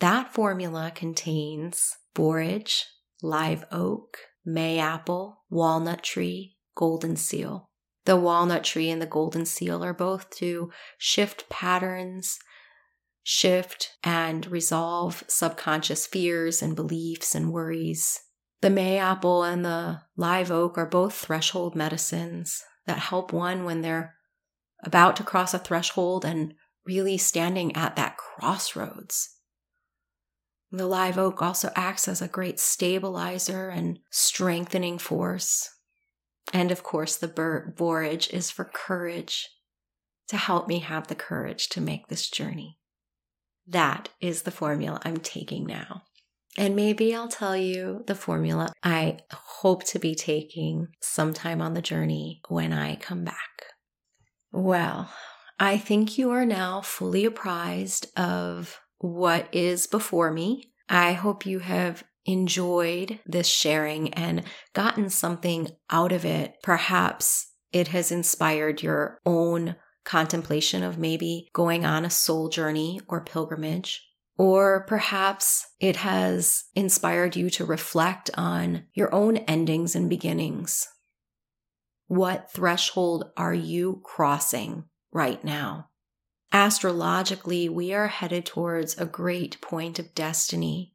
That 0.00 0.32
formula 0.32 0.92
contains 0.94 1.96
borage, 2.14 2.86
live 3.20 3.64
oak, 3.72 4.18
mayapple, 4.46 5.36
walnut 5.50 6.02
tree, 6.02 6.56
golden 6.76 7.16
seal. 7.16 7.68
The 8.04 8.16
walnut 8.16 8.64
tree 8.64 8.90
and 8.90 9.02
the 9.02 9.06
golden 9.06 9.44
seal 9.44 9.84
are 9.84 9.92
both 9.92 10.30
to 10.36 10.70
shift 10.98 11.48
patterns, 11.48 12.38
shift 13.22 13.96
and 14.02 14.46
resolve 14.46 15.24
subconscious 15.26 16.06
fears 16.06 16.62
and 16.62 16.76
beliefs 16.76 17.34
and 17.34 17.52
worries. 17.52 18.20
The 18.60 18.68
mayapple 18.68 19.46
and 19.46 19.64
the 19.64 20.02
live 20.16 20.50
oak 20.50 20.78
are 20.78 20.86
both 20.86 21.14
threshold 21.14 21.74
medicines 21.76 22.62
that 22.86 22.98
help 22.98 23.32
one 23.32 23.64
when 23.64 23.82
they're 23.82 24.14
about 24.82 25.16
to 25.16 25.24
cross 25.24 25.52
a 25.52 25.58
threshold 25.58 26.24
and 26.24 26.54
really 26.86 27.18
standing 27.18 27.74
at 27.76 27.96
that 27.96 28.16
crossroads. 28.16 29.37
The 30.70 30.86
live 30.86 31.16
oak 31.16 31.40
also 31.40 31.70
acts 31.74 32.08
as 32.08 32.20
a 32.20 32.28
great 32.28 32.60
stabilizer 32.60 33.68
and 33.68 33.98
strengthening 34.10 34.98
force. 34.98 35.70
And 36.52 36.70
of 36.70 36.82
course, 36.82 37.16
the 37.16 37.72
borage 37.76 38.28
is 38.30 38.50
for 38.50 38.64
courage 38.64 39.48
to 40.28 40.36
help 40.36 40.68
me 40.68 40.80
have 40.80 41.08
the 41.08 41.14
courage 41.14 41.68
to 41.70 41.80
make 41.80 42.08
this 42.08 42.28
journey. 42.28 42.78
That 43.66 44.10
is 44.20 44.42
the 44.42 44.50
formula 44.50 45.00
I'm 45.04 45.18
taking 45.18 45.66
now. 45.66 46.02
And 46.56 46.74
maybe 46.74 47.14
I'll 47.14 47.28
tell 47.28 47.56
you 47.56 48.02
the 48.06 48.14
formula 48.14 48.72
I 48.82 49.18
hope 49.32 49.84
to 49.84 49.98
be 49.98 50.14
taking 50.14 50.88
sometime 51.00 51.62
on 51.62 51.74
the 51.74 51.82
journey 51.82 52.40
when 52.48 52.72
I 52.72 52.96
come 52.96 53.24
back. 53.24 53.64
Well, 54.50 55.10
I 55.60 55.78
think 55.78 56.18
you 56.18 56.30
are 56.30 56.46
now 56.46 56.80
fully 56.80 57.24
apprised 57.24 58.06
of 58.18 58.80
what 58.98 59.48
is 59.52 59.86
before 59.86 60.30
me. 60.30 60.72
I 60.88 61.12
hope 61.12 61.46
you 61.46 61.60
have 61.60 62.04
enjoyed 62.26 63.20
this 63.26 63.46
sharing 63.46 64.12
and 64.14 64.42
gotten 64.74 65.08
something 65.08 65.68
out 65.90 66.12
of 66.12 66.24
it. 66.24 66.56
Perhaps 66.62 67.52
it 67.72 67.88
has 67.88 68.12
inspired 68.12 68.82
your 68.82 69.20
own 69.24 69.76
contemplation 70.04 70.82
of 70.82 70.98
maybe 70.98 71.48
going 71.52 71.84
on 71.84 72.04
a 72.04 72.10
soul 72.10 72.48
journey 72.48 73.00
or 73.08 73.24
pilgrimage. 73.24 74.04
Or 74.38 74.84
perhaps 74.86 75.66
it 75.80 75.96
has 75.96 76.64
inspired 76.74 77.34
you 77.34 77.50
to 77.50 77.64
reflect 77.64 78.30
on 78.34 78.84
your 78.94 79.12
own 79.12 79.38
endings 79.38 79.96
and 79.96 80.08
beginnings. 80.08 80.86
What 82.06 82.50
threshold 82.52 83.32
are 83.36 83.52
you 83.52 84.00
crossing 84.04 84.84
right 85.12 85.42
now? 85.44 85.88
Astrologically, 86.52 87.68
we 87.68 87.92
are 87.92 88.08
headed 88.08 88.46
towards 88.46 88.98
a 88.98 89.04
great 89.04 89.60
point 89.60 89.98
of 89.98 90.14
destiny 90.14 90.94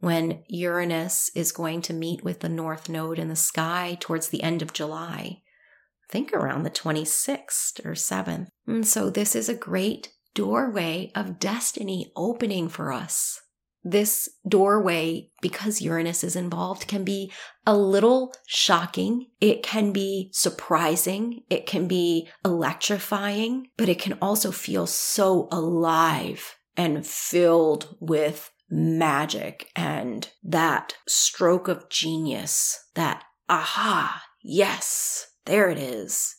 when 0.00 0.42
Uranus 0.48 1.30
is 1.34 1.52
going 1.52 1.82
to 1.82 1.92
meet 1.92 2.24
with 2.24 2.40
the 2.40 2.48
North 2.48 2.88
Node 2.88 3.18
in 3.18 3.28
the 3.28 3.36
sky 3.36 3.98
towards 4.00 4.28
the 4.28 4.42
end 4.42 4.62
of 4.62 4.72
July. 4.72 5.42
I 5.42 6.12
think 6.12 6.32
around 6.32 6.62
the 6.62 6.70
26th 6.70 7.84
or 7.84 7.92
7th. 7.92 8.48
And 8.66 8.86
so 8.86 9.10
this 9.10 9.36
is 9.36 9.48
a 9.48 9.54
great 9.54 10.12
doorway 10.34 11.12
of 11.14 11.38
destiny 11.38 12.10
opening 12.16 12.68
for 12.68 12.92
us. 12.92 13.39
This 13.82 14.28
doorway, 14.46 15.30
because 15.40 15.80
Uranus 15.80 16.22
is 16.22 16.36
involved, 16.36 16.86
can 16.86 17.04
be 17.04 17.32
a 17.66 17.76
little 17.76 18.32
shocking. 18.46 19.26
It 19.40 19.62
can 19.62 19.92
be 19.92 20.30
surprising. 20.32 21.42
It 21.48 21.66
can 21.66 21.88
be 21.88 22.28
electrifying, 22.44 23.68
but 23.76 23.88
it 23.88 23.98
can 23.98 24.18
also 24.20 24.50
feel 24.50 24.86
so 24.86 25.48
alive 25.50 26.56
and 26.76 27.06
filled 27.06 27.96
with 28.00 28.50
magic 28.70 29.68
and 29.74 30.30
that 30.42 30.94
stroke 31.08 31.66
of 31.66 31.88
genius, 31.88 32.78
that 32.94 33.24
aha, 33.48 34.22
yes, 34.42 35.26
there 35.46 35.70
it 35.70 35.78
is. 35.78 36.36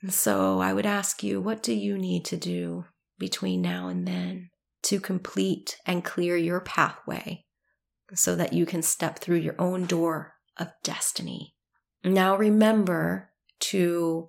And 0.00 0.14
so 0.14 0.60
I 0.60 0.72
would 0.72 0.86
ask 0.86 1.22
you, 1.22 1.40
what 1.40 1.62
do 1.62 1.74
you 1.74 1.98
need 1.98 2.24
to 2.26 2.36
do 2.36 2.84
between 3.18 3.60
now 3.60 3.88
and 3.88 4.06
then? 4.06 4.50
To 4.88 5.00
complete 5.00 5.76
and 5.84 6.04
clear 6.04 6.36
your 6.36 6.60
pathway 6.60 7.44
so 8.14 8.34
that 8.36 8.52
you 8.52 8.64
can 8.64 8.82
step 8.82 9.18
through 9.18 9.36
your 9.36 9.54
own 9.58 9.84
door 9.84 10.34
of 10.56 10.72
destiny. 10.82 11.54
Now 12.02 12.36
remember 12.36 13.30
to 13.60 14.28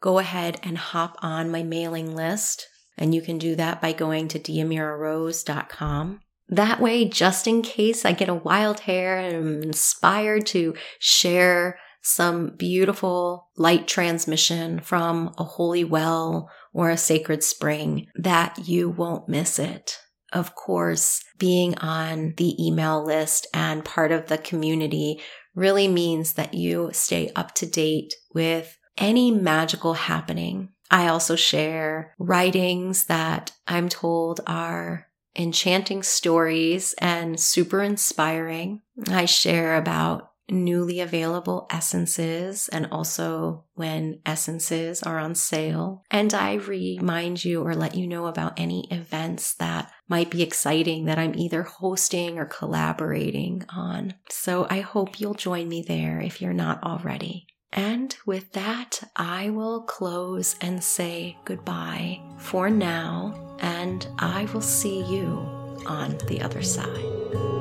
go 0.00 0.18
ahead 0.18 0.58
and 0.62 0.76
hop 0.76 1.16
on 1.22 1.50
my 1.50 1.62
mailing 1.62 2.14
list. 2.14 2.66
And 2.98 3.14
you 3.14 3.22
can 3.22 3.38
do 3.38 3.54
that 3.56 3.80
by 3.80 3.92
going 3.92 4.28
to 4.28 4.38
diomirarose.com. 4.38 6.20
That 6.48 6.80
way, 6.80 7.08
just 7.08 7.46
in 7.46 7.62
case 7.62 8.04
I 8.04 8.12
get 8.12 8.28
a 8.28 8.34
wild 8.34 8.80
hair 8.80 9.18
and 9.18 9.36
I'm 9.36 9.62
inspired 9.62 10.46
to 10.46 10.74
share 10.98 11.78
some 12.02 12.56
beautiful 12.56 13.48
light 13.56 13.86
transmission 13.86 14.80
from 14.80 15.34
a 15.38 15.44
holy 15.44 15.84
well 15.84 16.50
or 16.72 16.90
a 16.90 16.96
sacred 16.96 17.42
spring, 17.42 18.06
that 18.14 18.68
you 18.68 18.88
won't 18.88 19.28
miss 19.28 19.58
it. 19.58 19.98
Of 20.32 20.54
course, 20.54 21.22
being 21.38 21.76
on 21.78 22.34
the 22.36 22.54
email 22.64 23.04
list 23.04 23.46
and 23.52 23.84
part 23.84 24.12
of 24.12 24.26
the 24.26 24.38
community 24.38 25.20
really 25.54 25.88
means 25.88 26.34
that 26.34 26.54
you 26.54 26.90
stay 26.92 27.30
up 27.34 27.54
to 27.56 27.66
date 27.66 28.14
with 28.32 28.78
any 28.96 29.30
magical 29.30 29.94
happening. 29.94 30.68
I 30.90 31.08
also 31.08 31.36
share 31.36 32.14
writings 32.18 33.04
that 33.04 33.52
I'm 33.66 33.88
told 33.88 34.40
are 34.46 35.06
enchanting 35.36 36.02
stories 36.02 36.94
and 36.98 37.38
super 37.38 37.82
inspiring. 37.82 38.82
I 39.08 39.24
share 39.24 39.76
about 39.76 40.29
newly 40.50 41.00
available 41.00 41.66
essences 41.70 42.68
and 42.68 42.88
also 42.90 43.64
when 43.74 44.20
essences 44.26 45.02
are 45.02 45.18
on 45.18 45.34
sale. 45.34 46.02
And 46.10 46.34
I 46.34 46.54
remind 46.54 47.44
you 47.44 47.62
or 47.62 47.74
let 47.74 47.94
you 47.94 48.06
know 48.06 48.26
about 48.26 48.58
any 48.58 48.86
events 48.90 49.54
that 49.54 49.90
might 50.08 50.30
be 50.30 50.42
exciting 50.42 51.04
that 51.04 51.18
I'm 51.18 51.38
either 51.38 51.62
hosting 51.62 52.38
or 52.38 52.46
collaborating 52.46 53.64
on. 53.68 54.14
So 54.28 54.66
I 54.68 54.80
hope 54.80 55.20
you'll 55.20 55.34
join 55.34 55.68
me 55.68 55.84
there 55.86 56.20
if 56.20 56.42
you're 56.42 56.52
not 56.52 56.82
already. 56.82 57.46
And 57.72 58.16
with 58.26 58.52
that, 58.52 59.00
I 59.14 59.50
will 59.50 59.82
close 59.82 60.56
and 60.60 60.82
say 60.82 61.38
goodbye 61.44 62.20
for 62.36 62.68
now, 62.68 63.56
and 63.60 64.06
I 64.18 64.48
will 64.52 64.60
see 64.60 65.04
you 65.04 65.46
on 65.86 66.18
the 66.26 66.42
other 66.42 66.62
side. 66.62 67.59